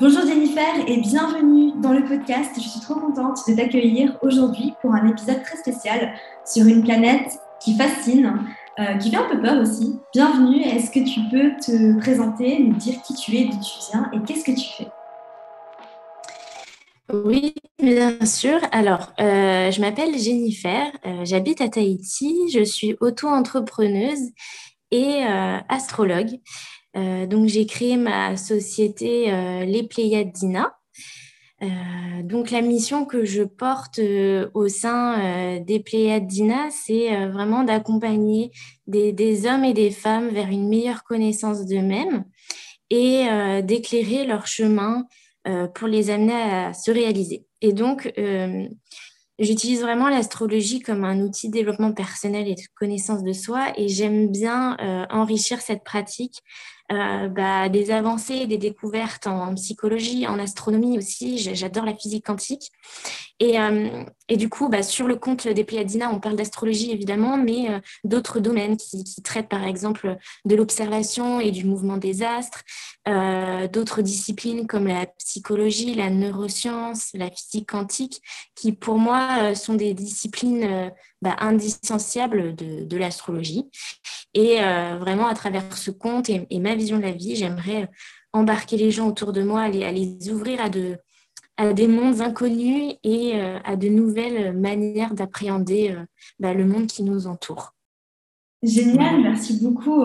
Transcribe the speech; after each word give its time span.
Bonjour 0.00 0.26
Jennifer 0.26 0.88
et 0.88 0.96
bienvenue 0.96 1.72
dans 1.78 1.92
le 1.92 2.02
podcast. 2.02 2.52
Je 2.56 2.66
suis 2.66 2.80
trop 2.80 2.94
contente 2.94 3.36
de 3.46 3.54
t'accueillir 3.54 4.16
aujourd'hui 4.22 4.72
pour 4.80 4.94
un 4.94 5.06
épisode 5.06 5.42
très 5.42 5.58
spécial 5.58 6.14
sur 6.46 6.64
une 6.64 6.82
planète 6.82 7.38
qui 7.62 7.76
fascine, 7.76 8.46
euh, 8.78 8.94
qui 8.94 9.10
fait 9.10 9.18
un 9.18 9.28
peu 9.28 9.38
peur 9.42 9.60
aussi. 9.60 9.98
Bienvenue, 10.14 10.62
est-ce 10.62 10.90
que 10.90 11.00
tu 11.00 11.20
peux 11.30 11.50
te 11.60 11.98
présenter, 12.00 12.60
nous 12.60 12.76
dire 12.76 13.02
qui 13.02 13.12
tu 13.12 13.36
es, 13.36 13.44
d'où 13.44 13.58
tu 13.60 13.90
viens 13.92 14.10
et 14.14 14.22
qu'est-ce 14.24 14.42
que 14.42 14.58
tu 14.58 14.68
fais? 14.78 14.88
Oui, 17.12 17.52
bien 17.78 18.24
sûr. 18.24 18.58
Alors, 18.72 19.12
euh, 19.20 19.70
je 19.70 19.82
m'appelle 19.82 20.18
Jennifer, 20.18 20.90
euh, 21.04 21.26
j'habite 21.26 21.60
à 21.60 21.68
Tahiti, 21.68 22.48
je 22.50 22.64
suis 22.64 22.96
auto-entrepreneuse 23.02 24.30
et 24.92 25.22
astrologue. 25.68 26.40
Euh, 26.96 27.26
donc, 27.26 27.46
j'ai 27.46 27.66
créé 27.66 27.96
ma 27.96 28.36
société 28.36 29.32
euh, 29.32 29.64
Les 29.64 29.82
Pléiades 29.82 30.32
d'Ina. 30.32 30.76
Euh, 31.62 31.66
donc, 32.24 32.50
la 32.50 32.62
mission 32.62 33.04
que 33.04 33.24
je 33.24 33.42
porte 33.42 34.00
au 34.54 34.68
sein 34.68 35.60
des 35.60 35.80
Pléiades 35.80 36.26
d'Ina, 36.26 36.70
c'est 36.70 37.26
vraiment 37.26 37.64
d'accompagner 37.64 38.50
des, 38.86 39.46
hommes 39.46 39.64
et 39.64 39.74
des 39.74 39.90
femmes 39.90 40.30
vers 40.30 40.48
une 40.48 40.68
meilleure 40.68 41.04
connaissance 41.04 41.66
d'eux-mêmes 41.66 42.24
et 42.88 43.26
d'éclairer 43.62 44.26
leur 44.26 44.46
chemin 44.46 45.04
pour 45.74 45.86
les 45.86 46.08
amener 46.10 46.32
à 46.32 46.72
se 46.72 46.90
réaliser. 46.90 47.46
Et 47.60 47.72
donc, 47.72 48.10
J'utilise 49.38 49.80
vraiment 49.80 50.10
l'astrologie 50.10 50.80
comme 50.80 51.02
un 51.02 51.18
outil 51.20 51.48
de 51.48 51.54
développement 51.54 51.92
personnel 51.92 52.46
et 52.46 52.56
de 52.56 52.60
connaissance 52.74 53.22
de 53.22 53.32
soi 53.32 53.72
et 53.74 53.88
j'aime 53.88 54.28
bien 54.28 54.76
enrichir 55.08 55.62
cette 55.62 55.82
pratique 55.82 56.42
euh, 56.92 57.28
bah, 57.28 57.68
des 57.68 57.92
avancées, 57.92 58.46
des 58.46 58.58
découvertes 58.58 59.28
en, 59.28 59.54
psychologie, 59.54 60.26
en 60.26 60.40
astronomie 60.40 60.98
aussi. 60.98 61.38
J'adore 61.38 61.84
la 61.84 61.94
physique 61.94 62.26
quantique. 62.26 62.72
Et, 63.38 63.60
euh, 63.60 64.04
du 64.28 64.48
coup, 64.48 64.68
bah, 64.68 64.82
sur 64.82 65.06
le 65.06 65.14
compte 65.14 65.46
des 65.46 65.62
Pléiadina, 65.62 66.10
on 66.10 66.18
parle 66.18 66.34
d'astrologie 66.34 66.90
évidemment, 66.90 67.36
mais 67.36 67.70
euh, 67.70 67.78
d'autres 68.02 68.40
domaines 68.40 68.76
qui, 68.76 69.04
qui, 69.04 69.22
traitent 69.22 69.48
par 69.48 69.64
exemple 69.64 70.16
de 70.44 70.56
l'observation 70.56 71.38
et 71.38 71.52
du 71.52 71.64
mouvement 71.64 71.96
des 71.96 72.22
astres, 72.22 72.62
d'autres 73.72 74.02
disciplines 74.02 74.66
comme 74.66 74.86
la 74.86 75.06
psychologie, 75.06 75.94
la 75.94 76.10
neuroscience, 76.10 77.10
la 77.14 77.30
physique 77.30 77.70
quantique, 77.70 78.20
qui 78.54 78.72
pour 78.72 78.98
moi 78.98 79.54
sont 79.54 79.74
des 79.74 79.94
disciplines 79.94 80.92
bah, 81.22 81.36
indissociables 81.40 82.54
de, 82.54 82.96
l'astrologie. 82.96 83.68
Et 84.34 84.62
euh, 84.62 84.96
vraiment, 84.98 85.26
à 85.26 85.34
travers 85.34 85.76
ce 85.76 85.90
conte 85.90 86.30
et, 86.30 86.46
ma 86.60 86.74
vision 86.74 86.98
de 86.98 87.02
la 87.02 87.12
vie, 87.12 87.36
j'aimerais 87.36 87.88
embarquer 88.32 88.76
les 88.76 88.90
gens 88.90 89.08
autour 89.08 89.32
de 89.32 89.42
moi, 89.42 89.62
à 89.62 89.68
les, 89.68 89.84
à 89.84 89.92
les 89.92 90.30
ouvrir 90.30 90.60
à, 90.60 90.68
de, 90.68 90.96
à 91.56 91.72
des 91.72 91.88
mondes 91.88 92.20
inconnus 92.20 92.94
et 93.02 93.32
euh, 93.34 93.58
à 93.64 93.76
de 93.76 93.88
nouvelles 93.88 94.56
manières 94.56 95.14
d'appréhender 95.14 95.90
euh, 95.90 96.04
bah, 96.38 96.54
le 96.54 96.64
monde 96.64 96.86
qui 96.86 97.02
nous 97.02 97.26
entoure. 97.26 97.74
Génial, 98.62 99.22
merci 99.22 99.58
beaucoup. 99.60 100.04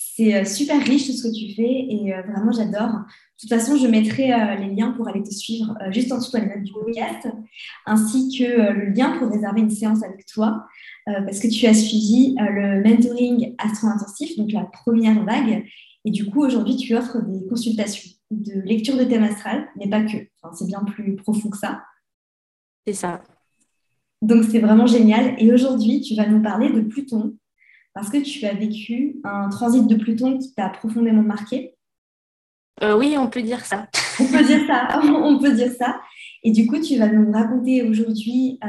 C'est 0.00 0.44
super 0.44 0.80
riche 0.80 1.06
tout 1.06 1.12
ce 1.12 1.24
que 1.24 1.34
tu 1.34 1.54
fais 1.56 1.62
et 1.64 2.12
vraiment 2.28 2.52
j'adore. 2.52 2.88
De 2.88 3.40
toute 3.40 3.48
façon, 3.48 3.76
je 3.76 3.88
mettrai 3.88 4.28
les 4.56 4.72
liens 4.72 4.92
pour 4.92 5.08
aller 5.08 5.24
te 5.24 5.34
suivre 5.34 5.76
juste 5.90 6.12
en 6.12 6.18
dessous 6.18 6.30
de 6.32 6.38
la 6.38 6.54
note 6.54 6.62
du 6.62 6.72
podcast, 6.72 7.26
ainsi 7.84 8.38
que 8.38 8.44
le 8.44 8.90
lien 8.90 9.18
pour 9.18 9.28
réserver 9.28 9.60
une 9.60 9.70
séance 9.70 10.04
avec 10.04 10.24
toi. 10.26 10.68
Euh, 11.08 11.22
parce 11.22 11.40
que 11.40 11.48
tu 11.48 11.66
as 11.66 11.74
suivi 11.74 12.36
euh, 12.38 12.50
le 12.50 12.82
mentoring 12.82 13.54
astro-intensif, 13.58 14.36
donc 14.36 14.52
la 14.52 14.64
première 14.64 15.24
vague. 15.24 15.64
Et 16.04 16.10
du 16.10 16.28
coup, 16.28 16.44
aujourd'hui, 16.44 16.76
tu 16.76 16.94
offres 16.96 17.22
des 17.22 17.46
consultations 17.48 18.10
de 18.30 18.60
lecture 18.60 18.96
de 18.96 19.04
thème 19.04 19.22
astral, 19.22 19.68
mais 19.76 19.88
pas 19.88 20.02
que. 20.02 20.18
c'est 20.52 20.66
bien 20.66 20.84
plus 20.84 21.16
profond 21.16 21.48
que 21.48 21.56
ça. 21.56 21.82
C'est 22.86 22.92
ça. 22.92 23.22
Donc, 24.20 24.44
c'est 24.44 24.58
vraiment 24.58 24.86
génial. 24.86 25.34
Et 25.38 25.52
aujourd'hui, 25.52 26.00
tu 26.02 26.14
vas 26.14 26.26
nous 26.26 26.42
parler 26.42 26.70
de 26.70 26.80
Pluton, 26.80 27.36
parce 27.98 28.10
que 28.10 28.18
tu 28.18 28.46
as 28.46 28.54
vécu 28.54 29.16
un 29.24 29.48
transit 29.48 29.84
de 29.84 29.96
Pluton 29.96 30.38
qui 30.38 30.54
t'a 30.54 30.68
profondément 30.68 31.22
marqué. 31.22 31.74
Euh, 32.84 32.96
oui, 32.96 33.16
on 33.18 33.26
peut 33.26 33.42
dire 33.42 33.64
ça. 33.64 33.88
on 34.20 34.24
peut 34.24 34.44
dire 34.44 34.60
ça. 34.68 35.00
on 35.02 35.36
peut 35.40 35.52
dire 35.52 35.72
ça. 35.72 36.00
Et 36.44 36.52
du 36.52 36.68
coup, 36.68 36.78
tu 36.78 36.96
vas 36.96 37.08
nous 37.08 37.32
raconter 37.32 37.82
aujourd'hui 37.82 38.60
euh, 38.62 38.68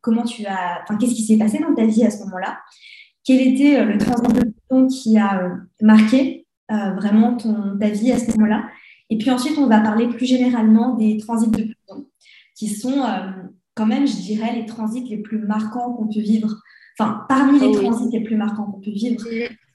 comment 0.00 0.22
tu 0.22 0.46
as, 0.46 0.82
enfin, 0.84 0.96
qu'est-ce 0.96 1.14
qui 1.14 1.24
s'est 1.24 1.38
passé 1.38 1.58
dans 1.58 1.74
ta 1.74 1.86
vie 1.86 2.04
à 2.04 2.10
ce 2.10 2.20
moment-là, 2.20 2.60
quel 3.24 3.40
était 3.40 3.80
euh, 3.80 3.84
le 3.84 3.98
transit 3.98 4.32
de 4.32 4.42
Pluton 4.42 4.86
qui 4.86 5.18
a 5.18 5.50
marqué 5.82 6.46
vraiment 6.68 7.36
ton, 7.36 7.76
ta 7.80 7.88
vie 7.88 8.12
à 8.12 8.18
ce 8.18 8.30
moment-là? 8.30 8.68
Et 9.10 9.18
puis 9.18 9.30
ensuite, 9.32 9.58
on 9.58 9.66
va 9.66 9.80
parler 9.80 10.06
plus 10.06 10.26
généralement 10.26 10.94
des 10.94 11.16
transits 11.16 11.50
de 11.50 11.64
Pluton, 11.64 12.06
qui 12.54 12.68
sont 12.68 13.02
quand 13.74 13.86
même, 13.86 14.06
je 14.06 14.16
dirais, 14.16 14.54
les 14.54 14.66
transits 14.66 15.08
les 15.08 15.18
plus 15.18 15.38
marquants 15.38 15.94
qu'on 15.94 16.06
peut 16.06 16.20
vivre. 16.20 16.62
Enfin, 16.98 17.24
parmi 17.28 17.60
les 17.60 17.72
transits 17.72 18.10
les 18.10 18.24
plus 18.24 18.36
marquants 18.36 18.64
qu'on 18.64 18.80
peut 18.80 18.90
vivre. 18.90 19.22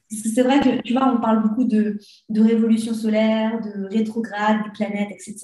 Parce 0.10 0.22
que 0.22 0.30
c'est 0.30 0.44
vrai 0.44 0.60
que, 0.60 0.82
tu 0.82 0.94
vois, 0.94 1.12
on 1.12 1.22
parle 1.22 1.42
beaucoup 1.42 1.64
de, 1.64 1.98
de 2.30 2.42
révolution 2.42 2.94
solaire, 2.94 3.60
de 3.62 3.86
rétrograde, 3.86 4.64
des 4.64 4.72
planètes, 4.72 5.10
etc. 5.12 5.38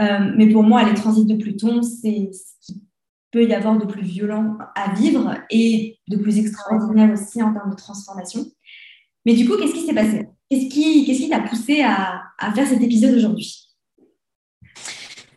Euh, 0.00 0.32
mais 0.36 0.48
pour 0.48 0.62
moi, 0.62 0.82
les 0.84 0.94
transits 0.94 1.24
de 1.24 1.36
Pluton, 1.36 1.82
c'est 1.82 2.30
ce 2.32 2.66
qu'il 2.66 2.82
peut 3.30 3.44
y 3.44 3.54
avoir 3.54 3.78
de 3.78 3.86
plus 3.86 4.02
violent 4.02 4.58
à 4.74 4.94
vivre 4.94 5.34
et 5.50 5.98
de 6.08 6.16
plus 6.16 6.38
extraordinaire 6.38 7.12
aussi 7.12 7.42
en 7.42 7.52
termes 7.52 7.70
de 7.70 7.76
transformation. 7.76 8.44
Mais 9.24 9.34
du 9.34 9.48
coup, 9.48 9.56
qu'est-ce 9.56 9.74
qui 9.74 9.86
s'est 9.86 9.94
passé? 9.94 10.28
Qu'est-ce 10.50 10.68
qui 10.68 11.06
qu'est-ce 11.06 11.20
qui 11.20 11.28
t'a 11.28 11.40
poussé 11.40 11.82
à, 11.82 12.22
à, 12.38 12.52
faire 12.52 12.66
cet 12.66 12.82
épisode 12.82 13.14
aujourd'hui? 13.14 13.68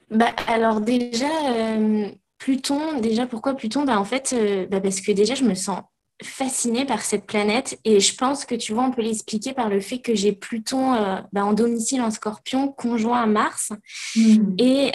Bah, 0.10 0.34
Alors 0.48 0.82
déjà, 0.82 1.30
euh, 1.50 2.10
Pluton, 2.44 3.00
déjà 3.00 3.26
pourquoi 3.26 3.54
Pluton? 3.54 3.86
Bah, 3.86 3.98
En 3.98 4.04
fait, 4.04 4.34
euh, 4.34 4.68
bah, 4.68 4.82
parce 4.82 5.00
que 5.00 5.14
déjà, 5.14 5.34
je 5.34 5.46
me 5.46 5.56
sens 5.56 5.80
fascinée 6.22 6.84
par 6.84 7.02
cette 7.02 7.26
planète 7.26 7.80
et 7.86 8.02
je 8.02 8.16
pense 8.16 8.46
que 8.46 8.54
tu 8.54 8.74
vois, 8.74 8.84
on 8.84 8.92
peut 8.92 9.02
l'expliquer 9.02 9.54
par 9.54 9.70
le 9.70 9.80
fait 9.80 10.00
que 10.00 10.14
j'ai 10.14 10.34
Pluton 10.34 10.94
euh, 10.94 11.18
bah, 11.32 11.46
en 11.46 11.54
domicile 11.54 12.02
en 12.02 12.12
scorpion 12.12 12.68
conjoint 12.68 13.22
à 13.22 13.26
Mars 13.28 13.72
hmm. 14.16 14.56
euh, 14.60 14.90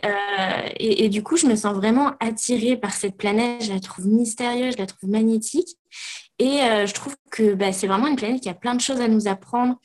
et, 0.77 1.05
et, 1.05 1.09
du 1.09 1.23
coup, 1.23 1.39
je 1.39 1.47
me 1.47 1.57
sens 1.57 1.75
vraiment 1.75 2.13
attirée 2.21 2.77
par 2.77 2.93
cette 2.93 3.17
planète. 3.17 3.65
Je 3.65 3.73
la 3.73 3.81
trouve 3.81 4.07
mystérieuse, 4.07 4.75
je 4.75 4.79
la 4.79 4.87
trouve 4.87 5.09
magnétique 5.09 5.69
et 6.39 6.63
euh, 6.63 6.87
je 6.87 6.93
trouve 6.93 7.17
que 7.31 7.55
bah, 7.55 7.73
c'est 7.73 7.87
vraiment 7.87 8.09
une 8.09 8.17
planète 8.17 8.43
qui 8.43 8.51
a 8.51 8.55
plein 8.55 8.75
de 8.75 8.81
choses 8.83 9.01
à 9.01 9.09
nous 9.09 9.27
apprendre 9.27 9.77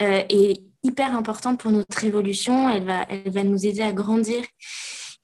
et 0.00 0.62
hyper 0.82 1.14
importante 1.14 1.60
pour 1.60 1.70
notre 1.70 2.02
évolution. 2.04 2.70
Elle 2.70 2.84
va, 2.84 3.04
elle 3.10 3.30
va 3.30 3.44
nous 3.44 3.66
aider 3.66 3.82
à 3.82 3.92
grandir. 3.92 4.42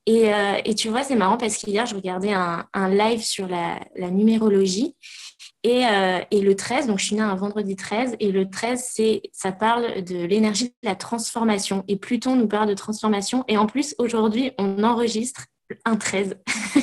Et, 0.06 0.30
et 0.64 0.74
tu 0.76 0.88
vois, 0.88 1.02
c'est 1.02 1.16
marrant 1.16 1.36
parce 1.36 1.56
qu'hier, 1.56 1.84
je 1.84 1.96
regardais 1.96 2.32
un, 2.32 2.64
un 2.72 2.88
live 2.88 3.22
sur 3.22 3.48
la, 3.48 3.80
la 3.96 4.10
numérologie 4.10 4.94
euh, 5.66 6.20
et, 6.30 6.40
le 6.42 6.54
13, 6.54 6.86
donc 6.86 7.00
je 7.00 7.06
suis 7.06 7.16
née 7.16 7.22
un 7.22 7.34
vendredi 7.34 7.74
13, 7.74 8.16
et 8.20 8.30
le 8.30 8.48
13, 8.48 8.88
c'est, 8.92 9.22
ça 9.32 9.50
parle 9.50 10.04
de 10.04 10.24
l'énergie 10.24 10.68
de 10.68 10.74
la 10.84 10.94
transformation. 10.94 11.84
Et 11.88 11.96
Pluton 11.96 12.36
nous 12.36 12.46
parle 12.46 12.68
de 12.68 12.74
transformation. 12.74 13.44
Et 13.48 13.58
en 13.58 13.66
plus, 13.66 13.96
aujourd'hui, 13.98 14.52
on 14.58 14.84
enregistre 14.84 15.46
un 15.84 15.96
13. 15.96 16.36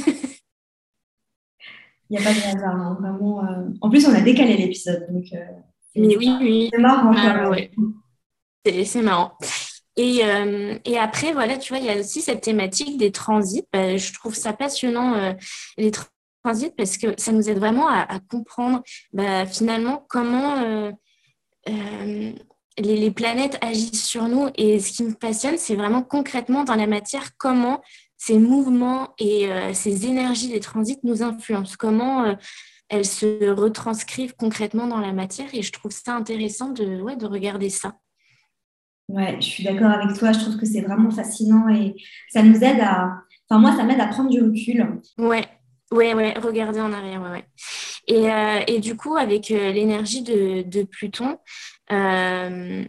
Il 2.10 2.18
n'y 2.18 2.18
a 2.18 2.24
pas 2.24 2.34
de 2.34 2.58
hasard, 2.58 2.76
hein, 2.76 2.98
vraiment. 3.00 3.46
Euh, 3.46 3.70
en 3.80 3.90
plus, 3.90 4.06
on 4.06 4.14
a 4.14 4.20
décalé 4.20 4.58
l'épisode. 4.58 5.08
Donc, 5.10 5.26
euh, 5.34 5.38
oui, 5.96 6.36
oui. 6.42 6.70
C'est 6.74 6.82
marrant. 6.82 7.12
Ah, 7.16 7.52
c'est, 8.66 9.02
marrant. 9.02 9.32
Et, 9.96 10.22
et, 10.86 10.98
après, 10.98 11.34
voilà, 11.34 11.58
tu 11.58 11.74
vois, 11.74 11.80
il 11.80 11.86
y 11.86 11.90
a 11.90 12.00
aussi 12.00 12.22
cette 12.22 12.42
thématique 12.42 12.98
des 12.98 13.12
transits. 13.12 13.66
Bah, 13.72 13.96
je 13.96 14.14
trouve 14.14 14.34
ça 14.34 14.52
passionnant, 14.52 15.36
les 15.78 15.92
transit 16.44 16.76
parce 16.76 16.98
que 16.98 17.14
ça 17.18 17.32
nous 17.32 17.50
aide 17.50 17.60
vraiment 17.60 17.88
à, 17.88 18.20
comprendre 18.30 18.84
bah, 19.14 19.46
finalement 19.46 20.06
comment 20.10 20.62
euh, 20.62 20.92
euh, 21.70 22.32
les, 22.78 23.12
planètes 23.12 23.58
agissent 23.62 24.06
sur 24.06 24.28
nous. 24.28 24.50
Et 24.56 24.80
ce 24.80 24.92
qui 24.92 25.04
me 25.04 25.14
passionne, 25.14 25.58
c'est 25.58 25.76
vraiment 25.76 26.04
concrètement 26.04 26.64
dans 26.64 26.76
la 26.76 26.88
matière 26.88 27.32
comment 27.38 27.82
ces 28.18 28.38
mouvements 28.38 29.14
et 29.18 29.52
euh, 29.52 29.74
ces 29.74 30.06
énergies 30.06 30.50
des 30.50 30.60
transits 30.60 31.00
nous 31.04 31.24
influencent, 31.24 31.76
comment 31.78 32.36
elles 32.90 33.06
se 33.06 33.50
retranscrivent 33.50 34.36
concrètement 34.36 34.88
dans 34.88 35.00
la 35.00 35.14
matière. 35.14 35.48
Et 35.54 35.62
je 35.62 35.72
trouve 35.72 35.92
ça 35.92 36.16
intéressant 36.16 36.70
de, 36.70 37.02
ouais, 37.02 37.16
de 37.16 37.26
regarder 37.26 37.70
ça. 37.70 37.96
Ouais, 39.10 39.36
je 39.40 39.46
suis 39.46 39.64
d'accord 39.64 39.92
avec 39.92 40.18
toi. 40.18 40.32
Je 40.32 40.40
trouve 40.40 40.58
que 40.58 40.66
c'est 40.66 40.82
vraiment 40.82 41.12
fascinant 41.12 41.68
et 41.70 41.96
ça 42.30 42.42
nous 42.42 42.64
aide 42.64 42.80
à. 42.82 43.12
Enfin, 43.50 43.60
moi, 43.60 43.76
ça 43.76 43.84
m'aide 43.84 44.00
à 44.00 44.08
prendre 44.08 44.30
du 44.30 44.42
recul. 44.42 45.02
Ouais. 45.18 45.46
Oui, 45.92 46.12
ouais, 46.14 46.34
regarder 46.40 46.82
en 46.82 46.92
arrière, 46.92 47.22
ouais, 47.22 47.30
ouais. 47.30 47.46
Et, 48.08 48.32
euh, 48.32 48.62
et 48.68 48.80
du 48.80 48.96
coup, 48.96 49.16
avec 49.16 49.52
euh, 49.52 49.72
l'énergie 49.72 50.24
de, 50.24 50.64
de, 50.64 50.84
Pluton, 50.84 51.38
euh, 51.92 52.84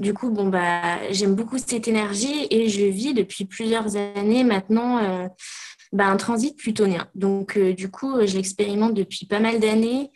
du 0.00 0.14
coup, 0.14 0.30
bon, 0.30 0.48
bah, 0.48 1.12
j'aime 1.12 1.34
beaucoup 1.34 1.58
cette 1.58 1.86
énergie 1.86 2.46
et 2.50 2.68
je 2.68 2.86
vis 2.86 3.12
depuis 3.12 3.44
plusieurs 3.44 3.96
années 3.96 4.42
maintenant 4.42 5.28
bah, 5.92 6.06
un 6.06 6.16
transit 6.16 6.56
plutonien. 6.56 7.06
Donc, 7.14 7.58
du 7.58 7.90
coup, 7.90 8.14
je 8.26 8.36
l'expérimente 8.36 8.94
depuis 8.94 9.26
pas 9.26 9.38
mal 9.38 9.60
d'années 9.60 10.10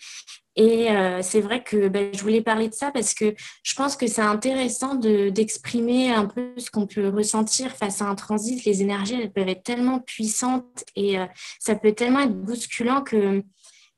Et 0.59 0.91
euh, 0.91 1.21
c'est 1.23 1.41
vrai 1.41 1.63
que 1.63 1.87
ben, 1.87 2.11
je 2.13 2.21
voulais 2.21 2.43
parler 2.43 2.69
de 2.69 2.75
ça 2.75 2.91
parce 2.91 3.15
que 3.15 3.33
je 3.63 3.75
pense 3.77 3.97
que 3.97 4.09
c'est 4.09 4.23
intéressant 4.23 4.97
d'exprimer 4.97 6.13
un 6.13 6.27
peu 6.27 6.53
ce 6.57 6.69
qu'on 6.69 6.89
peut 6.89 7.09
ressentir 7.11 7.71
face 7.77 8.03
à 8.03 8.07
un 8.07 8.17
transit. 8.17 8.65
Les 8.65 8.83
énergies, 8.83 9.15
elles 9.15 9.33
peuvent 9.33 9.49
être 9.49 9.63
tellement 9.63 10.01
puissantes 10.01 10.85
et 10.97 11.17
euh, 11.17 11.27
ça 11.61 11.77
peut 11.77 11.93
tellement 11.93 12.23
être 12.23 12.35
bousculant 12.35 13.03
que, 13.03 13.45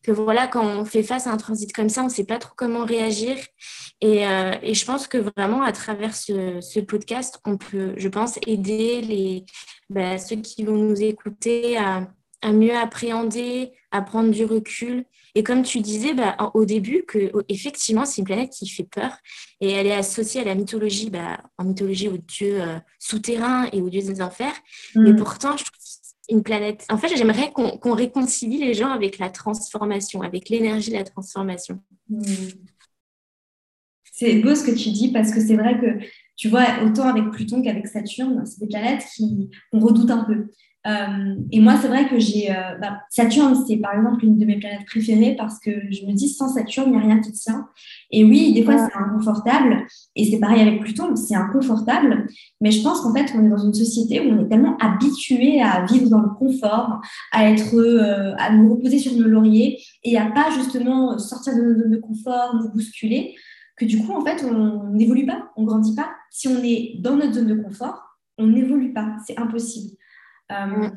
que 0.03 0.12
voilà, 0.12 0.49
quand 0.49 0.67
on 0.67 0.85
fait 0.85 1.03
face 1.03 1.27
à 1.27 1.33
un 1.33 1.39
transit 1.39 1.73
comme 1.73 1.89
ça, 1.89 2.03
on 2.03 2.07
ne 2.07 2.11
sait 2.11 2.25
pas 2.25 2.39
trop 2.39 2.53
comment 2.55 2.85
réagir. 2.85 3.39
Et, 4.03 4.27
euh, 4.27 4.53
et, 4.62 4.75
je 4.75 4.85
pense 4.85 5.09
que 5.09 5.17
vraiment, 5.17 5.62
à 5.62 5.73
travers 5.73 6.15
ce, 6.15 6.61
ce, 6.61 6.81
podcast, 6.81 7.41
on 7.47 7.57
peut, 7.57 7.95
je 7.97 8.09
pense, 8.09 8.39
aider 8.47 9.01
les, 9.01 9.47
ben, 9.89 10.19
ceux 10.19 10.37
qui 10.37 10.65
vont 10.65 10.77
nous 10.77 11.03
écouter 11.03 11.79
à, 11.79 12.07
à 12.42 12.52
mieux 12.52 12.75
appréhender, 12.75 13.72
à 13.90 14.02
prendre 14.02 14.31
du 14.31 14.44
recul 14.44 15.04
et 15.34 15.42
comme 15.42 15.62
tu 15.62 15.81
disais 15.81 16.14
bah, 16.14 16.37
au 16.54 16.64
début, 16.64 17.04
que 17.06 17.31
effectivement, 17.48 18.04
c'est 18.04 18.20
une 18.20 18.25
planète 18.25 18.50
qui 18.50 18.69
fait 18.69 18.84
peur 18.84 19.16
et 19.60 19.70
elle 19.70 19.87
est 19.87 19.94
associée 19.94 20.40
à 20.40 20.44
la 20.44 20.54
mythologie, 20.54 21.10
bah, 21.10 21.40
en 21.58 21.64
mythologie 21.64 22.08
aux 22.08 22.19
dieux 22.19 22.60
euh, 22.60 22.78
souterrains 22.98 23.69
et 23.72 23.81
aux 23.81 23.88
dieux 23.88 24.02
des 24.02 24.22
enfers. 24.22 24.54
Mais 24.94 25.12
mm. 25.12 25.16
pourtant, 25.16 25.56
je 25.56 25.64
trouve 25.64 25.76
une 26.28 26.42
planète. 26.42 26.84
En 26.90 26.98
fait, 26.98 27.16
j'aimerais 27.16 27.52
qu'on 27.52 27.94
réconcilie 27.94 28.58
les 28.58 28.75
gens 28.75 28.90
avec 28.90 29.19
la 29.19 29.31
transformation, 29.31 30.22
avec 30.22 30.48
l'énergie 30.48 30.90
de 30.90 30.96
la 30.96 31.04
transformation. 31.04 31.81
Mm. 32.08 32.25
C'est 34.12 34.34
beau 34.34 34.54
ce 34.54 34.64
que 34.64 34.72
tu 34.72 34.90
dis 34.90 35.12
parce 35.12 35.32
que 35.32 35.40
c'est 35.40 35.56
vrai 35.56 35.81
que 35.81 36.04
tu 36.40 36.48
vois, 36.48 36.64
autant 36.87 37.06
avec 37.06 37.31
Pluton 37.32 37.60
qu'avec 37.60 37.87
Saturne, 37.87 38.46
c'est 38.46 38.60
des 38.60 38.66
planètes 38.66 39.04
qu'on 39.70 39.78
redoute 39.78 40.10
un 40.10 40.25
peu. 40.25 40.46
Euh, 40.87 41.34
et 41.52 41.60
moi, 41.60 41.76
c'est 41.78 41.88
vrai 41.88 42.08
que 42.08 42.19
j'ai. 42.19 42.50
Euh, 42.50 42.78
bah, 42.81 43.00
Saturne, 43.10 43.54
c'est 43.69 43.76
par 43.76 43.94
exemple 43.94 44.25
une 44.25 44.38
de 44.38 44.46
mes 44.46 44.58
planètes 44.58 44.87
préférées 44.87 45.37
parce 45.37 45.58
que 45.58 45.70
je 45.90 46.06
me 46.06 46.14
dis, 46.14 46.31
sans 46.31 46.48
Saturne, 46.48 46.87
il 46.87 46.92
n'y 46.92 46.96
a 46.96 47.00
rien 47.02 47.20
qui 47.20 47.32
tient. 47.32 47.69
Et 48.10 48.25
oui, 48.25 48.54
des 48.54 48.62
fois, 48.62 48.78
c'est 48.78 48.96
inconfortable. 48.96 49.84
Et 50.16 50.31
c'est 50.31 50.40
pareil 50.40 50.62
avec 50.62 50.81
Pluton, 50.81 51.14
c'est 51.14 51.34
inconfortable. 51.34 52.26
Mais 52.62 52.70
je 52.70 52.82
pense 52.82 53.02
qu'en 53.02 53.12
fait, 53.12 53.31
on 53.37 53.44
est 53.44 53.50
dans 53.50 53.62
une 53.62 53.75
société 53.75 54.22
où 54.22 54.32
on 54.32 54.46
est 54.46 54.48
tellement 54.48 54.78
habitué 54.78 55.60
à 55.60 55.84
vivre 55.84 56.08
dans 56.08 56.20
le 56.20 56.31
confort, 56.31 57.02
à, 57.32 57.50
être, 57.50 57.76
euh, 57.76 58.32
à 58.38 58.50
nous 58.54 58.76
reposer 58.76 58.98
sur 58.98 59.12
nos 59.12 59.28
lauriers 59.28 59.78
et 60.04 60.16
à 60.16 60.25
pas 60.31 60.50
justement 60.56 61.19
sortir 61.19 61.54
de 61.54 61.60
nos 61.60 61.78
zones 61.82 61.90
de 61.90 61.98
confort, 61.98 62.56
nous 62.56 62.72
bousculer, 62.72 63.34
que 63.81 63.87
du 63.87 64.05
coup, 64.05 64.12
en 64.12 64.23
fait, 64.23 64.44
on 64.44 64.91
n'évolue 64.91 65.25
pas, 65.25 65.50
on 65.56 65.65
grandit 65.65 65.94
pas. 65.94 66.11
Si 66.31 66.49
on 66.49 66.62
est 66.62 66.97
dans 66.99 67.17
notre 67.17 67.32
zone 67.32 67.47
de 67.47 67.55
confort, 67.55 68.19
on 68.37 68.47
n'évolue 68.47 68.93
pas. 68.93 69.17
C'est 69.27 69.38
impossible. 69.38 69.97
Euh, 70.53 70.91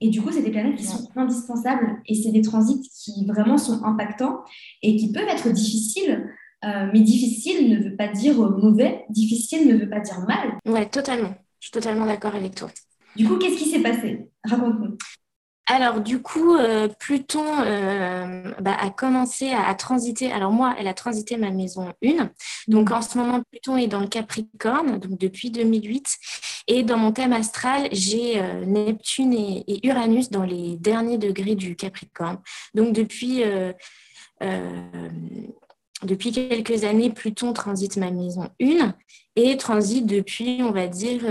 et 0.00 0.08
du 0.08 0.22
coup, 0.22 0.32
c'est 0.32 0.42
des 0.42 0.50
planètes 0.50 0.76
qui 0.76 0.84
sont 0.84 1.10
indispensables 1.14 2.00
et 2.06 2.14
c'est 2.14 2.32
des 2.32 2.40
transits 2.40 2.88
qui 2.88 3.26
vraiment 3.26 3.58
sont 3.58 3.84
impactants 3.84 4.40
et 4.80 4.96
qui 4.96 5.12
peuvent 5.12 5.28
être 5.28 5.50
difficiles. 5.50 6.26
Euh, 6.64 6.88
mais 6.92 7.00
difficile 7.00 7.68
ne 7.68 7.84
veut 7.84 7.96
pas 7.96 8.08
dire 8.08 8.34
mauvais, 8.36 9.04
difficile 9.10 9.68
ne 9.68 9.76
veut 9.76 9.90
pas 9.90 10.00
dire 10.00 10.20
mal. 10.26 10.58
Ouais, 10.64 10.88
totalement. 10.88 11.34
Je 11.60 11.66
suis 11.66 11.72
totalement 11.72 12.06
d'accord 12.06 12.34
avec 12.34 12.54
toi. 12.54 12.70
Du 13.14 13.28
coup, 13.28 13.36
qu'est-ce 13.36 13.58
qui 13.58 13.68
s'est 13.68 13.82
passé? 13.82 14.26
Raconte-nous. 14.44 14.96
Alors, 15.66 16.00
du 16.00 16.20
coup, 16.20 16.56
euh, 16.56 16.88
Pluton 16.88 17.44
euh, 17.60 18.52
bah, 18.60 18.76
a 18.78 18.90
commencé 18.90 19.52
à, 19.52 19.72
transiter. 19.74 20.32
Alors, 20.32 20.50
moi, 20.50 20.74
elle 20.78 20.88
a 20.88 20.94
transité 20.94 21.36
ma 21.36 21.50
maison 21.50 21.92
1. 22.04 22.30
Donc, 22.66 22.90
en 22.90 23.00
ce 23.00 23.16
moment, 23.16 23.42
Pluton 23.50 23.76
est 23.76 23.86
dans 23.86 24.00
le 24.00 24.08
Capricorne, 24.08 24.98
donc 24.98 25.18
depuis 25.18 25.50
2008. 25.50 26.06
Et 26.66 26.82
dans 26.82 26.96
mon 26.98 27.12
thème 27.12 27.32
astral, 27.32 27.88
j'ai 27.92 28.40
euh, 28.40 28.64
Neptune 28.64 29.34
et, 29.34 29.86
Uranus 29.86 30.30
dans 30.30 30.42
les 30.42 30.76
derniers 30.76 31.18
degrés 31.18 31.54
du 31.54 31.76
Capricorne. 31.76 32.38
Donc, 32.74 32.92
depuis, 32.92 33.42
depuis 36.02 36.32
quelques 36.32 36.82
années, 36.82 37.10
Pluton 37.10 37.52
transite 37.52 37.96
ma 37.96 38.10
maison 38.10 38.48
1 38.60 38.94
et 39.36 39.56
transite 39.56 40.06
depuis, 40.06 40.60
on 40.62 40.72
va 40.72 40.88
dire, 40.88 41.22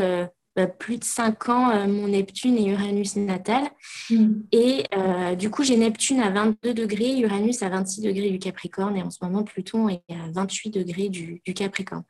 plus 0.78 0.98
de 0.98 1.04
5 1.04 1.50
ans 1.50 1.70
euh, 1.70 1.88
mon 1.88 2.08
Neptune 2.08 2.58
et 2.58 2.70
Uranus 2.70 3.16
natal. 3.16 3.64
Hmm. 4.10 4.42
Et 4.52 4.84
euh, 4.96 5.36
du 5.36 5.50
coup, 5.50 5.64
j'ai 5.64 5.78
Neptune 5.78 6.20
à 6.20 6.30
22 6.30 6.74
degrés, 6.74 7.20
Uranus 7.20 7.64
à 7.64 7.70
26 7.70 8.02
degrés 8.02 8.30
du 8.30 8.40
Capricorne 8.40 8.98
et 8.98 9.04
en 9.04 9.10
ce 9.10 9.20
moment, 9.22 9.44
Pluton 9.44 9.90
est 9.90 10.04
à 10.10 10.32
28 10.34 10.72
degrés 10.72 11.10
du, 11.10 11.42
Capricorne. 11.56 12.04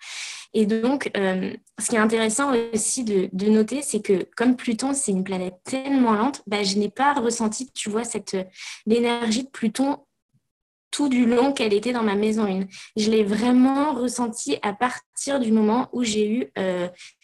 Et 0.54 0.66
donc, 0.66 1.12
euh, 1.18 1.54
ce 1.80 1.90
qui 1.90 1.96
est 1.96 2.00
intéressant 2.00 2.52
aussi 2.74 3.04
de, 3.04 3.50
noter, 3.50 3.82
c'est 3.82 4.02
que 4.02 4.28
comme 4.36 4.56
Pluton, 4.56 4.94
c'est 4.94 5.12
une 5.12 5.24
planète 5.24 5.56
tellement 5.64 6.14
lente, 6.14 6.42
bah, 6.48 6.64
je 6.64 6.78
n'ai 6.78 6.90
pas 6.90 7.14
ressenti, 7.14 7.72
tu 7.74 7.90
vois, 7.90 8.04
cette 8.04 8.38
l'énergie 8.86 9.44
de 9.44 9.50
Pluton 9.50 9.98
tout 10.92 11.08
du 11.08 11.26
long 11.26 11.54
qu'elle 11.54 11.74
était 11.74 11.94
dans 11.94 12.04
ma 12.04 12.16
maison 12.16 12.46
1. 12.46 12.66
Je 12.98 13.10
l'ai 13.10 13.24
vraiment 13.24 13.94
ressenti 13.94 14.58
à 14.62 14.74
partir 14.74 15.40
du 15.40 15.54
moment 15.54 15.88
où 15.94 16.04
j'ai 16.04 16.30
eu 16.30 16.52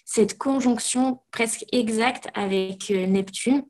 cette 0.08 0.38
conjonction 0.38 1.20
presque 1.32 1.66
exacte 1.74 2.30
avec 2.34 2.90
euh, 2.92 3.06
Neptune. 3.06 3.64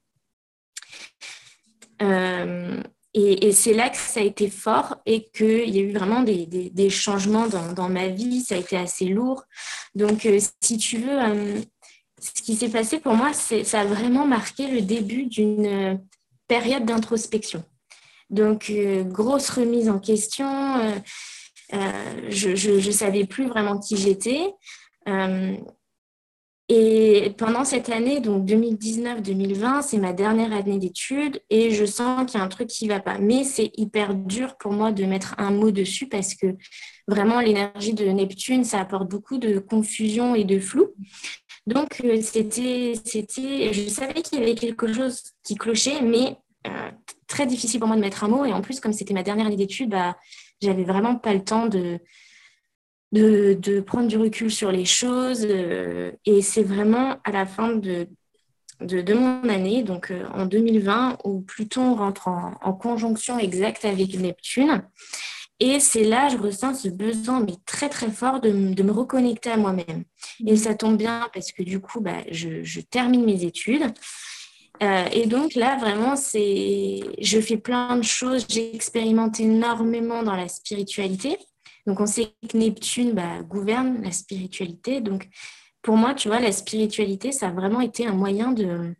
Euh, 2.03 2.79
et, 3.15 3.51
c'est 3.51 3.73
là 3.73 3.89
que 3.89 3.97
ça 3.97 4.19
a 4.19 4.23
été 4.23 4.47
fort 4.47 4.97
et 5.07 5.27
qu'il 5.31 5.75
y 5.75 5.79
a 5.79 5.81
eu 5.81 5.91
vraiment 5.91 6.21
des, 6.21 6.89
changements 6.91 7.47
dans, 7.47 7.89
ma 7.89 8.09
vie. 8.09 8.41
Ça 8.41 8.53
a 8.53 8.59
été 8.59 8.77
assez 8.77 9.05
lourd. 9.05 9.45
Donc, 9.95 10.27
euh, 10.27 10.39
si 10.61 10.77
tu 10.77 10.99
veux, 10.99 11.63
ce 12.21 12.43
qui 12.43 12.55
s'est 12.55 12.69
passé 12.69 12.99
pour 12.99 13.15
moi, 13.15 13.33
ça 13.33 13.79
a 13.79 13.85
vraiment 13.85 14.27
marqué 14.27 14.67
le 14.67 14.83
début 14.83 15.25
d'une 15.25 15.99
période 16.47 16.85
d'introspection. 16.85 17.63
Donc, 18.29 18.71
grosse 19.07 19.49
remise 19.49 19.89
en 19.89 19.97
question. 19.97 20.47
je 21.71 22.87
ne 22.87 22.91
savais 22.91 23.25
plus 23.25 23.47
vraiment 23.47 23.79
qui 23.79 23.97
j'étais. 23.97 24.53
Et 26.69 27.33
pendant 27.37 27.63
cette 27.63 27.89
année, 27.89 28.19
donc 28.19 28.45
2019-2020, 28.45 29.81
c'est 29.83 29.97
ma 29.97 30.11
dernière 30.11 30.51
année 30.51 30.79
d'études 30.79 31.41
et 31.49 31.71
je 31.71 31.85
sens 31.85 32.29
qu'il 32.29 32.39
y 32.39 32.43
a 32.43 32.45
un 32.45 32.49
truc 32.49 32.67
qui 32.67 32.87
ne 32.87 32.93
va 32.93 32.99
pas. 32.99 33.19
Mais 33.19 33.45
c'est 33.45 33.71
hyper 33.77 34.13
dur 34.13 34.57
pour 34.57 34.73
moi 34.73 34.91
de 34.91 35.05
mettre 35.05 35.35
un 35.37 35.51
mot 35.51 35.71
dessus 35.71 36.07
parce 36.09 36.35
que 36.35 36.57
vraiment 37.07 37.39
l'énergie 37.39 37.93
de 37.93 38.05
Neptune, 38.05 38.65
ça 38.65 38.81
apporte 38.81 39.09
beaucoup 39.09 39.37
de 39.37 39.59
confusion 39.59 40.35
et 40.35 40.43
de 40.43 40.59
flou. 40.59 40.89
Donc 41.67 42.01
euh, 42.03 42.21
c'était, 42.21 42.95
c'était, 43.03 43.71
je 43.71 43.87
savais 43.87 44.21
qu'il 44.21 44.39
y 44.39 44.41
avait 44.41 44.55
quelque 44.55 44.91
chose 44.91 45.21
qui 45.43 45.55
clochait, 45.55 46.01
mais 46.01 46.37
euh, 46.67 46.91
très 47.27 47.45
difficile 47.45 47.79
pour 47.79 47.87
moi 47.87 47.95
de 47.95 48.01
mettre 48.01 48.25
un 48.25 48.27
mot. 48.27 48.43
Et 48.43 48.51
en 48.51 48.61
plus, 48.61 48.81
comme 48.81 48.93
c'était 48.93 49.13
ma 49.13 49.23
dernière 49.23 49.47
année 49.47 49.55
d'études, 49.55 49.91
bah, 49.91 50.17
j'avais 50.61 50.83
vraiment 50.83 51.15
pas 51.15 51.33
le 51.33 51.43
temps 51.43 51.67
de 51.67 51.99
de, 53.11 53.79
prendre 53.81 54.07
du 54.07 54.17
recul 54.17 54.51
sur 54.51 54.71
les 54.71 54.85
choses. 54.85 55.45
Euh, 55.49 56.11
et 56.25 56.41
c'est 56.41 56.63
vraiment 56.63 57.17
à 57.23 57.31
la 57.31 57.45
fin 57.45 57.73
de, 57.73 58.07
de, 58.81 59.13
mon 59.13 59.47
année, 59.49 59.83
donc 59.83 60.11
euh, 60.11 60.25
en 60.33 60.45
2020, 60.45 61.19
où 61.23 61.41
Pluton 61.41 61.95
rentre 61.95 62.27
en, 62.27 62.73
conjonction 62.73 63.39
exacte 63.39 63.85
avec 63.85 64.17
Neptune. 64.19 64.83
Et 65.59 65.79
c'est 65.79 66.03
là, 66.03 66.29
je 66.29 66.37
ressens 66.37 66.75
ce 66.75 66.89
besoin, 66.89 67.39
mais 67.39 67.55
très 67.65 67.89
très 67.89 68.11
fort, 68.11 68.39
de, 68.39 68.51
me 68.51 68.91
reconnecter 68.91 69.49
à 69.49 69.57
moi-même. 69.57 70.03
Et 70.45 70.55
ça 70.55 70.75
tombe 70.75 70.97
bien 70.97 71.27
parce 71.33 71.51
que 71.51 71.63
du 71.63 71.79
coup, 71.79 71.99
bah, 71.99 72.21
je, 72.29 72.79
termine 72.81 73.25
mes 73.25 73.43
études. 73.43 73.91
Euh, 74.83 75.05
et 75.11 75.25
donc 75.25 75.55
là, 75.55 75.75
vraiment, 75.77 76.15
c'est, 76.15 76.99
je 77.19 77.41
fais 77.41 77.57
plein 77.57 77.97
de 77.97 78.03
choses. 78.03 78.45
J'ai 78.47 78.75
expérimenté 78.75 79.43
énormément 79.43 80.21
dans 80.21 80.35
la 80.35 80.47
spiritualité. 80.47 81.39
Donc, 81.87 82.01
on 82.01 82.05
sait 82.05 82.33
que 82.47 82.57
Neptune 82.57 83.13
bah, 83.13 83.41
gouverne 83.43 84.03
la 84.03 84.11
spiritualité. 84.11 84.99
Donc, 84.99 85.29
pour 85.81 85.95
moi, 85.95 86.13
tu 86.13 86.27
vois, 86.27 86.41
la 86.41 86.51
spiritualité, 86.51 87.31
ça 87.31 87.47
a 87.47 87.51
vraiment 87.51 87.79
été 87.79 88.05
un 88.05 88.13
moyen 88.13 88.53
euh, 88.53 88.91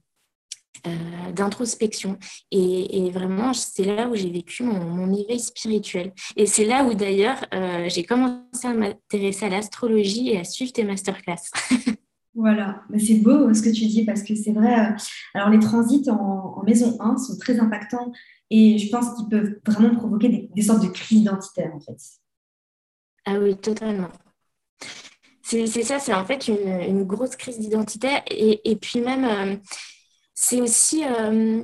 d'introspection. 1.33 2.17
Et, 2.49 3.11
vraiment, 3.11 3.51
c'est 3.53 3.83
là 3.83 4.07
où 4.07 4.15
j'ai 4.15 4.29
vécu 4.29 4.63
mon, 4.63 5.13
éveil 5.13 5.39
spirituel. 5.39 6.13
Et 6.37 6.45
c'est 6.45 6.63
là 6.63 6.85
où 6.85 6.93
d'ailleurs, 6.93 7.45
euh, 7.53 7.89
j'ai 7.89 8.03
commencé 8.03 8.65
à 8.65 8.73
m'intéresser 8.73 9.47
à 9.47 9.49
l'astrologie 9.49 10.29
et 10.29 10.39
à 10.39 10.45
suivre 10.45 10.71
tes 10.71 10.83
masterclass. 10.83 11.51
Voilà, 12.39 12.83
c'est 12.99 13.15
beau 13.15 13.51
ce 13.51 13.63
que 13.63 13.69
tu 13.69 13.87
dis 13.87 14.05
parce 14.05 14.21
que 14.21 14.35
c'est 14.35 14.51
vrai. 14.51 14.79
Euh, 14.79 14.93
alors, 15.33 15.49
les 15.49 15.57
transits 15.57 16.07
en, 16.07 16.61
maison 16.63 16.95
1 16.99 17.17
sont 17.17 17.35
très 17.39 17.59
impactants 17.59 18.11
et 18.51 18.77
je 18.77 18.91
pense 18.91 19.15
qu'ils 19.15 19.27
peuvent 19.27 19.59
vraiment 19.65 19.95
provoquer 19.95 20.29
des, 20.29 20.49
des 20.55 20.61
sortes 20.61 20.83
de 20.83 20.89
crises 20.89 21.21
identitaires 21.21 21.73
en 21.73 21.79
fait. 21.79 21.97
Ah 23.29 23.33
oui, 23.39 23.57
totalement. 23.57 24.07
C'est 25.43 25.67
ça, 25.67 25.99
c'est 25.99 26.13
en 26.13 26.25
fait 26.25 26.47
une, 26.47 27.03
grosse 27.03 27.35
crise 27.35 27.59
d'identité. 27.59 28.07
Et, 28.29 28.75
puis 28.77 29.01
même, 29.01 29.25
euh, 29.25 29.55
c'est 30.33 30.61
aussi, 30.61 31.03
euh, 31.03 31.61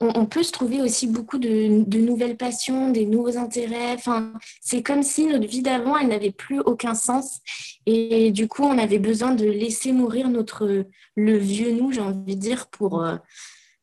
on, 0.00 0.26
peut 0.26 0.42
se 0.42 0.52
trouver 0.52 0.82
aussi 0.82 1.06
beaucoup 1.06 1.38
de, 1.38 1.96
nouvelles 1.98 2.36
passions, 2.36 2.90
des 2.90 3.06
nouveaux 3.06 3.38
intérêts. 3.38 3.94
Enfin, 3.94 4.34
c'est 4.60 4.82
comme 4.82 5.02
si 5.02 5.26
notre 5.26 5.46
vie 5.46 5.62
d'avant, 5.62 5.96
elle 5.96 6.08
n'avait 6.08 6.32
plus 6.32 6.60
aucun 6.60 6.94
sens. 6.94 7.40
Et 7.86 8.30
du 8.30 8.46
coup, 8.46 8.64
on 8.64 8.76
avait 8.76 8.98
besoin 8.98 9.34
de 9.34 9.46
laisser 9.46 9.92
mourir 9.92 10.28
notre, 10.28 10.86
le 11.16 11.38
vieux 11.38 11.72
nous, 11.72 11.92
j'ai 11.92 12.02
envie 12.02 12.36
de 12.36 12.40
dire, 12.40 12.66
pour, 12.68 13.02
euh, 13.02 13.16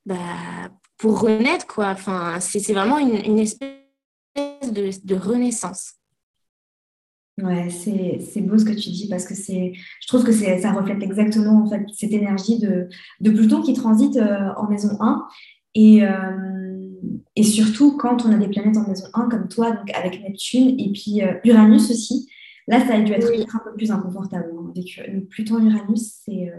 bah, 0.05 0.17
pour 0.97 1.19
renaître, 1.21 1.65
quoi. 1.65 1.87
Enfin, 1.87 2.39
c'est 2.39 2.73
vraiment 2.73 2.99
une, 2.99 3.25
une 3.25 3.39
espèce 3.39 3.71
de, 4.35 5.15
renaissance. 5.15 6.00
Ouais, 7.37 7.69
c'est 7.69 8.41
beau 8.41 8.57
ce 8.57 8.65
que 8.65 8.73
tu 8.73 8.89
dis 8.89 9.07
parce 9.09 9.25
que 9.25 9.33
c'est, 9.33 9.71
je 9.73 10.07
trouve 10.07 10.23
que 10.23 10.31
ça 10.31 10.71
reflète 10.73 11.01
exactement 11.01 11.63
en 11.63 11.69
fait 11.69 11.81
cette 11.93 12.11
énergie 12.11 12.59
de, 12.59 12.87
de 13.21 13.31
Pluton 13.31 13.61
qui 13.61 13.73
transite 13.73 14.17
euh, 14.17 14.49
en 14.57 14.69
maison 14.69 14.89
1 14.99 15.27
et, 15.73 16.03
euh, 16.03 16.89
et 17.35 17.43
surtout 17.43 17.97
quand 17.97 18.25
on 18.25 18.31
a 18.31 18.37
des 18.37 18.49
planètes 18.49 18.77
en 18.77 18.87
maison 18.87 19.05
1 19.13 19.29
comme 19.29 19.47
toi, 19.47 19.71
donc 19.71 19.89
avec 19.95 20.21
Neptune 20.21 20.79
et 20.79 20.91
puis 20.91 21.23
euh, 21.23 21.33
Uranus 21.45 21.89
aussi. 21.89 22.29
Là, 22.67 22.85
ça 22.85 22.95
a 22.95 23.01
dû 23.01 23.11
être 23.11 23.55
un 23.55 23.59
peu 23.59 23.73
plus 23.75 23.91
inconfortable. 23.91 24.51
Hein, 24.53 24.71
avec 24.75 25.29
Pluton-Uranus, 25.29 26.21
c'est 26.23 26.51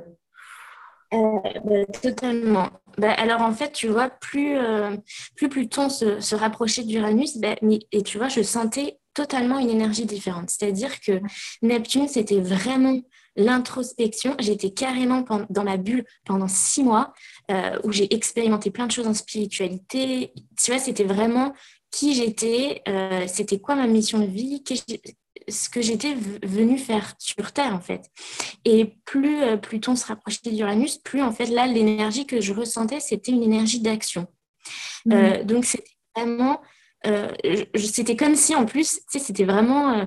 euh, 1.12 1.38
bah, 1.64 1.85
totalement. 2.02 2.69
Bah, 2.99 3.12
alors 3.12 3.43
en 3.43 3.52
fait, 3.52 3.73
tu 3.73 3.88
vois, 3.88 4.09
plus, 4.09 4.57
euh, 4.57 4.97
plus 5.37 5.49
Pluton 5.49 5.88
se, 5.88 6.21
se 6.21 6.35
rapprochait 6.35 6.85
d'Uranus, 6.85 7.38
bah, 7.38 7.55
et 7.93 8.02
tu 8.02 8.19
vois, 8.19 8.29
je 8.29 8.43
sentais 8.43 8.99
totalement 9.14 9.59
une 9.59 9.71
énergie 9.71 10.07
différente. 10.07 10.50
C'est-à-dire 10.50 11.00
que 11.00 11.21
Neptune, 11.62 12.09
c'était 12.09 12.40
vraiment 12.40 13.00
l'introspection. 13.37 14.35
J'étais 14.38 14.71
carrément 14.71 15.25
dans 15.49 15.64
ma 15.64 15.76
bulle 15.76 16.04
pendant 16.25 16.49
six 16.49 16.83
mois 16.83 17.12
euh, 17.50 17.78
où 17.85 17.92
j'ai 17.92 18.12
expérimenté 18.14 18.71
plein 18.71 18.87
de 18.87 18.92
choses 18.92 19.07
en 19.07 19.14
spiritualité. 19.14 20.33
Tu 20.62 20.71
vois, 20.71 20.81
c'était 20.81 21.04
vraiment 21.04 21.52
qui 21.90 22.14
j'étais, 22.14 22.83
c'était 23.26 23.59
quoi 23.59 23.75
ma 23.75 23.87
mission 23.87 24.19
de 24.19 24.25
vie, 24.25 24.62
ce 25.49 25.69
que 25.69 25.83
j'étais 25.83 26.14
venue 26.42 26.78
faire 26.78 27.14
sur 27.19 27.52
Terre, 27.52 27.75
en 27.75 27.81
fait. 27.81 28.11
Et 28.64 28.97
plus 29.04 29.42
euh, 29.42 29.57
Pluton 29.57 29.97
se 29.97 30.07
rapprochait 30.07 30.50
d'Uranus, 30.50 30.99
plus, 30.99 31.23
en 31.23 31.33
fait, 31.33 31.47
là, 31.47 31.66
l'énergie 31.66 32.26
que 32.26 32.40
je 32.40 32.52
ressentais, 32.52 33.00
c'était 33.00 33.33
une 33.33 33.42
énergie 33.42 33.81
d'action. 33.81 34.26
Mmh. 35.07 35.12
Euh, 35.12 35.45
donc, 35.45 35.64
c'était 35.64 35.90
vraiment... 36.16 36.61
Euh, 37.07 37.33
c'était 37.77 38.17
comme 38.17 38.37
si, 38.37 38.55
en 38.55 38.67
plus, 38.67 39.01
tu 39.01 39.03
sais, 39.09 39.19
c'était 39.19 39.45
vraiment 39.45 40.07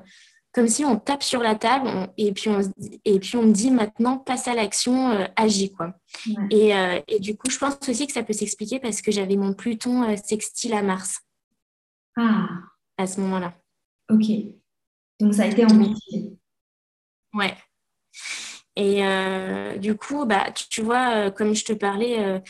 comme 0.54 0.68
si 0.68 0.86
on 0.86 0.98
tape 0.98 1.24
sur 1.24 1.42
la 1.42 1.56
table 1.56 1.90
et, 2.18 2.32
puis 2.32 2.50
on, 2.50 2.62
et 3.04 3.20
puis 3.20 3.36
on 3.36 3.44
me 3.44 3.52
dit 3.52 3.72
maintenant, 3.72 4.18
passe 4.18 4.48
à 4.48 4.56
l'action, 4.56 5.28
agis, 5.36 5.74
quoi. 5.74 5.94
Et, 6.50 6.72
et, 7.08 7.20
du 7.20 7.36
coup, 7.36 7.50
je 7.50 7.58
pense 7.58 7.78
aussi 7.90 8.08
que 8.08 8.14
ça 8.14 8.24
peut 8.24 8.32
s'expliquer 8.32 8.80
parce 8.80 9.02
que 9.02 9.12
j'avais 9.12 9.36
mon 9.36 9.54
Pluton 9.54 10.16
sextile 10.16 10.74
à 10.74 10.82
Mars. 10.82 11.20
Ah. 12.16 12.48
À 12.98 13.06
ce 13.06 13.20
moment-là. 13.20 13.54
Ok. 14.10 14.26
Donc, 15.20 15.34
ça 15.34 15.44
a 15.44 15.48
été 15.48 15.66
amplifié. 15.66 16.38
Ouais. 17.34 17.54
Et 18.76 19.06
euh, 19.06 19.78
du 19.78 19.96
coup, 19.96 20.26
bah, 20.26 20.48
tu, 20.52 20.82
vois, 20.82 21.16
euh, 21.16 21.32
comme 21.32 21.56
je 21.56 21.64
te 21.64 21.74
parlais, 21.74 22.42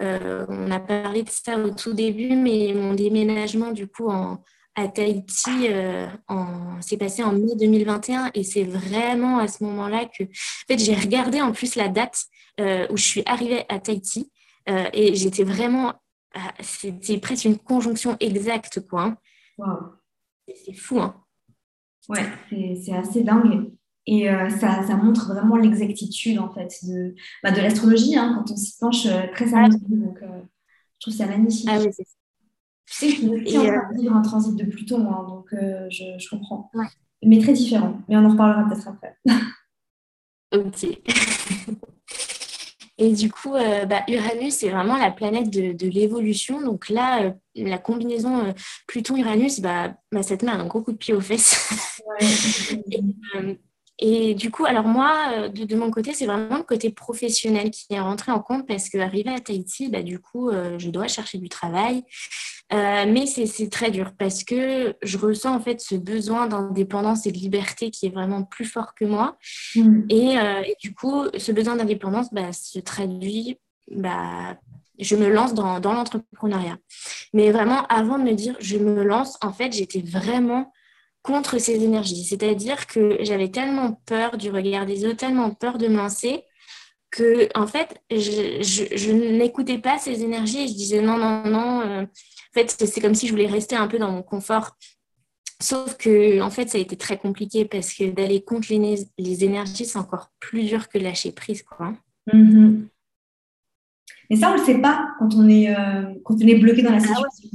euh, 0.00 0.46
on 0.48 0.70
a 0.70 0.78
parlé 0.78 1.22
de 1.22 1.30
ça 1.30 1.58
au 1.58 1.70
tout 1.70 1.94
début, 1.94 2.36
mais 2.36 2.72
mon 2.74 2.92
déménagement, 2.92 3.70
du 3.70 3.86
coup, 3.86 4.08
en, 4.08 4.42
à 4.74 4.88
Tahiti 4.88 5.68
s'est 6.80 6.96
passé 6.96 7.22
en 7.22 7.32
mai 7.32 7.56
2021 7.56 8.30
et 8.34 8.44
c'est 8.44 8.62
vraiment 8.62 9.38
à 9.38 9.48
ce 9.48 9.64
moment-là 9.64 10.04
que 10.06 10.24
en 10.24 10.66
fait, 10.68 10.78
j'ai 10.78 10.94
regardé 10.94 11.40
en 11.40 11.52
plus 11.52 11.74
la 11.74 11.88
date 11.88 12.24
où 12.58 12.96
je 12.96 13.02
suis 13.02 13.22
arrivée 13.26 13.64
à 13.68 13.78
Tahiti 13.78 14.30
et 14.68 15.14
j'étais 15.16 15.44
vraiment 15.44 15.94
c'était 16.60 17.18
presque 17.18 17.46
une 17.46 17.58
conjonction 17.58 18.16
exacte 18.20 18.86
quoi. 18.88 19.16
Hein. 19.58 19.92
C'est 20.46 20.72
fou 20.72 21.00
hein. 21.00 21.16
Ouais, 22.08 22.24
c'est 22.50 22.94
assez 22.94 23.22
dingue. 23.22 23.72
Et 24.06 24.30
euh, 24.30 24.48
ça, 24.48 24.82
ça, 24.86 24.96
montre 24.96 25.28
vraiment 25.34 25.56
l'exactitude 25.56 26.38
en 26.38 26.52
fait 26.52 26.74
de, 26.84 27.14
bah, 27.42 27.50
de 27.50 27.60
l'astrologie 27.60 28.16
hein, 28.16 28.34
quand 28.34 28.52
on 28.52 28.56
s'y 28.56 28.78
penche 28.78 29.06
euh, 29.06 29.22
très 29.32 29.46
sérieusement. 29.46 29.80
Donc, 29.90 30.18
euh, 30.22 30.40
je 30.98 31.00
trouve 31.00 31.14
ça 31.14 31.26
magnifique. 31.26 31.68
Ah 31.70 31.78
oui, 31.78 31.88
Je 32.86 32.94
sais 32.94 33.08
je 33.08 33.14
suis 33.14 33.58
en 33.58 33.64
train 33.64 33.92
de 33.92 34.00
vivre 34.00 34.16
un 34.16 34.22
transit 34.22 34.56
de 34.56 34.64
Pluton, 34.64 35.06
hein, 35.12 35.26
donc 35.28 35.48
je, 35.52 36.18
je, 36.18 36.28
comprends. 36.30 36.70
Mais 37.22 37.38
très 37.38 37.52
différent. 37.52 38.00
Mais 38.08 38.16
on 38.16 38.24
en 38.24 38.30
reparlera 38.30 38.68
peut-être 38.68 38.88
après. 38.88 39.16
ok. 40.54 40.86
Et 43.00 43.14
du 43.14 43.32
coup, 43.32 43.54
euh, 43.54 43.86
bah, 43.86 44.02
Uranus, 44.08 44.56
c'est 44.56 44.68
vraiment 44.68 44.98
la 44.98 45.10
planète 45.10 45.48
de, 45.48 45.88
l'évolution. 45.88 46.60
Donc 46.60 46.90
là, 46.90 47.22
euh, 47.22 47.32
la 47.54 47.78
combinaison 47.78 48.44
euh, 48.44 48.52
Pluton-Uranus, 48.88 49.60
bah, 49.60 49.94
bah, 50.12 50.22
ça 50.22 50.36
te 50.36 50.44
met 50.44 50.52
un 50.52 50.66
gros 50.66 50.82
coup 50.82 50.92
de 50.92 50.98
pied 50.98 51.14
aux 51.14 51.20
fesses. 51.22 51.72
et, 52.20 53.00
du 54.34 54.50
coup, 54.50 54.64
alors 54.64 54.86
moi, 54.86 55.48
de, 55.48 55.76
mon 55.76 55.90
côté, 55.90 56.14
c'est 56.14 56.26
vraiment 56.26 56.56
le 56.56 56.62
côté 56.62 56.90
professionnel 56.90 57.70
qui 57.70 57.86
est 57.90 58.00
rentré 58.00 58.32
en 58.32 58.40
compte 58.40 58.66
parce 58.66 58.88
qu'arrivé 58.88 59.30
à 59.30 59.40
Tahiti, 59.40 59.88
bah, 59.88 60.02
du 60.02 60.18
coup, 60.18 60.50
je 60.78 60.90
dois 60.90 61.06
chercher 61.06 61.38
du 61.38 61.48
travail. 61.48 62.04
Euh, 62.72 63.04
mais 63.08 63.26
c'est 63.26 63.68
très 63.68 63.90
dur 63.90 64.12
parce 64.16 64.44
que 64.44 64.94
je 65.02 65.18
ressens 65.18 65.56
en 65.56 65.60
fait 65.60 65.80
ce 65.80 65.96
besoin 65.96 66.46
d'indépendance 66.46 67.26
et 67.26 67.32
de 67.32 67.36
liberté 67.36 67.90
qui 67.90 68.06
est 68.06 68.10
vraiment 68.10 68.44
plus 68.44 68.64
fort 68.64 68.94
que 68.94 69.04
moi. 69.04 69.36
Mm. 69.74 70.02
Euh, 70.12 70.62
et, 70.62 70.76
du 70.80 70.94
coup, 70.94 71.24
ce 71.36 71.50
besoin 71.50 71.76
d'indépendance 71.76 72.32
bah, 72.32 72.52
se 72.52 72.78
traduit, 72.78 73.58
bah, 73.90 74.56
je 75.00 75.16
me 75.16 75.28
lance 75.28 75.54
dans, 75.54 75.80
dans 75.80 75.94
l'entrepreneuriat. 75.94 76.78
Mais 77.34 77.50
vraiment, 77.50 77.86
avant 77.88 78.18
de 78.18 78.24
me 78.24 78.34
dire 78.34 78.56
je 78.60 78.76
me 78.76 79.02
lance, 79.02 79.36
en 79.42 79.52
fait, 79.52 79.72
j'étais 79.72 80.02
vraiment 80.02 80.72
contre 81.22 81.58
ces 81.58 81.82
énergies. 81.84 82.24
C'est-à-dire 82.24 82.86
que 82.86 83.18
j'avais 83.20 83.50
tellement 83.50 84.00
peur 84.06 84.38
du 84.38 84.50
regard 84.50 84.86
des 84.86 85.04
autres, 85.04 85.16
tellement 85.16 85.50
peur 85.50 85.78
de 85.78 85.88
me 85.88 85.96
lancer 85.96 86.44
que 87.10 87.48
en 87.58 87.66
fait 87.66 88.00
je, 88.12 88.62
je, 88.62 88.96
je 88.96 89.10
n'écoutais 89.10 89.78
pas 89.78 89.98
ces 89.98 90.22
énergies 90.22 90.60
et 90.60 90.68
je 90.68 90.74
disais 90.74 91.00
non 91.00 91.18
non 91.18 91.42
non 91.44 91.80
euh, 91.80 92.06
en 92.50 92.58
fait, 92.58 92.84
c'est 92.84 93.00
comme 93.00 93.14
si 93.14 93.28
je 93.28 93.32
voulais 93.32 93.46
rester 93.46 93.76
un 93.76 93.86
peu 93.86 93.98
dans 93.98 94.10
mon 94.10 94.22
confort. 94.22 94.76
Sauf 95.62 95.96
que, 95.96 96.40
en 96.40 96.50
fait, 96.50 96.68
ça 96.68 96.78
a 96.78 96.80
été 96.80 96.96
très 96.96 97.16
compliqué 97.16 97.64
parce 97.64 97.92
que 97.92 98.10
d'aller 98.10 98.42
contre 98.42 98.68
les, 98.72 99.44
énergies, 99.44 99.84
c'est 99.84 99.98
encore 99.98 100.32
plus 100.40 100.64
dur 100.64 100.88
que 100.88 100.98
lâcher 100.98 101.30
prise, 101.30 101.62
quoi. 101.62 101.94
Mm-hmm. 102.32 102.88
Mais 104.30 104.36
ça, 104.36 104.50
on 104.50 104.54
ne 104.54 104.58
le 104.58 104.64
sait 104.64 104.80
pas 104.80 105.10
quand 105.18 105.32
on 105.34 105.48
est, 105.48 105.70
euh, 105.70 106.14
quand 106.24 106.34
on 106.34 106.46
est 106.46 106.58
bloqué 106.58 106.82
dans 106.82 106.90
la 106.90 106.96
ah 106.96 107.00
situation. 107.00 107.50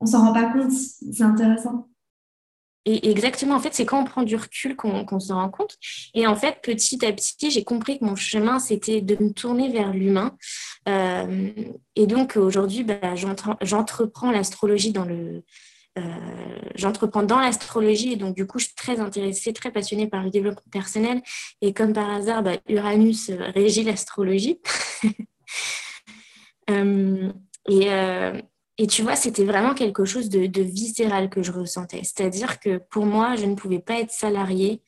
On 0.00 0.06
ne 0.06 0.10
s'en 0.10 0.26
rend 0.26 0.32
pas 0.32 0.52
compte. 0.52 0.72
C'est 0.72 1.22
intéressant. 1.22 1.88
Et 2.90 3.10
exactement, 3.10 3.54
en 3.54 3.60
fait, 3.60 3.74
c'est 3.74 3.84
quand 3.84 4.00
on 4.00 4.04
prend 4.04 4.22
du 4.22 4.34
recul 4.34 4.74
qu'on 4.74 5.20
se 5.20 5.30
rend 5.30 5.50
compte. 5.50 5.76
Et 6.14 6.26
en 6.26 6.34
fait, 6.34 6.62
petit 6.62 7.04
à 7.04 7.12
petit, 7.12 7.50
j'ai 7.50 7.62
compris 7.62 7.98
que 7.98 8.04
mon 8.06 8.16
chemin, 8.16 8.58
c'était 8.58 9.02
de 9.02 9.22
me 9.22 9.30
tourner 9.30 9.68
vers 9.68 9.92
l'humain. 9.92 10.34
Euh, 10.88 11.50
et 11.96 12.06
donc, 12.06 12.38
aujourd'hui, 12.38 12.84
bah, 12.84 13.14
j'entreprends 13.60 14.30
l'astrologie 14.30 14.92
dans 14.92 15.04
le... 15.04 15.42
Euh, 15.98 16.02
j'entreprends 16.76 17.24
dans 17.24 17.40
l'astrologie 17.40 18.12
et 18.12 18.16
donc 18.16 18.36
du 18.36 18.46
coup 18.46 18.60
je 18.60 18.66
suis 18.66 18.74
très 18.76 19.00
intéressée, 19.00 19.52
très 19.52 19.72
passionnée 19.72 20.06
par 20.06 20.22
le 20.22 20.30
développement 20.30 20.62
personnel 20.70 21.22
et 21.60 21.72
comme 21.72 21.92
par 21.92 22.08
hasard 22.08 22.44
bah, 22.44 22.52
Uranus 22.68 23.32
régit 23.56 23.82
l'astrologie 23.82 24.60
euh, 26.70 27.32
et, 27.68 27.88
et 28.78 28.86
tu 28.86 29.02
vois, 29.02 29.16
c'était 29.16 29.44
vraiment 29.44 29.74
quelque 29.74 30.04
chose 30.04 30.28
de, 30.28 30.62
viscéral 30.62 31.30
que 31.30 31.42
je 31.42 31.50
ressentais. 31.50 32.00
C'est-à-dire 32.04 32.60
que 32.60 32.78
pour 32.90 33.06
moi, 33.06 33.34
je 33.34 33.44
ne 33.44 33.56
pouvais 33.56 33.80
pas 33.80 33.98
être 33.98 34.12
salariée. 34.12 34.82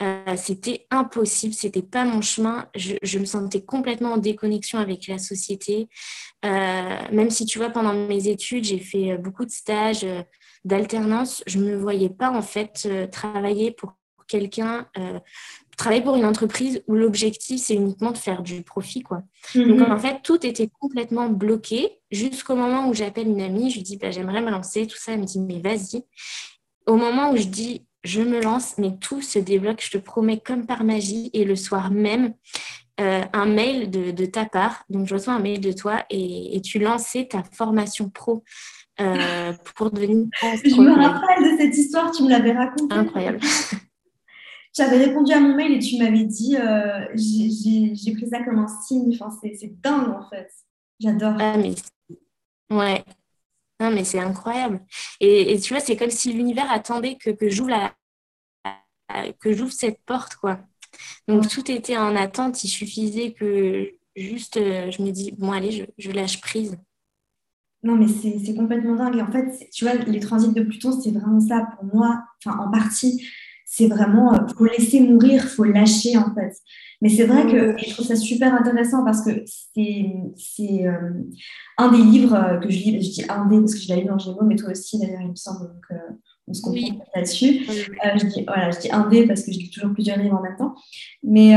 Euh, 0.00 0.36
c'était 0.36 0.86
impossible, 0.90 1.52
c'était 1.52 1.82
pas 1.82 2.04
mon 2.04 2.20
chemin. 2.22 2.68
Je, 2.76 3.18
me 3.18 3.24
sentais 3.24 3.64
complètement 3.64 4.12
en 4.12 4.16
déconnexion 4.16 4.78
avec 4.78 5.08
la 5.08 5.18
société. 5.18 5.88
Euh, 6.44 6.98
même 7.10 7.30
si 7.30 7.44
tu 7.44 7.58
vois, 7.58 7.70
pendant 7.70 7.92
mes 7.92 8.28
études, 8.28 8.64
j'ai 8.64 8.78
fait 8.78 9.18
beaucoup 9.18 9.44
de 9.44 9.50
stages, 9.50 10.04
euh, 10.04 10.22
d'alternance, 10.64 11.42
je 11.48 11.58
me 11.58 11.76
voyais 11.76 12.10
pas 12.10 12.30
en 12.30 12.42
fait 12.42 12.88
travailler 13.10 13.72
pour 13.72 13.94
quelqu'un 14.28 14.86
pour 16.04 16.16
une 16.16 16.24
entreprise 16.24 16.82
où 16.86 16.94
l'objectif, 16.94 17.60
c'est 17.60 17.74
uniquement 17.74 18.10
de 18.10 18.18
faire 18.18 18.42
du 18.42 18.62
profit. 18.62 19.02
Quoi. 19.02 19.22
Donc, 19.54 19.78
mhm. 19.78 19.92
en 19.92 19.98
fait, 19.98 20.20
tout 20.22 20.44
était 20.46 20.68
complètement 20.80 21.28
bloqué 21.28 22.00
jusqu'au 22.10 22.54
moment 22.54 22.88
où 22.88 22.94
j'appelle 22.94 23.28
une 23.28 23.40
amie, 23.40 23.70
je 23.70 23.76
lui 23.76 23.82
dis, 23.82 23.96
bah, 23.96 24.10
j'aimerais 24.10 24.40
me 24.40 24.50
lancer, 24.50 24.86
tout 24.86 24.96
ça. 24.96 25.12
Elle 25.12 25.20
me 25.20 25.24
dit, 25.24 25.40
mais 25.40 25.60
vas-y. 25.60 26.04
Au 26.86 26.96
moment 26.96 27.30
où 27.30 27.36
je 27.36 27.46
dis, 27.46 27.86
je 28.04 28.20
me 28.20 28.40
lance, 28.42 28.78
mais 28.78 28.96
tout 29.00 29.22
se 29.22 29.38
débloque, 29.38 29.82
je 29.84 29.90
te 29.90 29.98
promets, 29.98 30.38
comme 30.38 30.66
par 30.66 30.84
magie. 30.84 31.30
Et 31.32 31.44
le 31.44 31.56
soir 31.56 31.90
même, 31.90 32.34
euh, 33.00 33.22
un 33.32 33.46
mail 33.46 33.90
de, 33.90 34.26
ta 34.26 34.44
part, 34.44 34.84
donc 34.90 35.06
je 35.06 35.14
reçois 35.14 35.32
un 35.32 35.38
mail 35.38 35.60
de 35.60 35.72
toi 35.72 36.04
et, 36.10 36.60
tu 36.62 36.78
lançais 36.78 37.26
ta 37.26 37.42
formation 37.42 38.10
pro. 38.10 38.44
Euh, 39.00 39.54
pour 39.74 39.90
devenir 39.90 40.26
Je 40.42 40.78
me 40.78 40.92
rappelle 40.92 41.52
de 41.52 41.56
cette 41.58 41.76
histoire, 41.76 42.10
tu 42.10 42.24
me 42.24 42.28
l'avais 42.28 42.52
racontée. 42.52 42.94
Incroyable. 42.94 43.40
J'avais 44.74 45.04
répondu 45.04 45.32
à 45.32 45.40
mon 45.40 45.54
mail 45.54 45.72
et 45.72 45.78
tu 45.78 45.98
m'avais 45.98 46.24
dit, 46.24 46.56
euh, 46.56 47.06
j'ai 47.14 48.12
pris 48.14 48.28
ça 48.28 48.42
comme 48.42 48.58
un 48.58 48.68
signe. 48.68 49.14
Enfin, 49.14 49.30
c'est 49.42 49.80
dingue 49.80 50.10
en 50.10 50.28
fait. 50.28 50.50
J'adore. 50.98 51.34
Ah, 51.38 51.56
mais... 51.58 51.74
Ouais. 52.70 53.04
Non, 53.80 53.90
mais 53.90 54.04
c'est 54.04 54.20
incroyable. 54.20 54.80
Et, 55.20 55.58
tu 55.58 55.74
vois, 55.74 55.80
c'est 55.80 55.96
comme 55.96 56.10
si 56.10 56.32
l'univers 56.32 56.70
attendait 56.70 57.16
que, 57.16 57.30
que 57.30 57.50
j'ouvre 57.50 57.70
la 57.70 57.94
que 59.40 59.52
j'ouvre 59.52 59.72
cette 59.72 60.00
porte, 60.06 60.36
quoi. 60.36 60.60
Donc, 61.28 61.46
tout 61.48 61.70
était 61.70 61.98
en 61.98 62.16
attente. 62.16 62.64
Il 62.64 62.68
suffisait 62.68 63.32
que 63.32 63.90
juste, 64.16 64.56
euh, 64.56 64.90
je 64.90 65.02
me 65.02 65.10
dis, 65.10 65.32
bon, 65.32 65.52
allez, 65.52 65.70
je, 65.70 65.84
je 65.98 66.10
lâche 66.10 66.40
prise. 66.40 66.78
Non, 67.82 67.96
mais 67.96 68.06
c'est 68.08 68.54
complètement 68.54 68.96
dingue. 68.96 69.16
Et 69.16 69.22
en 69.22 69.30
fait, 69.30 69.68
tu 69.70 69.84
vois, 69.84 69.94
les 69.94 70.20
transits 70.20 70.52
de 70.52 70.62
Pluton, 70.62 70.98
c'est 70.98 71.10
vraiment 71.10 71.40
ça 71.40 71.68
pour 71.74 71.84
moi, 71.84 72.22
enfin, 72.44 72.56
en 72.58 72.70
partie. 72.70 73.26
C'est 73.74 73.86
vraiment, 73.86 74.34
il 74.34 74.54
faut 74.54 74.66
laisser 74.66 75.00
mourir, 75.00 75.44
il 75.44 75.48
faut 75.48 75.64
lâcher, 75.64 76.18
en 76.18 76.34
fait. 76.34 76.52
Mais 77.00 77.08
c'est 77.08 77.24
vrai 77.24 77.46
que 77.46 77.74
je 77.78 77.88
trouve 77.88 78.04
ça 78.04 78.16
super 78.16 78.52
intéressant 78.52 79.02
parce 79.02 79.24
que 79.24 79.30
c'est 79.46 80.86
euh, 80.86 81.10
un 81.78 81.90
des 81.90 82.02
livres 82.02 82.34
euh, 82.34 82.58
que 82.58 82.68
je 82.68 82.76
lis, 82.76 83.02
je 83.02 83.10
dis 83.12 83.24
un 83.30 83.46
des 83.46 83.60
parce 83.60 83.74
que 83.74 83.80
je 83.80 83.88
l'ai 83.88 84.02
lu 84.02 84.08
dans 84.08 84.18
Gémeaux, 84.18 84.44
mais 84.44 84.56
toi 84.56 84.72
aussi 84.72 84.98
d'ailleurs, 84.98 85.22
il 85.22 85.30
me 85.30 85.34
semble, 85.34 85.68
donc 85.68 85.84
euh, 85.90 86.14
on 86.48 86.52
se 86.52 86.60
comprend 86.60 86.98
là-dessus. 87.16 87.64
je, 87.66 88.26
dis, 88.26 88.44
voilà, 88.46 88.70
je 88.72 88.78
dis 88.78 88.90
un 88.92 89.08
des 89.08 89.26
parce 89.26 89.42
que 89.42 89.50
je 89.50 89.58
lis 89.58 89.70
toujours 89.70 89.94
plusieurs 89.94 90.18
livres 90.18 90.36
en 90.36 90.42
même 90.42 90.56
temps. 90.58 90.74
Mais, 91.22 91.54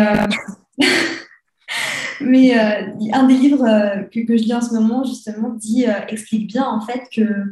mais 2.22 2.54
un 2.56 3.28
des 3.28 3.34
livres 3.34 3.66
que, 4.10 4.26
que, 4.26 4.38
je 4.38 4.44
lis 4.44 4.54
en 4.54 4.62
ce 4.62 4.74
moment, 4.74 5.04
justement, 5.04 5.50
dit, 5.50 5.84
explique 6.08 6.48
bien 6.48 6.66
en 6.66 6.80
fait 6.80 7.02
que 7.14 7.52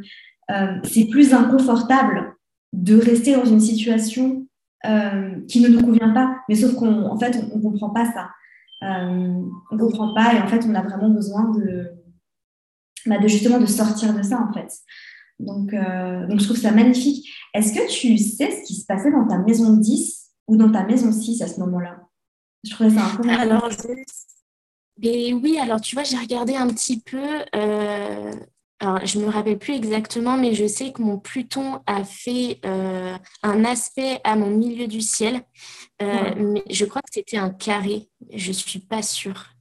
c'est 0.84 1.04
plus 1.04 1.34
inconfortable 1.34 2.34
de 2.72 2.96
rester 2.96 3.34
dans 3.34 3.44
une 3.44 3.60
situation 3.60 4.46
euh, 4.84 5.40
qui 5.48 5.60
ne 5.60 5.68
nous 5.68 5.82
convient 5.82 6.12
pas. 6.12 6.36
Mais 6.48 6.54
sauf 6.54 6.74
qu'en 6.74 7.18
fait, 7.18 7.36
on 7.52 7.58
ne 7.58 7.62
comprend 7.62 7.90
pas 7.90 8.04
ça. 8.12 8.30
Euh, 8.82 9.40
on 9.70 9.74
ne 9.74 9.78
comprend 9.78 10.14
pas 10.14 10.34
et 10.34 10.40
en 10.40 10.46
fait, 10.46 10.64
on 10.66 10.74
a 10.74 10.82
vraiment 10.82 11.08
besoin 11.08 11.50
de, 11.52 11.90
bah, 13.06 13.18
de 13.18 13.28
justement 13.28 13.58
de 13.58 13.66
sortir 13.66 14.14
de 14.14 14.22
ça 14.22 14.40
en 14.40 14.52
fait. 14.52 14.68
Donc, 15.40 15.72
euh, 15.72 16.26
donc 16.26 16.40
je 16.40 16.44
trouve 16.44 16.56
ça 16.56 16.70
magnifique. 16.70 17.26
Est-ce 17.54 17.72
que 17.72 17.90
tu 17.90 18.18
sais 18.18 18.50
ce 18.50 18.66
qui 18.66 18.74
se 18.74 18.86
passait 18.86 19.10
dans 19.10 19.26
ta 19.26 19.38
maison 19.38 19.76
10 19.76 20.32
ou 20.48 20.56
dans 20.56 20.70
ta 20.70 20.84
maison 20.84 21.12
6 21.12 21.42
à 21.42 21.48
ce 21.48 21.60
moment-là? 21.60 22.00
Je 22.64 22.70
trouvais 22.70 22.90
ça 22.90 23.04
un 23.04 23.16
peu 23.16 23.28
alors, 23.28 23.68
et 25.02 25.34
oui, 25.34 25.58
alors 25.58 25.80
tu 25.80 25.96
vois, 25.96 26.04
j'ai 26.04 26.16
regardé 26.16 26.54
un 26.54 26.68
petit 26.68 27.00
peu 27.00 27.22
alors, 28.84 29.06
je 29.06 29.18
ne 29.18 29.24
me 29.24 29.30
rappelle 29.30 29.58
plus 29.58 29.72
exactement, 29.72 30.36
mais 30.36 30.52
je 30.52 30.66
sais 30.66 30.92
que 30.92 31.00
mon 31.00 31.18
Pluton 31.18 31.80
a 31.86 32.04
fait 32.04 32.60
euh, 32.66 33.16
un 33.42 33.64
aspect 33.64 34.20
à 34.24 34.36
mon 34.36 34.50
milieu 34.50 34.86
du 34.86 35.00
ciel. 35.00 35.40
Euh, 36.02 36.34
mais 36.36 36.62
je 36.68 36.84
crois 36.84 37.00
que 37.00 37.08
c'était 37.10 37.38
un 37.38 37.48
carré. 37.48 38.10
Je 38.34 38.48
ne 38.48 38.52
suis 38.52 38.80
pas 38.80 39.00
sûre. 39.00 39.54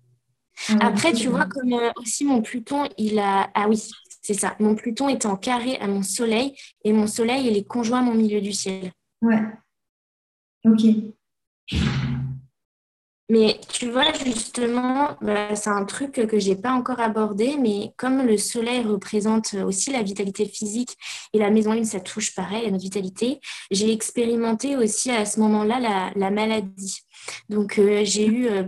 Après, 0.82 1.14
tu 1.14 1.30
vois, 1.30 1.46
comme 1.46 1.72
euh, 1.72 1.92
aussi 1.96 2.26
mon 2.26 2.42
Pluton, 2.42 2.90
il 2.98 3.18
a. 3.18 3.50
Ah 3.54 3.70
oui, 3.70 3.82
c'est 4.22 4.34
ça. 4.34 4.58
Mon 4.60 4.76
Pluton 4.76 5.08
est 5.08 5.26
en 5.26 5.38
carré 5.38 5.78
à 5.78 5.88
mon 5.88 6.04
Soleil 6.04 6.54
et 6.84 6.92
mon 6.92 7.08
Soleil, 7.08 7.48
il 7.48 7.56
est 7.56 7.68
conjoint 7.68 8.00
à 8.00 8.04
mon 8.04 8.16
milieu 8.16 8.42
du 8.42 8.52
ciel. 8.52 8.92
Ouais. 9.22 9.42
Ok. 10.66 10.82
Mais 13.30 13.60
tu 13.70 13.90
vois, 13.90 14.12
justement, 14.26 15.16
bah, 15.22 15.56
c'est 15.56 15.70
un 15.70 15.86
truc 15.86 16.12
que 16.12 16.40
je 16.40 16.50
n'ai 16.50 16.56
pas 16.58 16.74
encore 16.74 17.00
abordé, 17.00 17.56
mais 17.58 17.94
comme 17.98 18.22
le 18.22 18.38
soleil 18.38 18.84
représente 18.84 19.54
aussi 19.54 19.92
la 19.92 20.04
vitalité 20.04 20.46
physique 20.46 20.98
et 21.32 21.40
la 21.40 21.50
maison 21.50 21.72
lune, 21.72 21.86
ça 21.86 22.02
touche 22.02 22.36
pareil 22.36 22.66
à 22.66 22.72
notre 22.72 22.84
vitalité, 22.84 23.40
j'ai 23.72 23.94
expérimenté 23.94 24.76
aussi 24.76 25.10
à 25.10 25.26
ce 25.26 25.40
moment-là 25.40 26.12
la, 26.16 26.32
maladie. 26.32 27.00
Donc, 27.48 27.80
euh, 27.80 28.02
j'ai 28.04 28.28
eu, 28.28 28.48
euh, 28.48 28.64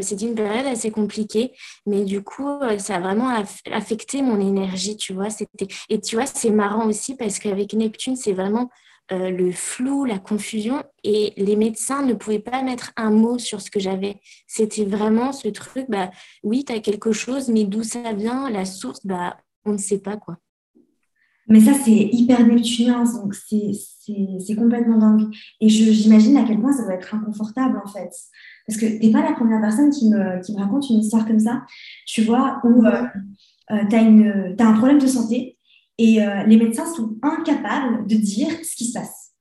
c'était 0.00 0.26
une 0.26 0.34
période 0.34 0.66
assez 0.66 0.90
compliquée, 0.90 1.52
mais 1.86 2.04
du 2.04 2.22
coup, 2.22 2.48
euh, 2.48 2.78
ça 2.78 2.96
a 2.96 3.00
vraiment 3.00 3.32
affecté 3.70 4.20
mon 4.20 4.40
énergie, 4.40 4.96
tu 4.96 5.12
vois. 5.12 5.28
Et 5.88 6.00
tu 6.00 6.16
vois, 6.16 6.26
c'est 6.26 6.50
marrant 6.50 6.86
aussi 6.88 7.14
parce 7.14 7.38
qu'avec 7.38 7.72
Neptune, 7.72 8.16
c'est 8.16 8.32
vraiment 8.32 8.68
euh, 9.12 9.30
le 9.30 9.52
flou, 9.52 10.04
la 10.04 10.18
confusion, 10.18 10.82
et 11.04 11.32
les 11.36 11.56
médecins 11.56 12.02
ne 12.02 12.14
pouvaient 12.14 12.38
pas 12.38 12.62
mettre 12.62 12.92
un 12.96 13.10
mot 13.10 13.38
sur 13.38 13.60
ce 13.60 13.70
que 13.70 13.80
j'avais. 13.80 14.20
C'était 14.46 14.84
vraiment 14.84 15.32
ce 15.32 15.48
truc, 15.48 15.86
bah 15.88 16.10
oui, 16.42 16.64
tu 16.64 16.72
as 16.72 16.80
quelque 16.80 17.12
chose, 17.12 17.48
mais 17.48 17.64
d'où 17.64 17.82
ça 17.82 18.12
vient, 18.12 18.50
la 18.50 18.64
source, 18.64 19.04
bah 19.06 19.36
on 19.64 19.72
ne 19.72 19.78
sait 19.78 19.98
pas 19.98 20.16
quoi. 20.16 20.38
Mais 21.48 21.60
ça, 21.60 21.74
c'est 21.74 22.08
hyper 22.12 22.44
neptunien, 22.44 23.04
donc 23.04 23.34
c'est 23.34 24.56
complètement 24.56 24.98
dingue. 24.98 25.32
Et 25.60 25.68
j'imagine 25.68 26.36
à 26.36 26.44
quel 26.44 26.60
point 26.60 26.72
ça 26.72 26.82
doit 26.82 26.94
être 26.94 27.14
inconfortable, 27.14 27.80
en 27.84 27.88
fait. 27.88 28.10
Parce 28.66 28.80
que 28.80 28.86
tu 28.86 29.06
n'es 29.06 29.12
pas 29.12 29.22
la 29.22 29.32
première 29.32 29.60
personne 29.60 29.90
qui 29.90 30.10
me, 30.10 30.40
qui 30.42 30.52
me, 30.52 30.58
raconte 30.58 30.90
une 30.90 30.98
histoire 30.98 31.24
comme 31.24 31.38
ça, 31.38 31.62
tu 32.04 32.22
vois, 32.22 32.60
où 32.64 32.84
euh, 32.84 33.04
euh, 33.70 33.84
tu 33.88 33.96
as, 33.96 34.00
as, 34.00 34.68
un 34.68 34.72
problème 34.72 34.98
de 34.98 35.06
santé, 35.06 35.55
et 35.98 36.22
euh, 36.22 36.42
les 36.44 36.56
médecins 36.56 36.86
sont 36.86 37.16
incapables 37.22 38.06
de 38.06 38.16
dire 38.16 38.50
ce 38.62 38.76
qui 38.76 38.86
se 38.86 38.98
passe. 38.98 39.32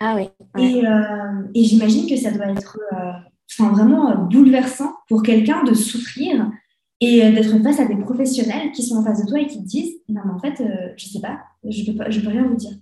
Ah 0.00 0.16
oui. 0.16 0.28
Et, 0.58 0.86
euh, 0.86 1.48
et 1.54 1.64
j'imagine 1.64 2.08
que 2.08 2.16
ça 2.16 2.30
doit 2.30 2.46
être 2.46 2.78
euh, 2.92 3.12
enfin, 3.58 3.72
vraiment 3.72 4.16
bouleversant 4.26 4.94
pour 5.08 5.22
quelqu'un 5.22 5.64
de 5.64 5.74
souffrir 5.74 6.50
et 7.00 7.30
d'être 7.32 7.58
face 7.62 7.80
à 7.80 7.86
des 7.86 7.96
professionnels 7.96 8.72
qui 8.72 8.82
sont 8.82 8.96
en 8.96 9.04
face 9.04 9.22
de 9.22 9.28
toi 9.28 9.40
et 9.40 9.46
qui 9.46 9.58
te 9.58 9.66
disent 9.66 9.96
Non, 10.08 10.22
mais 10.24 10.32
en 10.32 10.38
fait, 10.38 10.56
je 10.58 11.06
ne 11.06 11.10
sais 11.10 11.20
pas, 11.20 11.40
je 11.68 11.90
ne 11.90 11.98
peux, 11.98 12.04
peux 12.04 12.28
rien 12.28 12.46
vous 12.46 12.56
dire. 12.56 12.72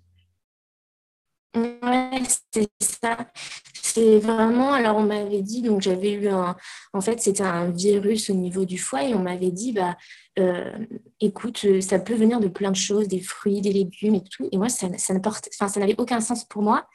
Ouais, 1.54 2.22
c'est 2.52 2.68
ça. 2.80 3.16
C'est 3.94 4.18
vraiment, 4.20 4.72
alors 4.72 4.96
on 4.96 5.02
m'avait 5.02 5.42
dit, 5.42 5.60
donc 5.60 5.82
j'avais 5.82 6.12
eu 6.12 6.28
un, 6.28 6.56
en 6.94 7.00
fait 7.02 7.20
c'était 7.20 7.42
un 7.42 7.70
virus 7.70 8.30
au 8.30 8.32
niveau 8.32 8.64
du 8.64 8.78
foie 8.78 9.04
et 9.04 9.14
on 9.14 9.18
m'avait 9.18 9.50
dit, 9.50 9.72
bah 9.72 9.98
euh, 10.38 10.72
écoute, 11.20 11.66
ça 11.82 11.98
peut 11.98 12.14
venir 12.14 12.40
de 12.40 12.48
plein 12.48 12.70
de 12.70 12.76
choses, 12.76 13.06
des 13.06 13.20
fruits, 13.20 13.60
des 13.60 13.70
légumes 13.72 14.14
et 14.14 14.24
tout. 14.24 14.48
Et 14.50 14.56
moi, 14.56 14.70
ça, 14.70 14.88
ça 14.96 15.12
n'avait 15.12 15.94
aucun 15.98 16.20
sens 16.20 16.46
pour 16.46 16.62
moi. 16.62 16.86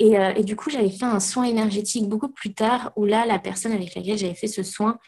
Et, 0.00 0.18
euh, 0.18 0.32
et 0.34 0.42
du 0.42 0.56
coup, 0.56 0.70
j'avais 0.70 0.90
fait 0.90 1.04
un 1.04 1.20
soin 1.20 1.44
énergétique 1.44 2.08
beaucoup 2.08 2.30
plus 2.30 2.52
tard 2.52 2.90
où 2.96 3.04
là, 3.04 3.26
la 3.26 3.38
personne 3.38 3.70
avec 3.70 3.94
laquelle 3.94 4.18
j'avais 4.18 4.34
fait 4.34 4.48
ce 4.48 4.64
soin 4.64 4.98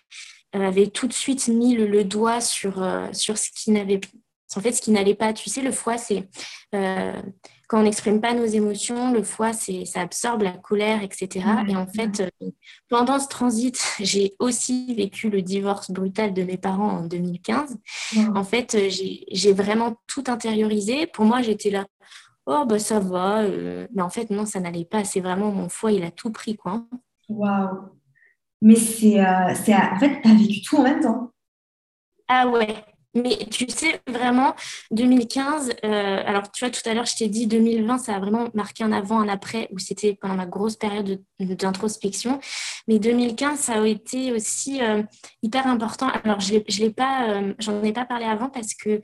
avait 0.53 0.87
tout 0.89 1.09
de 1.09 1.13
suite 1.13 1.49
mis 1.49 1.75
le, 1.75 2.05
doigt 2.05 2.41
sur, 2.41 2.81
euh, 2.81 3.09
sur 3.13 3.37
ce 3.37 3.51
qui 3.51 3.73
n'avait 3.73 4.01
en 4.55 4.61
fait 4.61 4.73
ce 4.73 4.83
qui 4.83 4.93
n'allait 4.93 5.17
pas. 5.17 5.33
Tu 5.33 5.51
sais, 5.51 5.63
le 5.63 5.73
foie, 5.73 5.99
c'est 5.99 6.29
quand 7.73 7.81
on 7.81 7.85
n'exprime 7.85 8.21
pas 8.21 8.35
nos 8.35 8.45
émotions, 8.45 9.15
le 9.15 9.23
foie, 9.23 9.55
c'est, 9.55 9.87
ça 9.87 10.03
absorbe 10.03 10.43
la 10.43 10.53
colère, 10.53 11.03
etc. 11.03 11.43
et 11.67 11.75
en 11.75 11.87
fait, 11.87 12.21
euh, 12.21 12.51
pendant 12.91 13.19
ce 13.19 13.29
transit, 13.29 13.83
j'ai 13.99 14.35
aussi 14.39 14.95
vécu 14.95 15.31
le 15.31 15.41
divorce 15.41 15.91
brutal 15.91 16.35
de 16.35 16.43
mes 16.43 16.59
parents 16.59 16.99
en 16.99 17.07
2015. 17.07 17.79
En 18.35 18.45
fait, 18.45 18.75
euh, 18.75 18.91
j'ai, 18.91 19.53
vraiment 19.55 19.97
tout 20.07 20.25
intériorisé. 20.27 21.07
Pour 21.07 21.25
moi, 21.25 21.41
j'étais 21.41 21.71
là, 21.71 21.87
oh, 22.45 22.67
bah 22.67 22.79
ça 22.79 23.01
va. 23.01 23.39
Euh. 23.39 23.87
mais 23.95 24.03
en 24.03 24.11
fait, 24.11 24.29
non, 24.29 24.45
ça 24.45 24.61
n'allait 24.61 24.85
pas. 24.85 25.05
C'est 25.05 25.21
vraiment 25.21 25.51
mon 25.51 25.71
foie, 25.71 25.93
il 25.93 26.05
a 26.05 26.11
tout 26.11 26.31
pris, 26.31 26.59
quoi. 26.59 26.85
Waouh! 27.31 27.89
Mais 28.61 28.77
c'est, 28.77 29.17
c'est, 29.65 29.75
en 29.75 29.99
fait, 29.99 30.21
tu 30.21 30.31
as 30.31 30.35
vécu 30.35 30.61
tout 30.61 30.77
en 30.77 30.83
même 30.83 31.01
temps. 31.01 31.33
Ah 32.29 32.47
ouais, 32.49 32.85
mais 33.15 33.37
tu 33.51 33.69
sais, 33.69 34.01
vraiment, 34.09 34.55
2015, 34.91 35.71
euh, 35.85 36.23
alors 36.25 36.51
tu 36.51 36.65
vois, 36.65 36.71
tout 36.71 36.81
à 36.89 36.95
l'heure, 36.95 37.05
je 37.05 37.17
t'ai 37.17 37.29
dit 37.29 37.47
2020, 37.47 37.99
ça 37.99 38.17
a 38.17 38.21
vraiment 38.21 38.49
marqué 38.55 38.85
un 38.85 38.93
avant, 38.93 39.21
un 39.21 39.29
après, 39.29 39.69
où 39.71 39.79
c'était 39.79 40.15
pendant 40.15 40.35
ma 40.35 40.47
grosse 40.47 40.77
période 40.77 41.23
d'introspection. 41.39 42.41
Mais 42.89 42.99
2015, 42.99 43.59
ça 43.59 43.75
a 43.75 43.87
été 43.87 44.33
aussi 44.33 44.83
euh, 44.83 45.03
hyper 45.43 45.67
important. 45.67 46.09
Alors, 46.25 46.41
je 46.41 46.55
n'en 46.55 47.77
euh, 47.77 47.83
ai 47.83 47.93
pas 47.93 48.05
parlé 48.07 48.25
avant 48.25 48.49
parce 48.49 48.75
que 48.75 49.03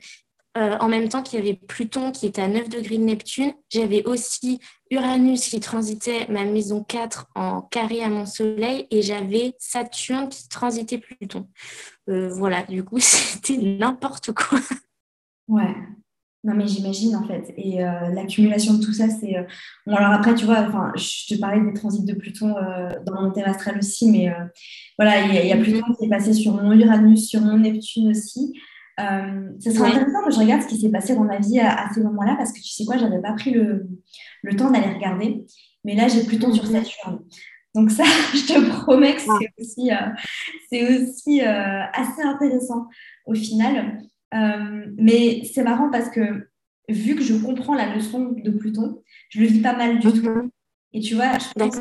euh, 0.57 0.77
en 0.79 0.87
même 0.87 1.09
temps 1.09 1.21
qu'il 1.21 1.37
y 1.37 1.41
avait 1.41 1.53
Pluton 1.53 2.11
qui 2.11 2.25
était 2.25 2.41
à 2.41 2.47
9 2.47 2.69
degrés 2.69 2.97
de 2.97 3.03
Neptune, 3.03 3.53
j'avais 3.69 4.03
aussi 4.05 4.59
Uranus 4.89 5.47
qui 5.47 5.59
transitait 5.59 6.25
ma 6.27 6.43
maison 6.43 6.83
4 6.83 7.27
en 7.35 7.61
carré 7.61 8.01
à 8.01 8.09
mon 8.09 8.25
soleil 8.25 8.87
et 8.89 9.03
j'avais 9.03 9.53
Saturne 9.59 10.27
qui 10.27 10.49
transitait 10.49 10.97
Pluton. 10.97 11.47
Euh, 12.09 12.29
voilà, 12.29 12.63
du 12.63 12.83
coup, 12.83 12.97
c'était 12.99 13.57
n'importe 13.57 14.31
quoi. 14.31 14.59
Ouais. 15.47 15.75
Non, 16.43 16.55
mais 16.55 16.67
j'imagine 16.67 17.15
en 17.15 17.27
fait. 17.27 17.53
Et 17.57 17.83
euh, 17.83 18.09
l'accumulation 18.09 18.73
de 18.75 18.83
tout 18.83 18.93
ça, 18.93 19.07
c'est. 19.09 19.35
Bon, 19.85 19.95
alors 19.95 20.13
après, 20.13 20.33
tu 20.33 20.45
vois, 20.45 20.61
enfin, 20.61 20.93
je 20.95 21.35
te 21.35 21.39
parlais 21.39 21.61
des 21.61 21.73
transits 21.73 22.05
de 22.05 22.13
Pluton 22.15 22.55
dans 23.05 23.21
mon 23.21 23.31
thème 23.31 23.45
astral 23.45 23.77
aussi, 23.77 24.09
mais 24.09 24.33
voilà, 24.97 25.19
il 25.19 25.35
y, 25.35 25.49
y, 25.49 25.51
a 25.51 25.57
Pluton 25.57 25.93
qui 25.99 26.05
est 26.05 26.09
passé 26.09 26.33
sur 26.33 26.53
mon 26.53 26.71
Uranus, 26.71 27.27
sur 27.27 27.41
mon 27.41 27.57
Neptune 27.57 28.09
aussi. 28.09 28.53
Euh, 28.99 29.49
ce 29.59 29.71
serait 29.71 29.89
intéressant 29.89 30.23
que 30.25 30.31
je 30.31 30.39
regarde 30.39 30.61
ce 30.61 30.67
qui 30.67 30.79
s'est 30.79 30.89
passé 30.89 31.15
dans 31.15 31.23
ma 31.23 31.39
vie 31.39 31.59
à, 31.59 31.89
ces 31.93 32.01
moments-là 32.01 32.35
parce 32.37 32.51
que 32.51 32.59
tu 32.59 32.69
sais 32.69 32.85
quoi, 32.85 32.97
j'avais 32.97 33.21
pas 33.21 33.33
pris 33.33 33.51
le, 33.51 33.87
le 34.43 34.55
temps 34.55 34.69
d'aller 34.69 34.93
regarder. 34.93 35.45
Mais 35.85 35.95
là, 35.95 36.07
j'ai 36.07 36.23
Pluton 36.23 36.51
sur 36.53 36.65
mhm. 36.65 36.71
Saturne. 36.71 37.19
Donc 37.75 37.91
ça, 37.91 38.03
je 38.33 38.53
te 38.53 38.69
promets 38.81 39.15
que 39.15 39.21
c'est 39.21 39.53
aussi, 39.59 39.91
euh, 39.91 40.09
c'est 40.69 41.01
aussi 41.01 41.41
euh, 41.41 41.83
assez 41.93 42.21
intéressant 42.21 42.87
au 43.25 43.33
final. 43.33 44.01
mais 44.97 45.43
c'est 45.45 45.63
marrant 45.63 45.89
parce 45.89 46.09
que 46.09 46.47
vu 46.89 47.15
que 47.15 47.23
je 47.23 47.35
comprends 47.35 47.75
la 47.75 47.95
leçon 47.95 48.33
de 48.35 48.51
Pluton, 48.51 49.01
je 49.29 49.39
le 49.39 49.47
vis 49.47 49.61
pas 49.61 49.75
mal 49.75 49.99
du 49.99 50.07
mhm. 50.07 50.21
tout. 50.21 50.51
Et 50.91 50.99
tu 50.99 51.15
vois, 51.15 51.37
je 51.37 51.47
pense, 51.55 51.79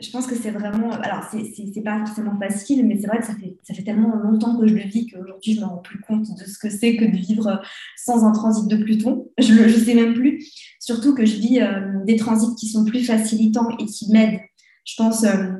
je 0.00 0.10
pense 0.10 0.26
que 0.26 0.34
c'est 0.34 0.50
vraiment. 0.50 0.90
Alors, 0.90 1.22
c'est 1.30 1.82
pas 1.82 2.04
forcément 2.04 2.36
facile, 2.38 2.84
mais 2.84 2.98
c'est 3.00 3.06
vrai 3.06 3.18
que 3.18 3.26
ça 3.26 3.34
fait, 3.34 3.56
ça 3.62 3.74
fait 3.74 3.84
tellement 3.84 4.16
longtemps 4.16 4.58
que 4.58 4.66
je 4.66 4.74
le 4.74 4.82
vis 4.82 5.06
qu'aujourd'hui, 5.06 5.54
je 5.54 5.60
me 5.60 5.66
rends 5.66 5.78
plus 5.78 6.00
compte 6.00 6.26
de 6.36 6.44
ce 6.44 6.58
que 6.58 6.68
c'est 6.68 6.96
que 6.96 7.04
de 7.04 7.16
vivre 7.16 7.62
sans 7.96 8.24
un 8.24 8.32
transit 8.32 8.68
de 8.68 8.76
Pluton. 8.76 9.28
Je 9.38 9.52
ne 9.52 9.68
sais 9.68 9.94
même 9.94 10.14
plus. 10.14 10.44
Surtout 10.80 11.14
que 11.14 11.24
je 11.24 11.36
vis 11.36 11.60
euh, 11.60 12.04
des 12.04 12.16
transits 12.16 12.56
qui 12.56 12.68
sont 12.68 12.84
plus 12.84 13.04
facilitants 13.04 13.68
et 13.78 13.86
qui 13.86 14.10
m'aident. 14.10 14.40
Je 14.84 14.94
pense, 14.96 15.22
euh, 15.22 15.52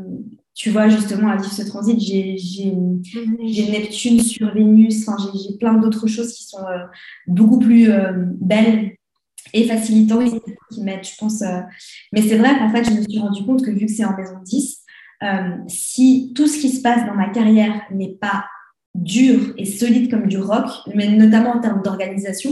tu 0.52 0.70
vois, 0.70 0.88
justement, 0.88 1.28
à 1.28 1.36
vivre 1.36 1.52
ce 1.52 1.62
transit. 1.62 1.98
J'ai 2.00 2.72
mhm. 2.72 3.70
Neptune 3.70 4.20
sur 4.20 4.52
Vénus, 4.52 5.08
enfin, 5.08 5.16
j'ai 5.32 5.56
plein 5.58 5.74
d'autres 5.74 6.08
choses 6.08 6.32
qui 6.32 6.44
sont 6.44 6.66
euh, 6.66 6.84
beaucoup 7.28 7.60
plus 7.60 7.88
belles 8.40 8.96
et 9.54 9.66
facilitantes 9.66 10.34
qui 10.70 10.82
m'aident, 10.82 11.04
je 11.04 11.16
pense. 11.18 11.40
Euh. 11.40 11.60
Mais 12.12 12.20
c'est 12.20 12.36
vrai 12.36 12.58
qu'en 12.58 12.70
fait, 12.70 12.84
je 12.84 12.90
me 12.90 13.02
suis 13.02 13.18
rendu 13.18 13.44
compte 13.44 13.64
que 13.64 13.70
vu 13.70 13.86
que 13.86 13.92
c'est 13.92 14.04
en 14.04 14.16
maison 14.16 14.36
10, 14.44 14.82
si 15.68 16.32
tout 16.36 16.46
ce 16.46 16.58
qui 16.58 16.68
se 16.68 16.82
passe 16.82 17.06
dans 17.06 17.14
ma 17.14 17.30
carrière 17.30 17.80
n'est 17.90 18.14
pas 18.20 18.44
dur 18.94 19.54
et 19.56 19.64
solide 19.64 20.10
comme 20.10 20.26
du 20.26 20.36
rock, 20.36 20.68
mais 20.94 21.08
notamment 21.08 21.52
en 21.52 21.60
termes 21.60 21.80
d'organisation, 21.82 22.50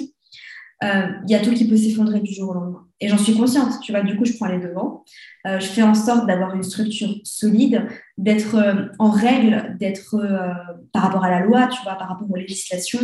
il 0.82 1.28
y 1.28 1.34
a 1.34 1.40
tout 1.40 1.52
qui 1.52 1.68
peut 1.68 1.76
s'effondrer 1.76 2.20
du 2.20 2.32
jour 2.32 2.50
au 2.50 2.54
lendemain. 2.54 2.86
Et 3.02 3.08
j'en 3.08 3.18
suis 3.18 3.36
consciente, 3.36 3.80
tu 3.82 3.90
vois, 3.90 4.02
du 4.02 4.16
coup, 4.16 4.24
je 4.24 4.32
prends 4.34 4.46
les 4.46 4.60
devants. 4.60 5.04
Euh, 5.48 5.58
je 5.58 5.66
fais 5.66 5.82
en 5.82 5.92
sorte 5.92 6.24
d'avoir 6.28 6.54
une 6.54 6.62
structure 6.62 7.12
solide, 7.24 7.88
d'être 8.16 8.54
euh, 8.54 8.86
en 9.00 9.10
règle, 9.10 9.76
d'être 9.80 10.14
euh, 10.14 10.52
par 10.92 11.02
rapport 11.02 11.24
à 11.24 11.30
la 11.30 11.40
loi, 11.40 11.66
tu 11.66 11.82
vois, 11.82 11.96
par 11.96 12.08
rapport 12.08 12.30
aux 12.30 12.36
législations. 12.36 13.00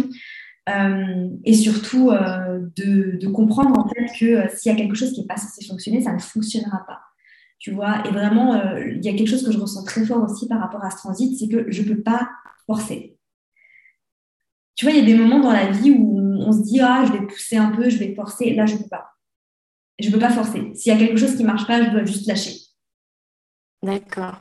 Et 1.45 1.55
surtout 1.55 2.11
de, 2.11 3.27
comprendre 3.29 3.79
en 3.79 3.89
fait 3.89 4.07
que 4.19 4.57
s'il 4.57 4.73
y 4.73 4.75
a 4.75 4.79
quelque 4.79 4.95
chose 4.95 5.13
qui 5.13 5.21
n'est 5.21 5.27
pas 5.27 5.37
censé 5.37 5.65
fonctionner, 5.65 6.01
ça 6.01 6.13
ne 6.13 6.19
fonctionnera 6.19 6.85
pas. 6.87 7.01
Tu 7.59 7.73
vois, 7.73 8.07
et 8.07 8.11
vraiment, 8.11 8.55
il 8.77 9.05
y 9.05 9.09
a 9.09 9.13
quelque 9.13 9.29
chose 9.29 9.45
que 9.45 9.51
je 9.51 9.59
ressens 9.59 9.85
très 9.85 10.05
fort 10.05 10.23
aussi 10.23 10.47
par 10.47 10.61
rapport 10.61 10.85
à 10.85 10.91
ce 10.91 10.99
transit, 10.99 11.39
c'est 11.39 11.49
que 11.49 11.71
je 11.71 11.83
ne 11.83 11.89
peux 11.89 12.03
pas 12.03 12.29
forcer. 12.67 13.17
Tu 14.77 14.85
vois, 14.85 14.95
il 14.95 15.01
y 15.01 15.03
a 15.03 15.07
des 15.07 15.19
moments 15.19 15.41
dans 15.41 15.53
la 15.53 15.71
vie 15.71 15.91
où 15.91 16.19
on 16.21 16.53
se 16.53 16.63
dit, 16.63 16.81
ah, 16.81 17.05
je 17.07 17.13
vais 17.13 17.27
pousser 17.27 17.57
un 17.57 17.73
peu, 17.73 17.91
je 17.91 17.99
vais 17.99 18.15
forcer. 18.15 18.55
Là, 18.55 18.65
je 18.65 18.75
ne 18.75 18.79
peux 18.79 18.89
pas 18.89 19.09
je 19.99 20.09
ne 20.09 20.13
peux 20.13 20.21
pas 20.21 20.31
forcer. 20.31 20.73
S'il 20.75 20.93
y 20.93 20.97
a 20.97 20.99
quelque 20.99 21.19
chose 21.19 21.37
qui 21.37 21.43
ne 21.43 21.49
marche 21.49 21.67
pas, 21.67 21.85
je 21.85 21.91
dois 21.91 22.05
juste 22.05 22.27
lâcher. 22.27 22.57
D'accord. 23.83 24.39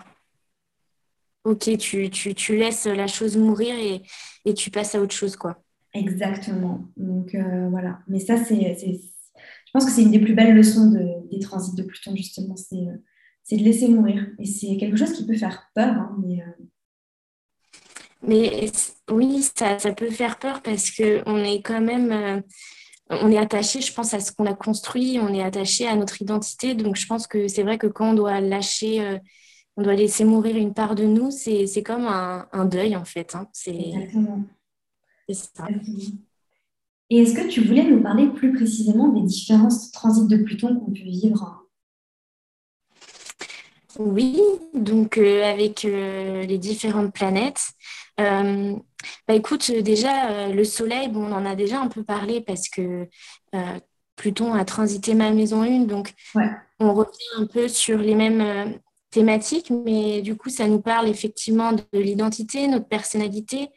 Ok, 1.43 1.77
tu, 1.77 2.09
tu, 2.09 2.57
laisses 2.57 2.85
la 2.85 3.07
chose 3.07 3.37
mourir 3.37 3.73
et, 3.75 4.01
et, 4.43 4.53
tu 4.53 4.69
passes 4.69 4.95
à 4.95 5.01
autre 5.01 5.15
chose, 5.15 5.35
quoi. 5.37 5.63
Exactement. 5.97 6.87
Donc 6.95 7.33
euh, 7.33 7.69
voilà. 7.69 7.99
Mais 8.07 8.19
ça, 8.19 8.37
c'est, 8.37 8.77
je 8.77 9.71
pense 9.73 9.85
que 9.85 9.91
c'est 9.91 10.03
une 10.03 10.11
des 10.11 10.19
plus 10.19 10.35
belles 10.35 10.55
leçons 10.55 10.91
des 11.31 11.39
transits 11.39 11.75
de 11.75 11.83
Pluton, 11.83 12.15
justement. 12.15 12.55
Euh, 12.73 12.97
c'est, 13.43 13.57
de 13.57 13.63
laisser 13.63 13.87
mourir. 13.87 14.27
Et 14.39 14.45
c'est 14.45 14.77
quelque 14.77 14.97
chose 14.97 15.13
qui 15.13 15.25
peut 15.25 15.35
faire 15.35 15.69
peur. 15.73 15.95
Hein, 15.95 16.17
mais, 16.23 16.41
euh, 16.41 16.63
mais 18.21 18.71
oui, 19.09 19.41
ça, 19.55 19.79
ça, 19.79 19.93
peut 19.93 20.09
faire 20.09 20.37
peur 20.37 20.61
parce 20.61 20.91
qu'on 20.91 21.37
est 21.43 21.61
quand 21.61 21.81
même 21.81 22.43
on 23.09 23.31
est 23.31 23.37
attaché, 23.37 23.79
je 23.79 23.93
pense, 23.93 24.13
à 24.13 24.19
ce 24.19 24.33
qu'on 24.33 24.45
a 24.45 24.53
construit, 24.53 25.17
on 25.21 25.33
est 25.33 25.41
attaché 25.41 25.87
à 25.87 25.95
notre 25.95 26.21
identité. 26.21 26.75
Donc, 26.75 26.97
je 26.97 27.07
pense 27.07 27.25
que 27.25 27.47
c'est 27.47 27.63
vrai 27.63 27.77
que 27.77 27.87
quand 27.87 28.11
on 28.11 28.13
doit 28.13 28.41
lâcher, 28.41 29.19
on 29.77 29.81
doit 29.81 29.95
laisser 29.95 30.25
mourir 30.25 30.57
une 30.57 30.73
part 30.73 30.93
de 30.93 31.05
nous, 31.05 31.31
c'est 31.31 31.83
comme 31.83 32.05
un, 32.05 32.65
deuil, 32.65 32.97
en 32.97 33.05
fait. 33.05 33.33
Hein. 33.33 33.47
Exactement. 33.65 34.45
Ça. 35.33 35.67
Et 37.09 37.19
est-ce 37.19 37.33
que 37.33 37.47
tu 37.47 37.61
voulais 37.61 37.83
nous 37.83 38.01
parler 38.01 38.27
plus 38.27 38.53
précisément 38.53 39.09
des 39.09 39.21
différents 39.21 39.69
transits 39.93 40.27
de 40.27 40.37
Pluton 40.43 40.79
qu'on 40.79 40.91
peut 40.91 41.03
vivre? 41.03 41.63
Oui, 43.97 44.39
donc 44.73 45.17
euh, 45.17 45.43
avec 45.43 45.85
euh, 45.85 46.43
les 46.43 46.57
différentes 46.57 47.13
planètes. 47.13 47.71
Bah, 49.27 49.33
écoute, 49.33 49.69
euh, 49.73 49.81
déjà, 49.81 50.29
euh, 50.29 50.53
le 50.53 50.63
soleil, 50.63 51.09
bon, 51.09 51.25
on 51.25 51.31
en 51.33 51.45
a 51.45 51.55
déjà 51.55 51.79
un 51.79 51.87
peu 51.87 52.03
parlé 52.03 52.41
parce 52.41 52.69
que 52.69 53.07
euh, 53.55 53.79
Pluton 54.15 54.53
a 54.53 54.65
transité 54.65 55.13
ma 55.13 55.31
maison 55.31 55.61
1, 55.61 55.81
donc 55.81 56.13
on 56.79 56.93
revient 56.93 57.11
un 57.37 57.45
peu 57.45 57.67
sur 57.67 57.97
les 57.99 58.15
mêmes 58.15 58.79
thématique, 59.17 59.71
mais 59.71 60.21
du 60.21 60.35
coup, 60.35 60.49
ça 60.49 60.67
nous 60.67 60.79
parle 60.79 61.07
effectivement 61.07 61.71
de 61.73 61.81
l'identité, 61.93 62.67
notre 62.67 62.87
personnalité, 62.87 63.69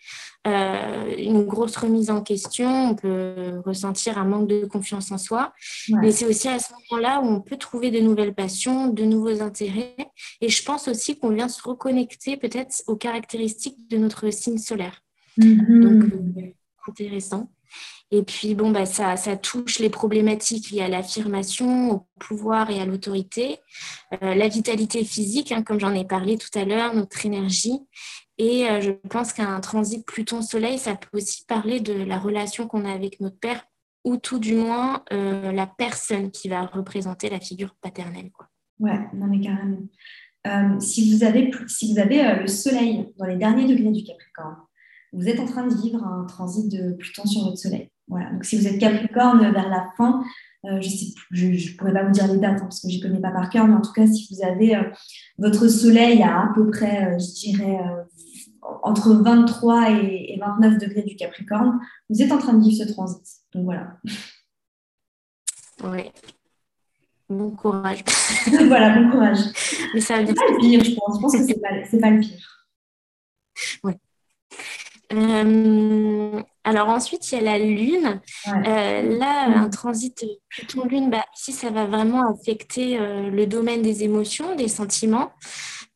euh, 0.46 1.16
une 1.16 1.44
grosse 1.46 1.79
remise 1.79 2.11
en 2.11 2.20
question, 2.20 2.90
on 2.90 2.94
peut 2.94 3.62
ressentir 3.64 4.18
un 4.18 4.26
manque 4.26 4.48
de 4.48 4.66
confiance 4.66 5.11
en 5.12 5.16
soi, 5.16 5.55
mais 5.88 6.12
c'est 6.12 6.26
aussi 6.26 6.48
à 6.48 6.59
ce 6.59 6.72
moment-là 6.74 7.22
où 7.22 7.26
on 7.26 7.40
peut 7.40 7.57
trouver 7.57 7.90
de 7.90 8.00
nouvelles 8.00 8.35
passions, 8.35 8.88
de 8.88 9.05
nouveaux 9.05 9.40
intérêts, 9.40 9.96
et 10.42 10.50
je 10.50 10.62
pense 10.62 10.88
aussi 10.88 11.18
qu'on 11.18 11.31
vient 11.31 11.48
se 11.48 11.62
reconnecter 11.62 12.37
peut-être 12.37 12.83
aux 12.87 12.96
caractéristiques 12.96 13.88
de 13.88 13.96
notre 13.96 14.31
signe 14.31 14.59
solaire. 14.59 15.03
Mm-hmm. 15.38 15.81
Donc, 15.81 16.12
euh, 16.12 16.53
intéressant. 16.87 17.50
Et 18.12 18.22
puis, 18.22 18.54
bon, 18.54 18.70
bah, 18.70 18.87
ça, 18.87 19.16
ça 19.16 19.37
touche 19.37 19.78
les 19.78 19.90
problématiques 19.90 20.70
liées 20.70 20.83
à 20.83 20.88
l'affirmation, 20.88 21.92
au 21.92 22.06
pouvoir 22.18 22.70
et 22.70 22.80
à 22.80 22.85
l'autorité, 22.85 23.59
euh, 24.22 24.35
la 24.35 24.48
vitalité 24.48 25.04
physique, 25.04 25.52
hein, 25.52 25.62
comme 25.62 25.78
j'en 25.78 25.94
ai 25.94 26.04
parlé 26.04 26.37
tout 26.37 26.59
à 26.59 26.64
l'heure, 26.64 26.92
notre 26.94 27.24
énergie. 27.24 27.78
Et 28.37 28.68
euh, 28.68 28.80
je 28.80 28.90
pense 29.09 29.33
qu'un 29.33 29.61
transit 29.61 30.04
Pluton-Soleil, 30.04 30.78
ça 30.78 30.96
peut 30.96 31.18
aussi 31.18 31.44
parler 31.46 31.78
de 31.78 31.92
la 31.92 32.18
relation 32.18 32.66
qu'on 32.66 32.85
a 32.85 32.92
avec 32.92 33.20
notre 33.20 33.38
père, 33.38 33.64
ou 34.04 34.16
tout 34.16 34.40
du 34.40 34.54
moins 34.54 35.04
euh, 35.12 35.52
la 35.52 35.68
personne 35.68 36.33
qui 36.33 36.48
va 36.48 36.62
représenter 36.62 37.28
la 37.28 37.38
figure 37.38 37.76
paternelle. 37.80 38.33
Quoi. 38.33 38.48
Ouais, 38.80 38.98
non 39.14 39.26
mais 39.26 39.40
carrément. 39.40 40.80
si 40.80 41.14
vous 41.14 41.22
avez, 41.22 41.50
si 41.68 41.92
vous 41.92 42.00
avez 42.00 42.40
le 42.40 42.48
Soleil 42.48 43.12
dans 43.18 43.26
les 43.26 43.37
derniers 43.37 43.66
degrés 43.66 43.92
du 43.92 44.02
Capricorne, 44.02 44.56
vous 45.12 45.28
êtes 45.28 45.40
en 45.40 45.46
train 45.46 45.66
de 45.66 45.74
vivre 45.74 46.04
un 46.04 46.24
transit 46.24 46.70
de 46.70 46.92
Pluton 46.94 47.26
sur 47.26 47.44
votre 47.44 47.58
Soleil. 47.58 47.90
Voilà. 48.08 48.30
Donc, 48.30 48.44
si 48.44 48.58
vous 48.58 48.66
êtes 48.66 48.78
Capricorne 48.78 49.40
vers 49.40 49.68
la 49.68 49.86
fin, 49.96 50.24
euh, 50.66 50.80
je 50.80 51.46
ne 51.46 51.76
pourrais 51.76 51.92
pas 51.92 52.04
vous 52.04 52.12
dire 52.12 52.26
les 52.26 52.38
dates 52.38 52.58
hein, 52.60 52.64
parce 52.64 52.80
que 52.80 52.90
je 52.90 52.98
ne 52.98 53.02
connais 53.02 53.20
pas 53.20 53.30
par 53.30 53.48
cœur, 53.48 53.66
mais 53.66 53.74
en 53.74 53.80
tout 53.80 53.92
cas, 53.92 54.06
si 54.06 54.28
vous 54.30 54.44
avez 54.44 54.76
euh, 54.76 54.82
votre 55.38 55.68
Soleil 55.68 56.22
à 56.22 56.42
à 56.42 56.52
peu 56.54 56.70
près, 56.70 57.06
euh, 57.06 57.18
je 57.18 57.40
dirais, 57.40 57.78
entre 58.82 59.12
23 59.14 59.90
et, 59.90 60.38
29 60.40 60.78
degrés 60.78 61.02
du 61.02 61.16
Capricorne, 61.16 61.80
vous 62.08 62.22
êtes 62.22 62.32
en 62.32 62.38
train 62.38 62.52
de 62.52 62.62
vivre 62.62 62.84
ce 62.84 62.92
transit. 62.92 63.24
Donc 63.54 63.64
voilà. 63.64 63.96
Oui. 65.84 66.10
Bon 67.28 67.50
courage. 67.52 68.04
voilà, 68.66 68.98
bon 68.98 69.10
courage. 69.10 69.38
Mais 69.94 70.00
ça 70.00 70.22
va 70.22 70.34
pas 70.34 70.42
le 70.50 70.58
pire, 70.58 70.84
je 70.84 70.94
pense. 70.94 71.16
Je 71.16 71.20
pense 71.22 71.32
que 71.32 71.42
ce 71.42 71.46
n'est 71.46 71.54
pas, 71.54 71.68
pas, 72.00 72.10
le 72.10 72.20
pire. 72.20 72.66
Oui. 73.84 73.92
Euh, 75.12 76.42
alors 76.64 76.88
ensuite, 76.88 77.32
il 77.32 77.36
y 77.36 77.38
a 77.38 77.42
la 77.42 77.58
Lune. 77.58 78.20
Euh, 78.46 79.18
là, 79.18 79.46
un 79.56 79.68
transit 79.68 80.24
Pluton-Lune, 80.50 81.10
bah, 81.10 81.24
ici, 81.36 81.52
ça 81.52 81.70
va 81.70 81.86
vraiment 81.86 82.30
affecter 82.30 82.98
euh, 82.98 83.30
le 83.30 83.46
domaine 83.46 83.82
des 83.82 84.04
émotions, 84.04 84.54
des 84.54 84.68
sentiments. 84.68 85.32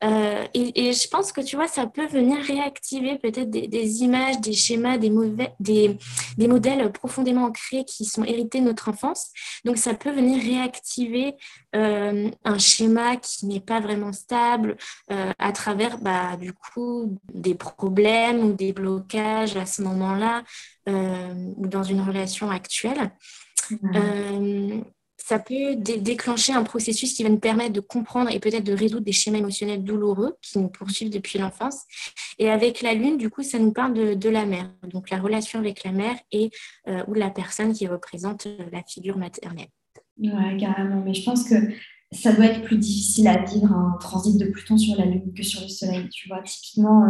Euh, 0.03 0.45
et, 0.53 0.93
je 0.93 1.07
pense 1.07 1.31
que 1.31 1.41
tu 1.41 1.55
vois, 1.55 1.67
ça 1.67 1.87
peut 1.87 2.05
venir 2.07 2.37
réactiver 2.43 3.17
peut-être 3.17 3.49
des, 3.49 4.03
images, 4.03 4.39
des 4.41 4.53
schémas, 4.53 4.97
des, 4.97 5.09
des, 5.59 5.97
des, 6.37 6.47
modèles 6.47 6.91
profondément 6.91 7.45
ancrés 7.45 7.85
qui 7.85 8.05
sont 8.05 8.23
hérités 8.23 8.59
de 8.59 8.65
notre 8.65 8.89
enfance. 8.89 9.29
Donc, 9.63 9.77
ça 9.77 9.93
peut 9.93 10.11
venir 10.11 10.41
réactiver 10.43 11.35
euh, 11.75 12.29
un 12.43 12.57
schéma 12.57 13.15
qui 13.17 13.45
n'est 13.45 13.61
pas 13.61 13.79
vraiment 13.79 14.11
stable 14.11 14.77
euh, 15.11 15.31
à 15.39 15.51
travers, 15.53 15.97
bah, 15.99 16.35
du 16.37 16.53
coup, 16.53 17.17
des 17.33 17.55
problèmes 17.55 18.43
ou 18.43 18.53
des 18.53 18.73
blocages 18.73 19.55
à 19.55 19.65
ce 19.65 19.81
moment-là 19.81 20.43
ou 20.87 21.65
dans 21.67 21.81
une 21.81 22.01
relation 22.01 22.51
actuelle 22.51 23.11
ça 25.27 25.39
peut 25.39 25.75
déclencher 25.75 26.53
un 26.53 26.61
processus 26.61 27.15
qui 27.15 27.23
va 27.23 27.29
nous 27.29 27.39
permettre 27.39 27.73
de 27.73 27.79
comprendre 27.79 28.29
et 28.31 28.39
peut-être 28.39 28.63
de 28.63 28.73
résoudre 28.73 29.03
des 29.03 29.11
schémas 29.11 29.39
émotionnels 29.39 29.83
douloureux 29.83 30.35
qui 30.39 30.59
nous 30.59 30.67
poursuivent 30.67 31.09
depuis 31.09 31.39
l'enfance. 31.39 31.81
Et 32.37 32.51
avec 32.51 32.83
la 32.83 32.93
lune, 32.93 33.17
du 33.17 33.31
coup, 33.31 33.41
ça 33.41 33.57
nous 33.57 33.71
parle 33.71 33.95
de, 34.19 34.29
la 34.29 34.45
mère, 34.45 34.69
donc 34.83 35.09
la 35.09 35.17
relation 35.17 35.57
avec 35.57 35.83
la 35.83 35.91
mère 35.91 36.15
et 36.31 36.51
euh, 36.87 37.03
ou 37.07 37.15
la 37.15 37.31
personne 37.31 37.73
qui 37.73 37.87
représente 37.87 38.45
euh, 38.45 38.57
la 38.71 38.83
figure 38.83 39.17
maternelle. 39.17 39.69
Ouais, 40.19 40.57
carrément. 40.59 41.01
Mais 41.03 41.15
je 41.15 41.23
pense 41.23 41.49
que 41.49 41.55
ça 42.11 42.31
doit 42.31 42.45
être 42.45 42.61
plus 42.61 42.77
difficile 42.77 43.27
à 43.27 43.43
vivre 43.43 43.73
un 43.73 43.97
transit 43.99 44.37
de 44.39 44.45
Pluton 44.45 44.77
sur 44.77 44.95
la 44.95 45.05
Lune 45.05 45.33
que 45.35 45.41
sur 45.41 45.61
le 45.61 45.69
Soleil. 45.69 46.07
Tu 46.09 46.27
vois, 46.27 46.43
typiquement, 46.43 47.03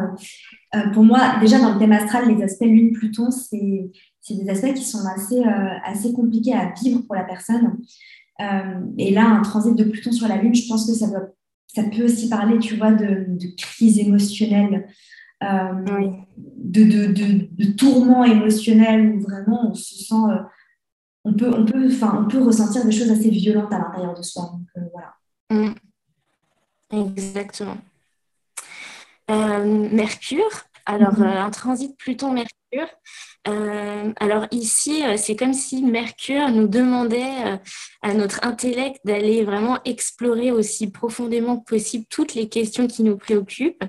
euh, 0.73 0.89
pour 0.93 1.03
moi, 1.03 1.37
déjà 1.41 1.59
dans 1.59 1.73
le 1.73 1.79
thème 1.79 1.91
astral, 1.91 2.33
les 2.33 2.41
aspects 2.41 2.63
Lune-Pluton, 2.63 3.29
c'est 3.29 3.91
c'est 4.25 4.33
des 4.33 4.49
aspects 4.49 4.73
qui 4.73 4.83
sont 4.83 5.05
assez, 5.05 5.39
euh, 5.39 5.77
assez 5.83 6.11
compliqués 6.11 6.53
à 6.53 6.73
vivre 6.73 7.01
pour 7.01 7.13
la 7.13 7.23
personne. 7.23 7.77
Euh, 8.41 8.81
et 8.97 9.11
là, 9.11 9.29
un 9.29 9.43
transit 9.43 9.75
de 9.75 9.83
Pluton 9.83 10.11
sur 10.11 10.27
la 10.27 10.37
Lune, 10.37 10.55
je 10.55 10.67
pense 10.67 10.87
que 10.87 10.93
ça, 10.93 11.07
doit, 11.07 11.29
ça 11.67 11.83
peut 11.83 12.05
aussi 12.05 12.27
parler, 12.27 12.57
tu 12.57 12.75
vois, 12.75 12.91
de, 12.91 13.37
crise 13.55 13.99
émotionnelle, 13.99 14.89
euh, 15.43 16.09
de, 16.57 16.83
de, 16.83 17.47
de, 17.51 17.71
tourment 17.73 18.25
émotionnel 18.25 19.15
où 19.15 19.19
vraiment 19.21 19.69
on 19.69 19.73
se 19.75 19.93
sent, 19.93 20.15
on, 21.23 21.33
peut, 21.35 21.53
on, 21.55 21.63
peut, 21.63 21.87
on 22.01 22.25
peut 22.25 22.41
ressentir 22.41 22.83
des 22.83 22.91
choses 22.91 23.11
assez 23.11 23.29
violentes 23.29 23.71
à 23.71 23.77
l'intérieur 23.77 24.15
de 24.15 24.23
soi. 24.23 24.53
Donc, 24.53 24.89
voilà. 24.91 25.13
Mm. 25.51 25.75
Exactement. 26.91 27.77
Mercure, 29.29 30.65
Alors, 30.87 31.19
mhm. 31.19 31.25
un 31.25 31.51
transit 31.51 31.95
Pluton-Mercure, 31.97 32.89
euh, 33.47 34.11
alors 34.19 34.47
ici, 34.51 35.03
euh, 35.05 35.17
c'est 35.17 35.35
comme 35.35 35.53
si 35.53 35.83
Mercure 35.83 36.49
nous 36.49 36.67
demandait 36.67 37.45
euh, 37.45 37.57
à 38.01 38.13
notre 38.13 38.43
intellect 38.43 38.99
d'aller 39.05 39.43
vraiment 39.43 39.79
explorer 39.83 40.51
aussi 40.51 40.89
profondément 40.89 41.59
que 41.59 41.75
possible 41.75 42.05
toutes 42.09 42.33
les 42.33 42.49
questions 42.49 42.87
qui 42.87 43.03
nous 43.03 43.17
préoccupent. 43.17 43.83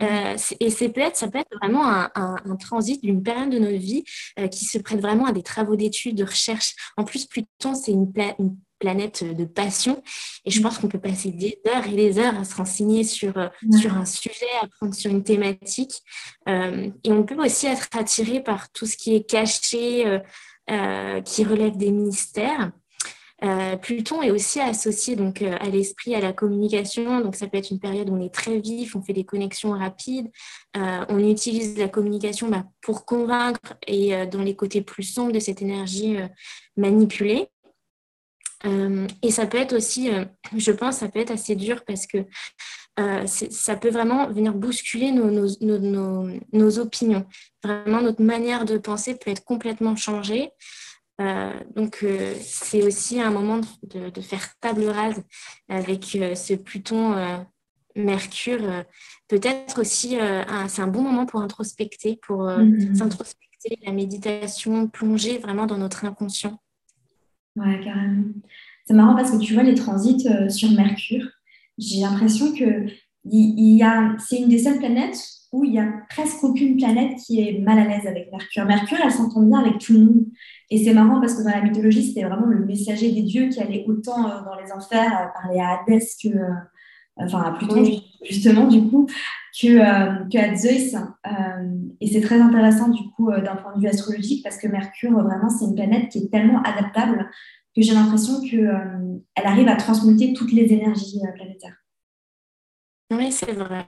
et 0.00 0.70
c'est 0.70 0.88
peut-être, 0.88 1.16
ça 1.16 1.28
peut 1.28 1.38
être 1.38 1.56
vraiment 1.60 1.86
un, 1.86 2.56
transit 2.60 3.02
d'une 3.02 3.22
période 3.22 3.50
de 3.50 3.58
notre 3.58 3.78
vie 3.78 4.04
qui 4.50 4.64
se 4.64 4.78
prête 4.78 5.00
vraiment 5.00 5.26
à 5.26 5.32
des 5.32 5.42
travaux 5.42 5.76
d'études, 5.76 6.16
de 6.16 6.24
recherche. 6.24 6.74
En 6.96 7.04
plus, 7.04 7.26
Pluton, 7.26 7.74
c'est 7.74 7.92
une, 7.92 8.12
une 8.38 8.56
planète 8.84 9.24
de 9.24 9.44
passion. 9.46 10.02
Et 10.44 10.50
je 10.50 10.60
mm. 10.60 10.62
pense 10.62 10.78
qu'on 10.78 10.88
peut 10.88 11.00
passer 11.00 11.30
des 11.30 11.58
heures 11.66 11.86
et 11.86 11.96
des 11.96 12.18
heures 12.18 12.38
à 12.38 12.44
se 12.44 12.54
renseigner 12.54 13.02
sur, 13.02 13.36
euh, 13.38 13.48
sur 13.80 13.96
un 13.96 14.04
sujet, 14.04 14.52
à 14.62 14.66
prendre 14.66 14.94
sur 14.94 15.10
une 15.10 15.24
thématique. 15.24 16.02
Euh, 16.48 16.90
et 17.02 17.12
on 17.12 17.24
peut 17.24 17.42
aussi 17.42 17.66
être 17.66 17.88
attiré 17.92 18.42
par 18.42 18.70
tout 18.72 18.86
ce 18.86 18.96
qui 18.96 19.14
est 19.14 19.28
caché, 19.28 20.20
euh, 20.70 21.20
qui 21.22 21.44
relève 21.44 21.76
des 21.76 21.90
ministères. 21.90 22.70
Pluton 23.82 24.22
est 24.22 24.30
aussi 24.30 24.58
associé 24.58 25.16
donc 25.16 25.42
à 25.42 25.68
l'esprit, 25.68 26.14
à 26.14 26.20
la 26.20 26.32
communication. 26.32 27.20
Donc 27.20 27.36
ça 27.36 27.46
peut 27.46 27.58
être 27.58 27.70
une 27.70 27.78
période 27.78 28.08
où 28.08 28.14
on 28.14 28.24
est 28.24 28.32
très 28.32 28.58
vif, 28.58 28.96
on 28.96 29.02
fait 29.02 29.12
des 29.12 29.24
connexions 29.24 29.72
rapides, 29.72 30.30
on 30.74 31.18
utilise 31.18 31.76
la 31.76 31.88
communication 31.88 32.48
bah, 32.48 32.64
pour 32.80 33.04
convaincre 33.04 33.74
et 33.86 34.26
dans 34.28 34.40
les 34.40 34.56
côtés 34.56 34.80
plus 34.80 35.02
sombres 35.02 35.32
de 35.32 35.40
cette 35.40 35.60
énergie 35.60 36.16
manipulée. 36.78 37.50
Euh, 38.66 39.06
et 39.22 39.30
ça 39.30 39.46
peut 39.46 39.58
être 39.58 39.74
aussi, 39.74 40.12
euh, 40.12 40.24
je 40.56 40.72
pense, 40.72 40.98
ça 40.98 41.08
peut 41.08 41.20
être 41.20 41.30
assez 41.30 41.56
dur 41.56 41.84
parce 41.84 42.06
que 42.06 42.18
euh, 43.00 43.26
ça 43.26 43.76
peut 43.76 43.90
vraiment 43.90 44.28
venir 44.30 44.54
bousculer 44.54 45.10
nos, 45.10 45.30
nos, 45.60 46.28
nos, 46.52 46.78
opinions. 46.78 47.26
Vraiment, 47.62 48.00
notre 48.00 48.22
manière 48.22 48.64
de 48.64 48.78
penser 48.78 49.16
peut 49.16 49.30
être 49.30 49.44
complètement 49.44 49.96
changée. 49.96 50.50
donc, 51.74 52.04
c'est 52.40 52.84
aussi 52.84 53.20
un 53.20 53.30
moment 53.30 53.60
de, 53.82 54.10
de, 54.10 54.20
faire 54.20 54.54
table 54.60 54.86
rase 54.86 55.20
avec 55.68 56.04
ce 56.04 56.54
Pluton 56.54 57.44
Mercure. 57.96 58.84
Peut-être 59.26 59.80
aussi, 59.80 60.16
c'est 60.68 60.82
un 60.82 60.86
bon 60.86 61.02
moment 61.02 61.26
pour 61.26 61.40
introspecter, 61.40 62.20
pour 62.22 62.44
mm-hmm. 62.44 62.94
s'introspecter, 62.94 63.78
la 63.84 63.92
méditation, 63.92 64.86
plonger 64.86 65.38
vraiment 65.38 65.66
dans 65.66 65.78
notre 65.78 66.04
inconscient. 66.04 66.60
Ouais, 67.56 67.80
carrément. 67.82 68.24
C'est 68.86 68.94
marrant 68.94 69.14
parce 69.14 69.30
que 69.30 69.38
tu 69.38 69.54
vois 69.54 69.62
les 69.62 69.74
transits 69.74 70.26
euh, 70.28 70.48
sur 70.48 70.70
Mercure, 70.72 71.26
j'ai 71.78 72.00
l'impression 72.00 72.52
que 72.52 72.86
il 73.26 73.76
y 73.76 73.82
a, 73.82 74.14
c'est 74.18 74.36
une 74.36 74.48
des 74.48 74.58
seules 74.58 74.78
planètes 74.78 75.16
où 75.50 75.64
il 75.64 75.72
y 75.72 75.78
a 75.78 75.88
presque 76.10 76.44
aucune 76.44 76.76
planète 76.76 77.16
qui 77.24 77.40
est 77.40 77.58
mal 77.58 77.78
à 77.78 77.84
l'aise 77.84 78.06
avec 78.06 78.30
Mercure. 78.30 78.66
Mercure, 78.66 78.98
elle 79.02 79.10
s'entend 79.10 79.40
bien 79.40 79.60
avec 79.60 79.78
tout 79.78 79.94
le 79.94 80.00
monde. 80.00 80.24
Et 80.68 80.84
c'est 80.84 80.92
marrant 80.92 81.20
parce 81.20 81.34
que 81.34 81.42
dans 81.42 81.50
la 81.50 81.62
mythologie, 81.62 82.06
c'était 82.06 82.26
vraiment 82.26 82.46
le 82.46 82.66
messager 82.66 83.12
des 83.12 83.22
dieux 83.22 83.48
qui 83.48 83.60
allait 83.60 83.84
autant 83.86 84.28
euh, 84.28 84.42
dans 84.44 84.56
les 84.60 84.72
enfers 84.72 85.12
euh, 85.12 85.42
parler 85.42 85.60
à 85.60 85.80
Hadès 85.80 86.06
que, 86.22 86.28
enfin 87.16 87.40
à 87.40 87.52
Pluton 87.52 87.84
justement 88.28 88.66
du 88.66 88.82
coup 88.88 89.06
que, 89.58 90.28
que 90.28 90.38
à 90.38 90.54
Zeus 90.56 90.96
et 92.00 92.06
c'est 92.06 92.20
très 92.20 92.40
intéressant 92.40 92.88
du 92.88 93.02
coup 93.10 93.30
d'un 93.30 93.56
point 93.56 93.74
de 93.74 93.80
vue 93.80 93.88
astrologique 93.88 94.42
parce 94.42 94.58
que 94.58 94.66
Mercure 94.66 95.12
vraiment 95.12 95.48
c'est 95.48 95.64
une 95.64 95.74
planète 95.74 96.10
qui 96.10 96.18
est 96.18 96.30
tellement 96.30 96.62
adaptable 96.62 97.28
que 97.74 97.82
j'ai 97.82 97.94
l'impression 97.94 98.40
qu'elle 98.40 98.68
euh, 98.68 99.18
arrive 99.44 99.68
à 99.68 99.76
transmuter 99.76 100.32
toutes 100.32 100.52
les 100.52 100.72
énergies 100.72 101.20
euh, 101.24 101.32
planétaires. 101.32 101.76
Oui, 103.10 103.32
c'est 103.32 103.52
vrai. 103.52 103.86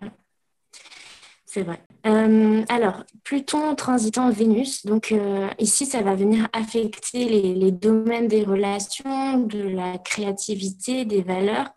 C'est 1.44 1.62
vrai. 1.62 1.80
Euh, 2.06 2.62
alors, 2.68 3.04
Pluton 3.24 3.74
transitant 3.76 4.28
Vénus, 4.30 4.84
donc 4.84 5.14
ici, 5.58 5.86
ça 5.86 6.02
va 6.02 6.14
venir 6.14 6.48
affecter 6.52 7.24
les, 7.54 7.72
domaines 7.72 8.28
des 8.28 8.42
relations, 8.42 9.38
de 9.38 9.62
la 9.62 9.96
créativité, 9.96 11.06
des 11.06 11.22
valeurs. 11.22 11.70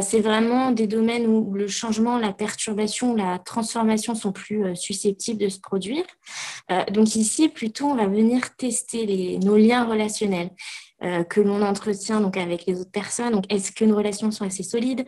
C'est 0.00 0.20
vraiment 0.20 0.70
des 0.70 0.86
domaines 0.86 1.26
où 1.26 1.52
le 1.52 1.68
changement, 1.68 2.18
la 2.18 2.32
perturbation, 2.32 3.14
la 3.14 3.38
transformation 3.38 4.14
sont 4.14 4.32
plus 4.32 4.74
susceptibles 4.74 5.40
de 5.40 5.48
se 5.48 5.60
produire. 5.60 6.04
donc 6.90 7.14
ici, 7.14 7.48
Pluton 7.48 7.94
va 7.94 8.06
venir 8.06 8.56
tester 8.56 9.38
nos 9.42 9.56
liens 9.56 9.84
relationnels. 9.84 10.50
Euh, 11.02 11.24
que 11.24 11.42
l'on 11.42 11.60
entretient 11.60 12.22
donc 12.22 12.38
avec 12.38 12.64
les 12.64 12.80
autres 12.80 12.90
personnes. 12.90 13.32
Donc, 13.32 13.44
est-ce 13.52 13.70
que 13.70 13.84
nos 13.84 13.96
relations 13.96 14.30
sont 14.30 14.46
assez 14.46 14.62
solides, 14.62 15.04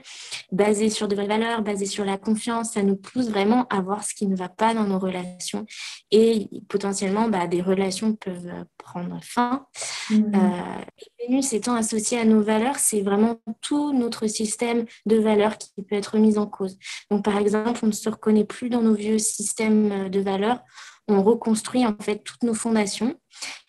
basées 0.53 0.91
sur 0.91 1.09
de 1.09 1.15
vraies 1.15 1.27
valeurs, 1.27 1.63
basées 1.63 1.87
sur 1.87 2.05
la 2.05 2.19
confiance 2.19 2.73
Ça 2.73 2.83
nous 2.83 2.97
pousse 2.97 3.31
vraiment 3.31 3.67
à 3.71 3.81
voir 3.81 4.05
ce 4.05 4.13
qui 4.13 4.27
ne 4.27 4.37
va 4.37 4.51
pas 4.51 4.75
dans 4.75 4.85
nos 4.85 4.99
relations 4.99 5.65
et 6.11 6.51
potentiellement, 6.69 7.31
bah, 7.31 7.47
des 7.47 7.63
relations 7.63 8.15
peuvent 8.15 8.53
prendre 8.77 9.19
fin. 9.23 9.67
Mmh. 10.11 10.15
Euh, 10.35 10.83
Vénus 11.27 11.55
étant 11.55 11.75
associée 11.75 12.19
à 12.19 12.27
nos 12.27 12.43
valeurs, 12.43 12.77
c'est 12.79 13.01
vraiment 13.01 13.41
tout 13.63 13.95
notre 13.95 14.27
système 14.27 14.85
de 15.07 15.17
valeurs 15.17 15.57
qui 15.57 15.83
peut 15.83 15.97
être 15.97 16.19
mis 16.19 16.37
en 16.37 16.47
cause. 16.47 16.77
Donc, 17.11 17.25
par 17.25 17.39
exemple, 17.39 17.81
on 17.83 17.87
ne 17.87 17.93
se 17.93 18.11
reconnaît 18.11 18.45
plus 18.45 18.69
dans 18.69 18.83
nos 18.83 18.95
vieux 18.95 19.19
systèmes 19.19 20.11
de 20.11 20.21
valeurs 20.21 20.61
on 21.09 21.23
reconstruit 21.23 21.87
en 21.87 21.97
fait 21.99 22.23
toutes 22.23 22.43
nos 22.43 22.55
fondations 22.55 23.19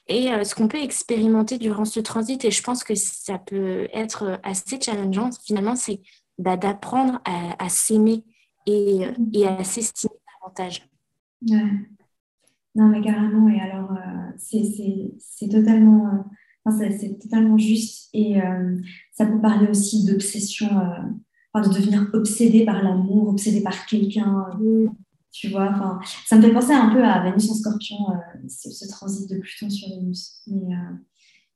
et 0.10 0.34
euh, 0.34 0.43
ce 0.43 0.56
qu'on 0.56 0.67
peut 0.67 0.82
expérimenter 0.82 1.60
durant 1.60 1.86
ce 1.86 2.00
transit, 2.00 2.43
et 2.43 2.52
je 2.52 2.63
pense 2.63 2.84
que 2.84 2.95
ça 2.95 3.38
peut 3.38 3.88
être 3.93 4.39
assez 4.43 4.82
challengeant, 4.82 5.30
finalement, 5.45 5.76
c'est 5.76 6.02
bah, 6.39 6.58
d'apprendre 6.58 7.22
à, 7.26 7.69
s'aimer 7.69 8.26
et, 8.65 9.02
et, 9.34 9.48
à 9.48 9.63
s'estimer 9.63 10.15
davantage. 10.41 10.89
Ouais. 11.48 11.63
Non, 12.76 12.88
mais 12.88 13.02
carrément. 13.02 13.50
Et 13.50 13.60
alors, 13.60 13.91
euh, 13.91 14.32
c'est 14.38 15.50
totalement, 15.50 16.08
euh, 16.72 16.89
c'est 16.98 17.19
totalement 17.19 17.58
juste. 17.58 18.10
Et 18.13 18.38
ça 19.13 19.26
peut 19.26 19.39
parler 19.41 19.67
aussi 19.69 20.06
d'obsession, 20.06 20.69
de 21.56 21.74
devenir 21.74 22.10
obsédé 22.13 22.65
par 22.65 22.82
l'amour, 22.82 23.30
obsédé 23.30 23.62
par 23.62 23.86
quelqu'un. 23.86 24.48
Tu 25.32 25.50
vois, 25.50 25.70
enfin, 25.70 26.00
ça 26.26 26.36
me 26.38 26.42
fait 26.42 26.52
penser 26.52 26.74
un 26.74 26.89
peu 26.94 27.04
à 27.04 27.24
Vénus 27.24 27.52
en 27.52 27.54
scorpion, 27.54 27.98
euh, 28.12 28.48
ce, 28.48 28.88
transit 28.88 29.30
de 29.30 29.38
Pluton 29.38 29.70
sur 29.70 29.89
Vénus. 29.89 30.42
Mais, 30.48 30.76
euh, 30.76 30.96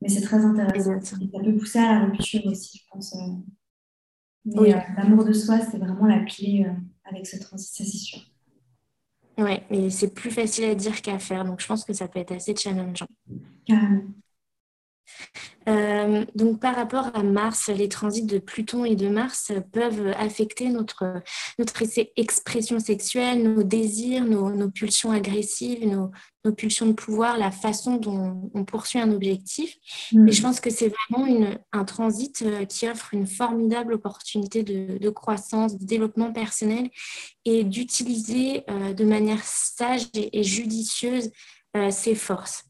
mais 0.02 0.10
c'est 0.10 0.22
très 0.22 0.44
intéressant. 0.46 1.02
Ça 1.02 1.18
peut 1.18 1.56
pousser 1.56 1.80
à 1.80 2.00
la 2.00 2.06
rupture 2.06 2.46
aussi, 2.46 2.78
je 2.78 2.84
pense. 2.92 3.16
Euh. 3.16 3.34
Mais 4.46 4.72
l'amour 4.98 5.24
de 5.24 5.34
soi, 5.34 5.60
c'est 5.60 5.78
vraiment 5.78 6.06
la 6.06 6.20
clé 6.20 6.68
avec 7.06 7.26
ce 7.26 7.38
transit, 7.38 7.74
ça 7.74 7.84
c'est 7.84 7.98
sûr. 7.98 8.20
Oui, 9.38 9.58
mais 9.72 9.90
c'est 9.90 10.14
plus 10.14 10.30
facile 10.30 10.66
à 10.66 10.76
dire 10.76 11.02
qu'à 11.02 11.18
faire. 11.18 11.46
Donc 11.46 11.62
je 11.62 11.68
pense 11.68 11.86
que 11.86 11.94
ça 11.94 12.08
peut 12.08 12.20
être 12.20 12.34
assez 12.34 12.56
challengeant. 12.56 13.08
Carrément. 13.66 14.04
Euh, 15.70 16.26
donc 16.36 16.60
par 16.60 16.76
rapport 16.76 17.16
à 17.16 17.24
Mars, 17.24 17.70
les 17.70 17.88
transits 17.88 18.26
de 18.26 18.38
Pluton 18.38 18.84
et 18.84 18.96
de 18.96 19.08
Mars 19.08 19.52
peuvent 19.72 20.14
affecter 20.18 20.70
notre, 20.70 21.22
notre 21.58 21.84
expression 22.18 22.80
sexuelle, 22.80 23.44
nos 23.44 23.64
désirs, 23.64 24.26
nos, 24.26 24.70
pulsions 24.70 25.12
agressives, 25.12 25.88
nos, 25.88 26.12
pulsions 26.54 26.88
de 26.88 26.92
pouvoir, 26.94 27.38
la 27.38 27.52
façon 27.52 27.96
dont 27.96 28.52
on 28.54 28.66
poursuit 28.66 29.00
un 29.00 29.12
objectif. 29.12 29.76
Mm. 30.12 30.28
Et 30.28 30.32
je 30.32 30.42
pense 30.42 30.60
que 30.60 30.70
c'est 30.70 30.92
vraiment 31.10 31.26
une, 31.26 31.58
un 31.72 31.86
transit 31.86 32.42
euh, 32.42 32.66
qui 32.66 32.90
offre 32.90 33.14
une 33.14 33.28
formidable 33.28 33.94
opportunité 33.94 34.64
de, 34.64 35.10
croissance, 35.10 35.78
de 35.78 35.86
développement 35.86 36.34
personnel 36.34 36.90
et 37.46 37.64
d'utiliser 37.64 38.64
euh, 38.70 38.94
de 38.94 39.06
manière 39.06 39.44
sage 39.44 40.08
et, 40.14 40.44
judicieuse 40.44 41.32
ses 41.90 42.14
forces. 42.14 42.66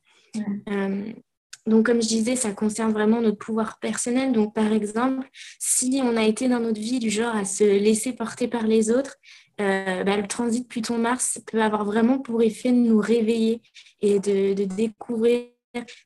Donc, 1.66 1.86
comme 1.86 2.02
je 2.02 2.08
disais, 2.08 2.36
ça 2.36 2.52
concerne 2.52 2.92
vraiment 2.92 3.22
notre 3.22 3.38
pouvoir 3.38 3.80
personnel. 3.80 4.34
Donc, 4.34 4.54
par 4.54 4.72
exemple, 4.74 5.28
si 5.60 6.02
on 6.04 6.18
a 6.18 6.24
été 6.24 6.50
dans 6.50 6.60
notre 6.60 6.80
vie 6.80 7.00
du 7.00 7.10
genre 7.10 7.36
à 7.36 7.46
se 7.46 7.64
laisser 7.64 8.14
porter 8.14 8.48
par 8.48 8.64
les 8.64 8.92
autres, 8.92 9.16
euh, 9.62 10.04
bah, 10.04 10.18
le 10.18 10.28
transit 10.28 10.68
Pluton-Mars 10.68 11.40
peut 11.50 11.62
avoir 11.62 11.86
vraiment 11.86 12.20
pour 12.20 12.42
effet 12.42 12.72
de 12.72 12.78
nous 12.78 13.00
réveiller 13.00 13.62
et 14.02 14.20
de, 14.20 14.54
découvrir 14.66 15.46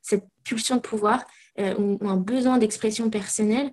cette 0.02 0.24
pulsion 0.44 0.76
de 0.76 0.80
pouvoir 0.80 1.24
euh, 1.58 1.74
ou 1.76 1.98
un 2.08 2.16
besoin 2.16 2.58
d'expression 2.58 3.10
personnelle 3.10 3.72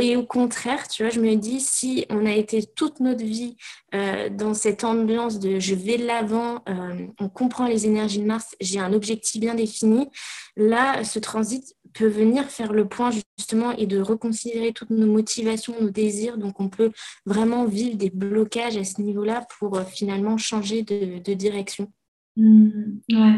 et 0.00 0.16
au 0.16 0.24
contraire, 0.24 0.88
tu 0.88 1.02
vois, 1.02 1.10
je 1.10 1.20
me 1.20 1.34
dis, 1.34 1.60
si 1.60 2.06
on 2.08 2.24
a 2.24 2.32
été 2.32 2.64
toute 2.64 3.00
notre 3.00 3.24
vie 3.24 3.56
euh, 3.94 4.30
dans 4.30 4.54
cette 4.54 4.84
ambiance 4.84 5.38
de 5.38 5.60
je 5.60 5.74
vais 5.74 5.98
de 5.98 6.06
l'avant, 6.06 6.62
euh, 6.68 7.06
on 7.20 7.28
comprend 7.28 7.66
les 7.66 7.86
énergies 7.86 8.20
de 8.20 8.26
Mars, 8.26 8.56
j'ai 8.60 8.80
un 8.80 8.94
objectif 8.94 9.40
bien 9.40 9.54
défini, 9.54 10.08
là, 10.56 11.04
ce 11.04 11.18
transit 11.18 11.76
peut 11.92 12.06
venir 12.06 12.44
faire 12.44 12.72
le 12.72 12.88
point 12.88 13.10
justement 13.38 13.72
et 13.72 13.86
de 13.86 14.00
reconsidérer 14.00 14.72
toutes 14.72 14.90
nos 14.90 15.06
motivations, 15.06 15.74
nos 15.80 15.90
désirs. 15.90 16.38
Donc, 16.38 16.60
on 16.60 16.68
peut 16.68 16.92
vraiment 17.26 17.64
vivre 17.66 17.96
des 17.96 18.10
blocages 18.10 18.76
à 18.76 18.84
ce 18.84 19.00
niveau-là 19.00 19.46
pour 19.58 19.80
finalement 19.82 20.36
changer 20.38 20.82
de, 20.82 21.34
direction. 21.34 21.92
Mmh, 22.36 22.70
ouais, 23.12 23.36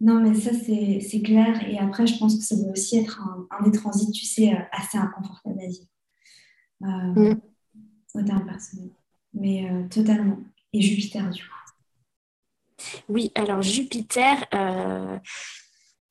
non, 0.00 0.20
mais 0.20 0.34
ça, 0.34 0.50
c'est 0.52 1.22
clair. 1.22 1.66
Et 1.68 1.78
après, 1.78 2.06
je 2.06 2.18
pense 2.18 2.36
que 2.36 2.42
ça 2.42 2.56
doit 2.56 2.72
aussi 2.72 2.98
être 2.98 3.22
un, 3.50 3.68
des 3.68 3.76
transits, 3.76 4.12
tu 4.12 4.26
sais, 4.26 4.52
euh, 4.52 4.58
assez 4.72 4.98
inconfortable 4.98 5.58
à 5.60 5.66
vivre. 5.66 5.86
Euh, 6.82 7.32
mm. 7.32 7.40
Au 8.14 8.22
terme 8.22 8.46
personnel. 8.46 8.90
Mais 9.32 9.70
euh, 9.70 9.88
totalement. 9.88 10.38
Et 10.72 10.82
Jupiter, 10.82 11.30
du 11.30 11.42
coup. 11.42 11.48
Oui, 13.08 13.32
alors 13.34 13.62
Jupiter, 13.62 14.44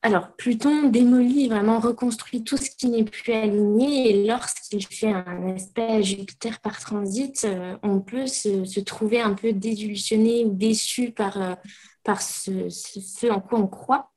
alors, 0.02 0.36
Pluton 0.36 0.90
démolit, 0.90 1.48
vraiment 1.48 1.80
reconstruit 1.80 2.44
tout 2.44 2.58
ce 2.58 2.70
qui 2.70 2.90
n'est 2.90 3.04
plus 3.04 3.34
aligné. 3.34 4.10
Et 4.10 4.28
lorsqu'il 4.28 4.86
fait 4.86 5.12
un 5.12 5.56
aspect 5.56 6.04
Jupiter 6.04 6.60
par 6.60 6.80
transit, 6.80 7.48
on 7.82 8.02
peut 8.02 8.28
se, 8.28 8.80
trouver 8.82 9.22
un 9.22 9.34
peu 9.34 9.54
désillusionné 9.54 10.46
ou 10.46 10.54
déçu 10.54 11.12
par, 11.12 11.58
par 12.06 12.22
ce, 12.22 13.30
en 13.30 13.42
quoi 13.42 13.60
on 13.60 13.68
croit. 13.68 14.12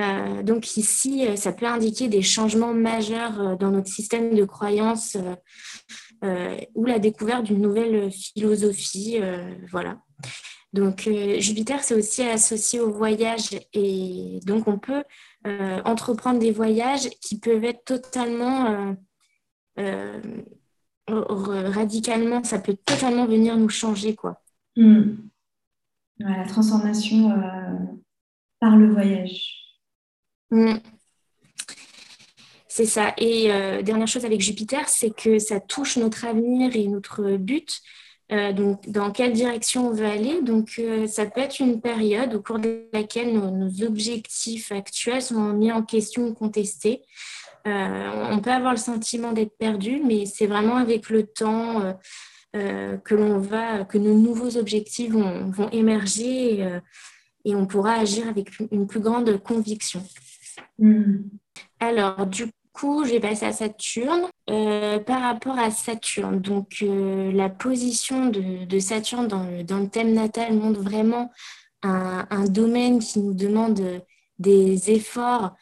Euh, 0.00 0.42
donc 0.42 0.76
ici, 0.76 1.26
ça 1.36 1.52
peut 1.52 1.66
indiquer 1.66 2.08
des 2.08 2.22
changements 2.22 2.72
majeurs 2.72 3.58
dans 3.58 3.70
notre 3.70 3.88
système 3.88 4.34
de 4.34 4.44
croyances 4.44 5.16
ou 6.74 6.84
la 6.84 6.98
découverte 7.00 7.44
d'une 7.44 7.60
nouvelle 7.60 8.10
philosophie. 8.12 9.18
voilà. 9.70 9.98
Donc 10.72 11.08
Jupiter, 11.38 11.82
c'est 11.82 11.94
aussi 11.94 12.22
associé 12.22 12.80
au 12.80 12.90
voyage 12.90 13.50
et 13.74 14.40
donc 14.46 14.68
on 14.68 14.78
peut 14.78 15.02
euh, 15.46 15.82
entreprendre 15.84 16.38
des 16.38 16.52
voyages 16.52 17.08
qui 17.20 17.40
peuvent 17.40 17.64
être 17.64 17.84
totalement 17.84 18.94
euh, 19.78 20.20
euh, 21.10 21.70
radicalement, 21.70 22.44
ça 22.44 22.60
peut 22.60 22.76
totalement 22.84 23.26
venir 23.26 23.56
nous 23.56 23.68
changer 23.68 24.14
quoi. 24.14 24.40
La 26.24 26.44
transformation 26.46 27.34
par 28.60 28.76
le 28.76 28.90
voyage. 28.90 29.56
Hmm. 30.50 30.76
C'est 32.68 32.86
ça. 32.86 33.12
Et 33.18 33.48
dernière 33.82 34.08
chose 34.08 34.24
avec 34.24 34.40
Jupiter, 34.40 34.88
c'est 34.88 35.14
que 35.14 35.38
ça 35.38 35.60
touche 35.60 35.96
notre 35.96 36.24
avenir 36.24 36.74
et 36.76 36.86
notre 36.86 37.36
but. 37.36 37.82
Euh, 38.32 38.52
donc, 38.52 38.88
dans 38.88 39.10
quelle 39.10 39.32
direction 39.32 39.88
on 39.88 39.92
veut 39.92 40.06
aller. 40.06 40.40
Donc, 40.42 40.76
euh, 40.78 41.06
ça 41.06 41.26
peut 41.26 41.40
être 41.40 41.60
une 41.60 41.80
période 41.80 42.34
au 42.34 42.40
cours 42.40 42.58
de 42.58 42.88
laquelle 42.92 43.34
nos, 43.34 43.82
objectifs 43.84 44.72
actuels 44.72 45.20
sont 45.20 45.52
mis 45.52 45.70
en 45.70 45.82
question 45.82 46.28
ou 46.28 46.34
contestés. 46.34 47.02
Euh, 47.66 48.28
on 48.30 48.38
peut 48.40 48.50
avoir 48.50 48.72
le 48.72 48.78
sentiment 48.78 49.32
d'être 49.32 49.56
perdu, 49.58 50.00
mais 50.02 50.24
c'est 50.24 50.46
vraiment 50.46 50.76
avec 50.76 51.10
le 51.10 51.26
temps 51.26 51.94
que 52.52 53.14
l'on 53.14 53.38
va, 53.38 53.84
que 53.84 53.98
nos 53.98 54.14
nouveaux 54.14 54.58
objectifs 54.58 55.10
vont, 55.10 55.70
émerger 55.70 56.80
et, 57.44 57.54
on 57.54 57.66
pourra 57.66 57.94
agir 57.94 58.28
avec 58.28 58.50
une 58.70 58.86
plus 58.86 59.00
grande 59.00 59.42
conviction. 59.42 60.02
Hmm. 60.78 61.22
Alors, 61.80 62.26
du 62.26 62.46
coup, 62.72 63.04
je 63.04 63.12
vais 63.12 63.20
passer 63.20 63.46
à 63.46 63.52
Saturne. 63.52 64.28
Euh, 64.50 64.98
par 64.98 65.22
rapport 65.22 65.56
à 65.56 65.70
Saturne, 65.70 66.40
donc 66.40 66.78
euh, 66.82 67.30
la 67.30 67.48
position 67.48 68.26
de, 68.28 68.78
Saturne 68.80 69.28
dans 69.28 69.44
le, 69.44 69.88
thème 69.88 70.12
natal 70.14 70.54
montre 70.54 70.80
vraiment 70.80 71.30
un, 71.82 72.44
domaine 72.46 72.98
qui 72.98 73.20
nous 73.20 73.34
demande 73.34 74.02
des 74.38 74.90
efforts. 74.90 75.54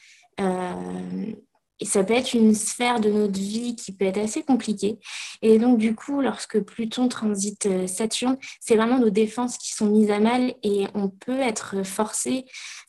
Euh, 1.81 1.85
et 1.85 1.85
ça 1.87 2.05
peut 2.05 2.15
être 2.15 2.35
une 2.35 2.55
sphère 2.55 3.01
de 3.01 3.11
notre 3.11 3.39
vie 3.39 3.77
qui 3.77 3.93
peut 3.93 4.05
être 4.05 4.19
assez 4.19 4.43
compliquée. 4.43 4.99
Et 5.43 5.59
donc, 5.59 5.79
du 5.79 5.95
coup, 5.95 6.21
lorsque 6.21 6.61
Pluton 6.61 7.09
transite 7.09 7.69
Saturne, 7.87 8.37
c'est 8.61 8.77
vraiment 8.77 8.99
nos 8.99 9.11
défenses 9.11 9.57
qui 9.59 9.73
sont 9.73 9.87
mises 9.87 10.11
à 10.11 10.21
mal 10.21 10.55
et 10.63 10.87
on 10.95 11.09
peut 11.09 11.41
être 11.41 11.85
forcé 11.85 12.45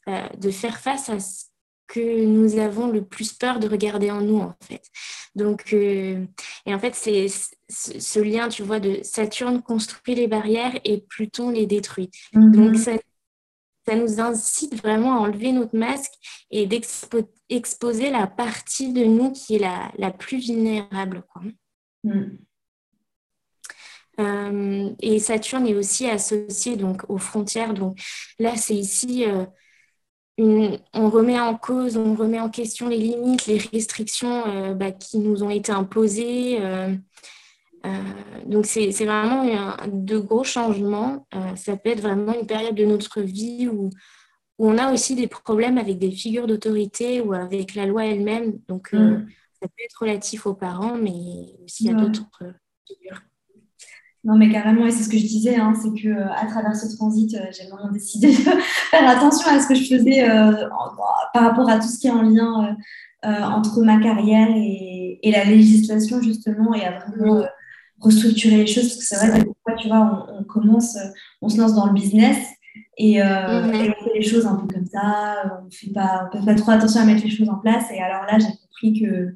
de 0.07 0.51
faire 0.51 0.79
face 0.79 1.09
à 1.09 1.17
que 1.91 2.25
nous 2.25 2.57
avons 2.57 2.87
le 2.87 3.03
plus 3.03 3.33
peur 3.33 3.59
de 3.59 3.67
regarder 3.67 4.11
en 4.11 4.21
nous, 4.21 4.39
en 4.39 4.55
fait. 4.63 4.83
Donc, 5.35 5.73
euh, 5.73 6.23
et 6.65 6.73
en 6.73 6.79
fait, 6.79 6.95
c'est 6.95 7.27
ce 7.69 8.19
lien, 8.19 8.47
tu 8.47 8.63
vois, 8.63 8.79
de 8.79 8.99
Saturne 9.03 9.61
construit 9.61 10.15
les 10.15 10.27
barrières 10.27 10.73
et 10.85 11.03
Pluton 11.09 11.49
les 11.49 11.65
détruit. 11.65 12.09
Mhm. 12.33 12.51
Donc, 12.51 12.77
ça, 12.77 12.93
ça, 13.85 13.95
nous 13.95 14.19
incite 14.19 14.75
vraiment 14.75 15.15
à 15.15 15.19
enlever 15.19 15.51
notre 15.51 15.75
masque 15.75 16.13
et 16.49 16.67
d'exposer 16.67 18.09
la 18.09 18.27
partie 18.27 18.93
de 18.93 19.03
nous 19.03 19.31
qui 19.31 19.55
est 19.55 19.59
la, 19.59 19.91
la 19.97 20.11
plus 20.11 20.39
vulnérable. 20.39 21.23
Quoi. 21.31 21.43
Mhm. 22.03 22.37
Euh, 24.19 24.89
et 24.99 25.19
Saturne 25.19 25.67
est 25.67 25.73
aussi 25.73 26.07
associé 26.07 26.75
donc 26.75 27.03
aux 27.09 27.17
frontières. 27.17 27.73
Donc 27.73 27.97
là, 28.39 28.55
c'est 28.55 28.75
ici 28.75 29.25
euh, 29.25 29.45
on 30.37 31.09
remet 31.09 31.39
en 31.39 31.55
cause, 31.55 31.97
on 31.97 32.15
remet 32.15 32.39
en 32.39 32.49
question 32.49 32.87
les 32.87 32.97
limites, 32.97 33.45
les 33.45 33.57
restrictions 33.57 34.47
euh, 34.47 34.73
bah, 34.73 34.91
qui 34.91 35.19
nous 35.19 35.43
ont 35.43 35.49
été 35.49 35.71
imposées. 35.71 36.59
Euh, 37.85 37.89
euh, 37.89 38.49
donc 38.49 38.65
c'est 38.65 38.91
vraiment 38.91 39.45
de 39.87 40.17
gros 40.17 40.43
changements. 40.43 41.27
ça 41.55 41.77
peut 41.77 41.89
être 41.89 42.01
vraiment 42.01 42.33
une 42.39 42.47
période 42.47 42.75
de 42.75 42.85
notre 42.85 43.21
vie 43.21 43.67
où, 43.67 43.89
on 44.63 44.77
a 44.77 44.93
aussi 44.93 45.15
des 45.15 45.25
problèmes 45.25 45.79
avec 45.79 45.97
des 45.97 46.11
figures 46.11 46.45
d'autorité 46.45 47.19
ou 47.19 47.33
avec 47.33 47.73
la 47.73 47.87
loi 47.87 48.05
elle-même. 48.05 48.59
Donc 48.67 48.93
mm. 48.93 49.25
ça 49.59 49.67
peut 49.67 49.83
être 49.83 49.99
relatif 49.99 50.45
aux 50.45 50.53
parents, 50.53 50.95
mais 50.97 51.55
aussi 51.63 51.89
à 51.89 51.93
d'autres 51.93 52.27
figures. 52.87 53.23
Non, 54.23 54.37
mais 54.37 54.49
carrément, 54.49 54.85
et 54.85 54.91
c'est 54.91 55.03
ce 55.03 55.09
que 55.09 55.17
je 55.17 55.25
disais, 55.25 55.55
hein, 55.55 55.73
c'est 55.73 55.99
que 55.99 56.07
euh, 56.07 56.31
à 56.31 56.45
travers 56.45 56.75
ce 56.75 56.95
transit, 56.95 57.33
euh, 57.33 57.39
j'ai 57.51 57.67
vraiment 57.67 57.91
décidé 57.91 58.27
de 58.27 58.33
faire 58.91 59.09
attention 59.09 59.49
à 59.49 59.59
ce 59.59 59.67
que 59.67 59.73
je 59.73 59.83
faisais 59.83 60.29
euh, 60.29 60.69
par 61.33 61.43
rapport 61.43 61.67
à 61.67 61.79
tout 61.79 61.87
ce 61.87 61.97
qui 61.97 62.07
est 62.07 62.11
en 62.11 62.21
lien 62.21 62.77
entre 63.23 63.83
ma 63.83 63.99
carrière 63.99 64.49
et, 64.49 65.19
la 65.23 65.45
législation, 65.45 66.21
justement, 66.21 66.73
et 66.73 66.83
à 66.83 66.99
vraiment 66.99 67.43
restructurer 68.01 68.57
les 68.57 68.67
choses. 68.67 68.89
Parce 68.89 68.97
que 68.97 69.05
c'est 69.05 69.15
vrai 69.15 69.39
que 69.39 69.45
parfois, 69.45 69.81
tu 69.81 69.87
vois, 69.87 70.27
on, 70.37 70.43
commence, 70.43 70.97
on 71.41 71.49
se 71.49 71.57
lance 71.57 71.75
dans 71.75 71.87
le 71.87 71.93
business 71.93 72.37
et, 72.97 73.17
mm-hmm. 73.17 73.93
on 73.99 74.03
fait 74.03 74.13
les 74.15 74.23
choses 74.23 74.45
un 74.45 74.55
peu 74.55 74.67
comme 74.73 74.85
ça, 74.85 75.61
on 75.61 75.65
ne 75.65 75.71
fait 75.71 75.91
pas, 75.91 76.29
on 76.33 76.39
fait 76.39 76.45
pas 76.45 76.55
trop 76.55 76.71
attention 76.71 77.01
à 77.01 77.05
mettre 77.05 77.23
les 77.23 77.29
choses 77.29 77.49
en 77.49 77.57
place. 77.57 77.85
Et 77.91 77.99
alors 78.01 78.23
là, 78.23 78.37
j'ai 78.39 78.47
compris 78.47 78.99
que, 78.99 79.35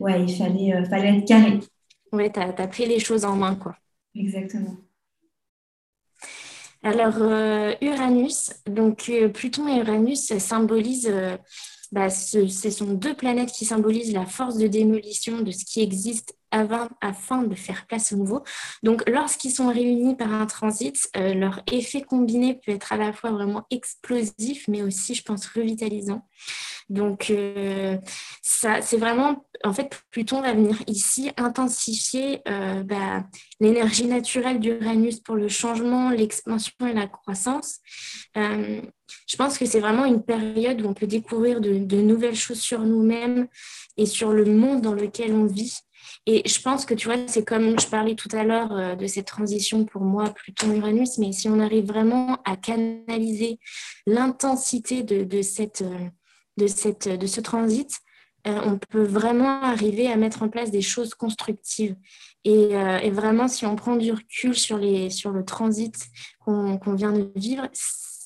ouais, 0.00 0.22
il 0.22 0.36
fallait, 0.36 0.84
fallait 0.88 1.18
être 1.18 1.26
carré. 1.26 1.60
Ouais, 2.12 2.30
tu 2.30 2.40
as, 2.40 2.54
as 2.56 2.68
pris 2.68 2.86
les 2.86 2.98
choses 2.98 3.24
en 3.24 3.36
main, 3.36 3.54
quoi. 3.54 3.76
Exactement. 4.14 4.76
Alors, 6.82 7.16
euh, 7.18 7.74
Uranus, 7.82 8.52
donc 8.66 9.10
euh, 9.10 9.28
Pluton 9.28 9.68
et 9.68 9.80
Uranus 9.80 10.32
symbolisent, 10.38 11.10
euh, 11.10 11.36
bah, 11.92 12.08
ce, 12.08 12.48
sont 12.48 12.94
deux 12.94 13.14
planètes 13.14 13.52
qui 13.52 13.66
symbolisent 13.66 14.14
la 14.14 14.24
force 14.24 14.56
de 14.56 14.66
démolition 14.66 15.42
de 15.42 15.50
ce 15.50 15.64
qui 15.66 15.82
existe 15.82 16.34
afin 16.50 17.42
de 17.42 17.54
faire 17.54 17.86
place 17.86 18.12
au 18.12 18.16
nouveau. 18.16 18.42
Donc, 18.82 19.08
lorsqu'ils 19.08 19.52
sont 19.52 19.68
réunis 19.68 20.16
par 20.16 20.32
un 20.32 20.46
transit, 20.46 20.96
euh, 21.16 21.34
leur 21.34 21.62
effet 21.70 22.02
combiné 22.02 22.54
peut 22.54 22.72
être 22.72 22.92
à 22.92 22.96
la 22.96 23.12
fois 23.12 23.30
vraiment 23.30 23.66
explosif, 23.70 24.66
mais 24.68 24.82
aussi, 24.82 25.14
je 25.14 25.22
pense, 25.22 25.46
revitalisant. 25.46 26.26
Donc, 26.88 27.30
euh, 27.30 27.96
c'est 28.42 28.96
vraiment, 28.96 29.44
en 29.62 29.72
fait, 29.72 30.02
Pluton 30.10 30.42
va 30.42 30.54
venir 30.54 30.82
ici 30.88 31.30
intensifier 31.36 32.40
euh, 32.48 32.82
bah, 32.82 33.22
l'énergie 33.60 34.06
naturelle 34.06 34.58
d'Uranus 34.58 35.20
pour 35.20 35.36
le 35.36 35.48
changement, 35.48 36.10
l'expansion 36.10 36.74
et 36.88 36.92
la 36.92 37.06
croissance. 37.06 37.78
je 38.34 39.36
pense 39.36 39.56
que 39.56 39.66
c'est 39.66 39.80
vraiment 39.80 40.04
une 40.04 40.24
période 40.24 40.82
où 40.82 40.88
on 40.88 40.94
peut 40.94 41.06
découvrir 41.06 41.60
de 41.60 42.00
nouvelles 42.00 42.34
choses 42.34 42.60
sur 42.60 42.80
nous-mêmes 42.80 43.46
et 43.96 44.06
sur 44.06 44.32
le 44.32 44.44
monde 44.46 44.80
dans 44.80 44.94
lequel 44.94 45.32
on 45.32 45.46
vit. 45.46 45.78
Et 46.26 46.46
je 46.46 46.60
pense 46.60 46.84
que, 46.84 46.94
tu 46.94 47.08
vois, 47.08 47.16
c'est 47.26 47.44
comme 47.44 47.78
je 47.80 47.86
parlais 47.86 48.14
tout 48.14 48.28
à 48.32 48.44
l'heure 48.44 48.72
euh, 48.72 48.94
de 48.94 49.06
cette 49.06 49.26
transition 49.26 49.84
pour 49.84 50.02
moi, 50.02 50.30
Pluton-Uranus, 50.30 51.18
mais 51.18 51.32
si 51.32 51.48
on 51.48 51.60
arrive 51.60 51.86
vraiment 51.86 52.38
à 52.44 52.56
canaliser 52.56 53.58
l'intensité 54.06 55.02
de, 55.02 55.42
cette, 55.42 55.82
euh, 55.82 56.08
de, 56.56 56.66
cette, 56.66 57.08
de 57.08 57.26
ce 57.26 57.40
transit, 57.40 57.98
euh, 58.46 58.60
on 58.64 58.78
peut 58.78 59.02
vraiment 59.02 59.62
arriver 59.62 60.10
à 60.10 60.16
mettre 60.16 60.42
en 60.42 60.48
place 60.48 60.70
des 60.70 60.82
choses 60.82 61.14
constructives. 61.14 61.96
Et, 62.44 62.70
vraiment, 63.10 63.48
si 63.48 63.66
on 63.66 63.76
prend 63.76 63.96
du 63.96 64.12
recul 64.12 64.54
sur, 64.54 64.78
les, 64.78 65.10
sur 65.10 65.30
le 65.30 65.44
transit 65.44 65.94
qu'on 66.38 66.94
vient 66.94 67.12
de 67.12 67.30
vivre, 67.36 67.68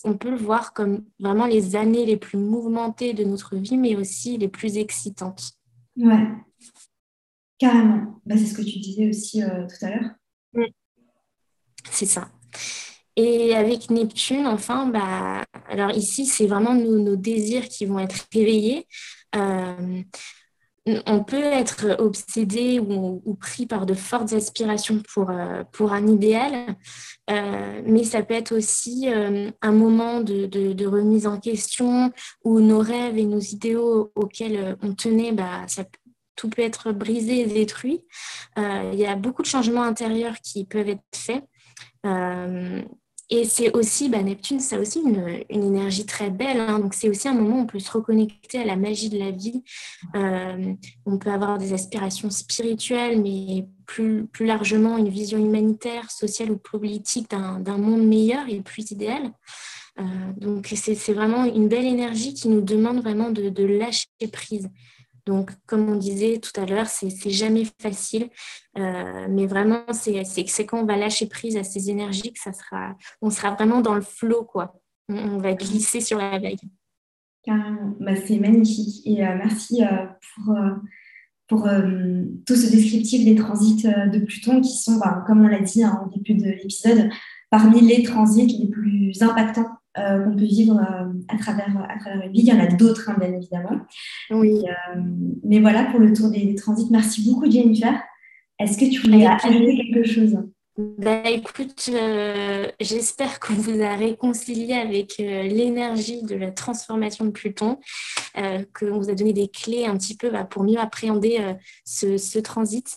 on 0.05 0.17
peut 0.17 0.31
le 0.31 0.37
voir 0.37 0.73
comme 0.73 1.05
vraiment 1.19 1.47
les 1.47 1.75
années 1.75 2.07
les 2.07 2.17
plus 2.17 2.39
mouvementées 2.39 3.13
de 3.13 3.25
notre 3.25 3.57
vie, 3.57 3.77
mais 3.77 3.97
aussi 3.97 4.37
les 4.39 4.47
plus 4.49 4.77
excitantes. 4.77 5.55
Ouais, 5.97 6.29
Carrément. 7.59 8.21
Bah, 8.27 8.37
c'est 8.37 8.47
ce 8.47 8.55
que 8.55 8.63
tu 8.63 8.79
disais 8.79 9.09
aussi 9.09 9.43
euh, 9.43 9.67
tout 9.67 9.85
à 9.85 9.91
l'heure. 9.91 10.11
Mm. 10.55 10.65
C'est 11.91 12.07
ça. 12.07 12.29
Et 13.17 13.55
avec 13.55 13.91
Neptune, 13.91 14.47
enfin, 14.47 14.87
bah, 14.87 15.45
alors 15.69 15.93
ici, 15.93 16.27
c'est 16.27 16.47
vraiment 16.47 16.75
nos, 16.75 17.15
désirs 17.15 17.69
qui 17.69 17.87
vont 17.87 18.01
être 18.01 18.27
réveillés. 18.33 18.89
Euh, 19.37 20.03
on 21.07 21.25
peut 21.25 21.37
être 21.37 21.97
obsédé 21.99 22.79
ou, 22.79 23.35
pris 23.41 23.67
par 23.67 23.87
de 23.87 23.95
fortes 23.95 24.33
aspirations 24.33 25.01
pour, 25.15 25.31
euh, 25.31 25.63
pour 25.73 25.93
un 25.93 26.07
idéal, 26.07 26.77
mais 27.29 28.05
ça 28.05 28.23
peut 28.23 28.35
être 28.35 28.55
aussi 28.55 29.07
un 29.09 29.73
moment 29.73 30.21
de, 30.21 30.45
de, 30.47 30.87
remise 30.87 31.27
en 31.27 31.41
question 31.41 32.13
où 32.45 32.61
nos 32.61 32.81
rêves 32.81 33.17
et 33.17 33.25
nos 33.25 33.41
idéaux 33.41 34.13
auxquels 34.15 34.77
on 34.83 34.95
tenait, 34.95 35.33
bah, 35.33 35.63
ça, 35.69 35.85
tout 36.37 36.49
peut 36.49 36.63
être 36.63 36.93
brisé 36.93 37.41
et 37.41 37.47
détruit. 37.47 38.03
Euh, 38.59 38.91
il 38.93 38.99
y 38.99 39.07
a 39.07 39.17
beaucoup 39.17 39.43
de 39.43 39.47
changements 39.47 39.83
intérieurs 39.83 40.41
qui 40.41 40.65
peuvent 40.65 40.89
être 40.89 41.03
faits. 41.15 41.45
Euh, 42.07 42.83
et 43.31 43.45
c'est 43.47 43.75
aussi, 43.75 44.11
bah, 44.11 44.23
Neptune, 44.23 44.61
ça 44.61 44.79
aussi 44.79 45.01
une, 45.01 45.43
une 45.49 45.65
énergie 45.65 46.05
très 46.05 46.31
belle. 46.31 46.61
Hein. 46.61 46.79
donc 46.79 46.93
c'est 46.93 47.09
aussi 47.09 47.27
un 47.27 47.33
moment 47.33 47.57
où 47.57 47.63
on 47.63 47.67
peut 47.67 47.79
se 47.79 47.91
reconnecter 47.91 48.59
à 48.59 48.65
la 48.65 48.77
magie 48.77 49.09
de 49.09 49.19
la 49.19 49.31
vie. 49.31 49.63
Euh, 50.15 50.75
on 51.07 51.19
peut 51.19 51.31
avoir 51.31 51.57
des 51.57 51.73
aspirations 51.73 52.31
spirituelles, 52.31 53.23
mais 53.23 53.67
plus, 53.87 54.27
plus 54.27 54.45
largement 54.45 54.99
une 54.99 55.09
vision 55.09 55.39
humanitaire, 55.39 56.11
sociale 56.11 56.51
ou 56.51 56.59
politique 56.59 57.31
d'un 57.31 57.79
monde 57.79 58.07
meilleur 58.07 58.47
et 58.49 58.61
plus 58.61 58.91
idéal. 58.91 59.33
Euh, 60.01 60.03
donc 60.37 60.73
c'est 60.75 61.13
vraiment 61.13 61.45
une 61.45 61.69
belle 61.69 61.87
énergie 61.87 62.35
qui 62.35 62.49
nous 62.49 62.61
demande 62.61 63.01
vraiment 63.01 63.31
de, 63.31 63.49
de 63.49 63.65
lâcher 63.65 64.09
prise. 64.33 64.69
Donc, 65.27 65.53
comme 65.67 65.89
on 65.89 65.97
disait 65.97 66.39
tout 66.39 66.59
à 66.61 66.67
l'heure, 66.67 66.87
c'est 66.87 67.31
jamais 67.31 67.65
facile, 67.81 68.29
euh, 68.79 69.27
mais 69.31 69.47
vraiment, 69.47 69.85
c'est 69.93 70.25
quand 70.67 70.83
on 70.83 70.87
va 70.87 70.97
lâcher 70.97 71.27
prise 71.27 71.57
à 71.57 71.65
ces 71.65 71.91
énergies 71.91 72.33
que 72.33 72.41
ça 72.41 72.53
sera, 72.53 72.95
on 73.23 73.31
sera 73.31 73.53
vraiment 73.53 73.81
dans 73.81 73.95
le 73.95 74.03
flot, 74.03 74.45
quoi. 74.45 74.81
On, 75.09 75.39
va 75.39 75.53
glisser 75.53 76.01
sur 76.01 76.19
la. 76.19 76.39
Carrément, 77.43 77.95
bah, 78.01 78.17
c'est 78.17 78.39
magnifique. 78.39 79.07
Et 79.07 79.27
euh, 79.27 79.37
merci 79.37 79.83
euh, 79.83 80.07
pour, 80.35 80.57
pour 81.47 81.69
tout 82.47 82.57
ce 82.57 82.71
descriptif 82.71 83.25
des 83.25 83.35
transits 83.35 83.83
de 83.85 84.19
Pluton 84.19 84.61
qui 84.61 84.77
sont, 84.77 84.97
bah, 84.97 85.25
comme 85.27 85.45
on 85.45 85.49
l'a 85.49 85.61
dit 85.61 85.83
hein, 85.85 86.03
au 86.07 86.15
début 86.15 86.35
de 86.35 86.51
l'épisode, 86.51 87.11
parmi 87.51 87.81
les 87.83 88.03
transits 88.03 88.47
les 88.47 88.69
plus 88.69 89.23
impactants 89.23 89.69
euh, 89.97 90.25
qu'on 90.25 90.35
peut 90.35 90.45
vivre 90.45 90.77
euh, 90.77 91.13
à, 91.29 91.39
travers, 91.39 91.71
à 91.89 91.99
travers 92.01 92.27
une 92.27 92.33
vie. 92.33 92.41
Il 92.41 92.47
y 92.49 92.53
en 92.53 92.59
a 92.59 92.67
d'autres, 92.67 93.09
hein, 93.11 93.17
bien 93.19 93.33
évidemment. 93.33 93.81
Oui. 94.31 94.65
Euh, 94.65 95.01
mais 95.45 95.61
voilà 95.61 95.85
pour 95.85 96.01
le 96.01 96.13
tour 96.13 96.31
des, 96.31 96.55
transits. 96.57 96.89
Merci 96.91 97.25
beaucoup, 97.25 97.49
Jennifer. 97.49 97.95
Est-ce 98.59 98.77
que 98.77 98.91
tu 98.91 99.01
voulais 99.03 99.25
ajouter 99.25 99.77
quelque 99.77 100.05
chose? 100.05 100.37
Bah, 100.77 101.23
écoute, 101.31 101.91
j'espère 102.81 103.39
qu'on 103.39 103.55
vous 103.55 103.81
a 103.81 103.95
réconcilié 103.95 104.75
avec 104.75 105.19
l'énergie 105.19 106.25
de 106.25 106.35
la 106.35 106.51
transformation 106.51 107.25
de 107.25 107.31
Pluton, 107.31 107.79
qu'on 108.35 108.99
vous 108.99 109.11
a 109.11 109.15
donné 109.15 109.33
des 109.33 109.47
clés 109.47 109.87
un 109.87 109.97
petit 109.97 110.17
peu 110.17 110.31
bah, 110.31 110.43
pour 110.43 110.65
mieux 110.65 110.79
appréhender 110.79 111.39
ce, 111.85 112.17
ce, 112.17 112.41
transit. 112.41 112.97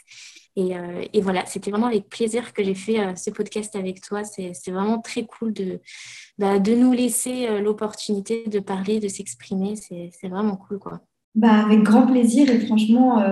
Euh, 0.57 1.03
et, 1.13 1.21
voilà, 1.21 1.45
c'était 1.45 1.71
vraiment 1.71 1.87
avec 1.87 2.09
plaisir 2.09 2.53
que 2.53 2.63
j'ai 2.63 2.73
fait 2.73 2.99
euh, 2.99 3.15
ce 3.15 3.29
podcast 3.29 3.75
avec 3.75 4.01
toi. 4.01 4.23
C'est 4.23 4.71
vraiment 4.71 4.99
très 4.99 5.25
cool 5.25 5.53
de, 5.53 5.79
bah, 6.37 6.59
de 6.59 6.73
nous 6.73 6.91
laisser 6.91 7.47
euh, 7.47 7.61
l'opportunité 7.61 8.45
de 8.47 8.59
parler, 8.59 8.99
de 8.99 9.07
s'exprimer. 9.07 9.75
C'est 9.75 10.27
vraiment 10.27 10.55
cool, 10.55 10.79
quoi. 10.79 11.01
Bah, 11.35 11.65
avec 11.65 11.83
grand 11.83 12.07
plaisir 12.07 12.49
et 12.49 12.59
franchement, 12.65 13.23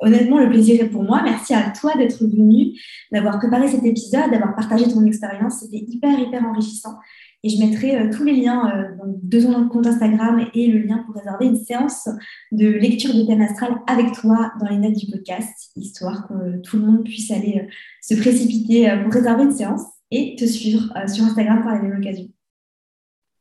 honnêtement, 0.00 0.40
le 0.40 0.48
plaisir 0.48 0.82
est 0.82 0.88
pour 0.88 1.04
moi. 1.04 1.22
Merci 1.22 1.54
à 1.54 1.70
toi 1.70 1.94
d'être 1.96 2.24
venu, 2.24 2.72
d'avoir 3.12 3.38
préparé 3.38 3.68
cet 3.68 3.84
épisode, 3.84 4.28
d'avoir 4.32 4.56
partagé 4.56 4.88
ton 4.88 5.04
expérience. 5.06 5.60
C'était 5.60 5.84
hyper, 5.86 6.18
hyper 6.18 6.44
enrichissant. 6.44 6.96
Et 7.44 7.50
je 7.50 7.58
mettrai 7.62 7.94
euh, 7.94 8.10
tous 8.10 8.24
les 8.24 8.32
liens 8.32 8.74
euh, 8.74 8.96
dans 8.96 9.04
deux 9.22 9.42
compte 9.68 9.86
Instagram 9.86 10.48
et 10.54 10.66
le 10.66 10.78
lien 10.78 11.04
pour 11.04 11.14
réserver 11.14 11.44
une 11.44 11.62
séance 11.62 12.08
de 12.52 12.66
lecture 12.66 13.14
de 13.14 13.22
thème 13.26 13.42
astral 13.42 13.82
avec 13.86 14.12
toi 14.12 14.50
dans 14.60 14.68
les 14.70 14.78
notes 14.78 14.96
du 14.96 15.10
podcast, 15.10 15.70
histoire 15.76 16.26
que 16.26 16.62
tout 16.62 16.78
le 16.78 16.86
monde 16.86 17.04
puisse 17.04 17.30
aller 17.30 17.60
euh, 17.62 17.70
se 18.00 18.14
précipiter 18.14 18.90
pour 19.02 19.12
réserver 19.12 19.42
une 19.44 19.52
séance 19.52 19.82
et 20.10 20.36
te 20.36 20.46
suivre 20.46 20.90
sur 21.06 21.24
Instagram 21.24 21.62
par 21.62 21.74
la 21.74 21.82
même 21.82 21.98
occasion. 21.98 22.28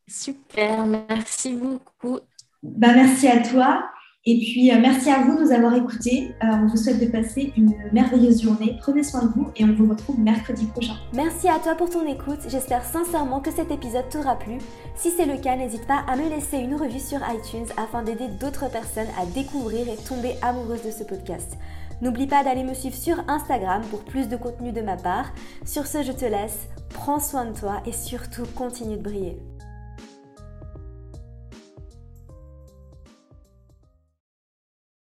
Super, 0.05 0.85
merci 0.85 1.53
beaucoup. 1.53 2.19
Bah, 2.61 2.93
merci 2.93 3.27
à 3.27 3.39
toi. 3.39 3.85
Et 4.25 4.39
puis, 4.39 4.71
euh, 4.71 4.77
merci 4.79 5.09
à 5.09 5.19
vous 5.19 5.35
de 5.35 5.43
nous 5.43 5.51
avoir 5.51 5.75
écoutés. 5.75 6.33
Euh, 6.41 6.47
on 6.63 6.67
vous 6.67 6.77
souhaite 6.77 7.01
de 7.01 7.07
passer 7.07 7.51
une 7.57 7.73
merveilleuse 7.91 8.41
journée. 8.41 8.77
Prenez 8.79 9.03
soin 9.03 9.23
de 9.23 9.27
vous 9.27 9.49
et 9.57 9.65
on 9.65 9.73
vous 9.73 9.89
retrouve 9.89 10.17
mercredi 10.17 10.65
prochain. 10.65 10.93
Merci 11.13 11.49
à 11.49 11.59
toi 11.59 11.75
pour 11.75 11.89
ton 11.89 12.07
écoute. 12.07 12.39
J'espère 12.47 12.85
sincèrement 12.85 13.41
que 13.41 13.51
cet 13.51 13.69
épisode 13.69 14.07
t'aura 14.09 14.39
plu. 14.39 14.59
Si 14.95 15.11
c'est 15.11 15.25
le 15.25 15.37
cas, 15.37 15.57
n'hésite 15.57 15.85
pas 15.87 16.05
à 16.07 16.15
me 16.15 16.29
laisser 16.29 16.57
une 16.57 16.75
revue 16.75 17.01
sur 17.01 17.19
iTunes 17.19 17.67
afin 17.75 18.01
d'aider 18.01 18.29
d'autres 18.39 18.71
personnes 18.71 19.11
à 19.21 19.25
découvrir 19.25 19.89
et 19.89 19.97
tomber 20.07 20.35
amoureuses 20.41 20.85
de 20.85 20.91
ce 20.91 21.03
podcast. 21.03 21.57
N'oublie 22.01 22.27
pas 22.27 22.45
d'aller 22.45 22.63
me 22.63 22.73
suivre 22.73 22.95
sur 22.95 23.17
Instagram 23.27 23.81
pour 23.89 24.05
plus 24.05 24.29
de 24.29 24.37
contenu 24.37 24.71
de 24.71 24.81
ma 24.81 24.95
part. 24.95 25.33
Sur 25.65 25.85
ce, 25.85 26.01
je 26.01 26.13
te 26.13 26.25
laisse. 26.25 26.69
Prends 26.91 27.19
soin 27.19 27.43
de 27.43 27.57
toi 27.57 27.81
et 27.85 27.91
surtout 27.91 28.45
continue 28.55 28.95
de 28.95 29.03
briller. 29.03 29.37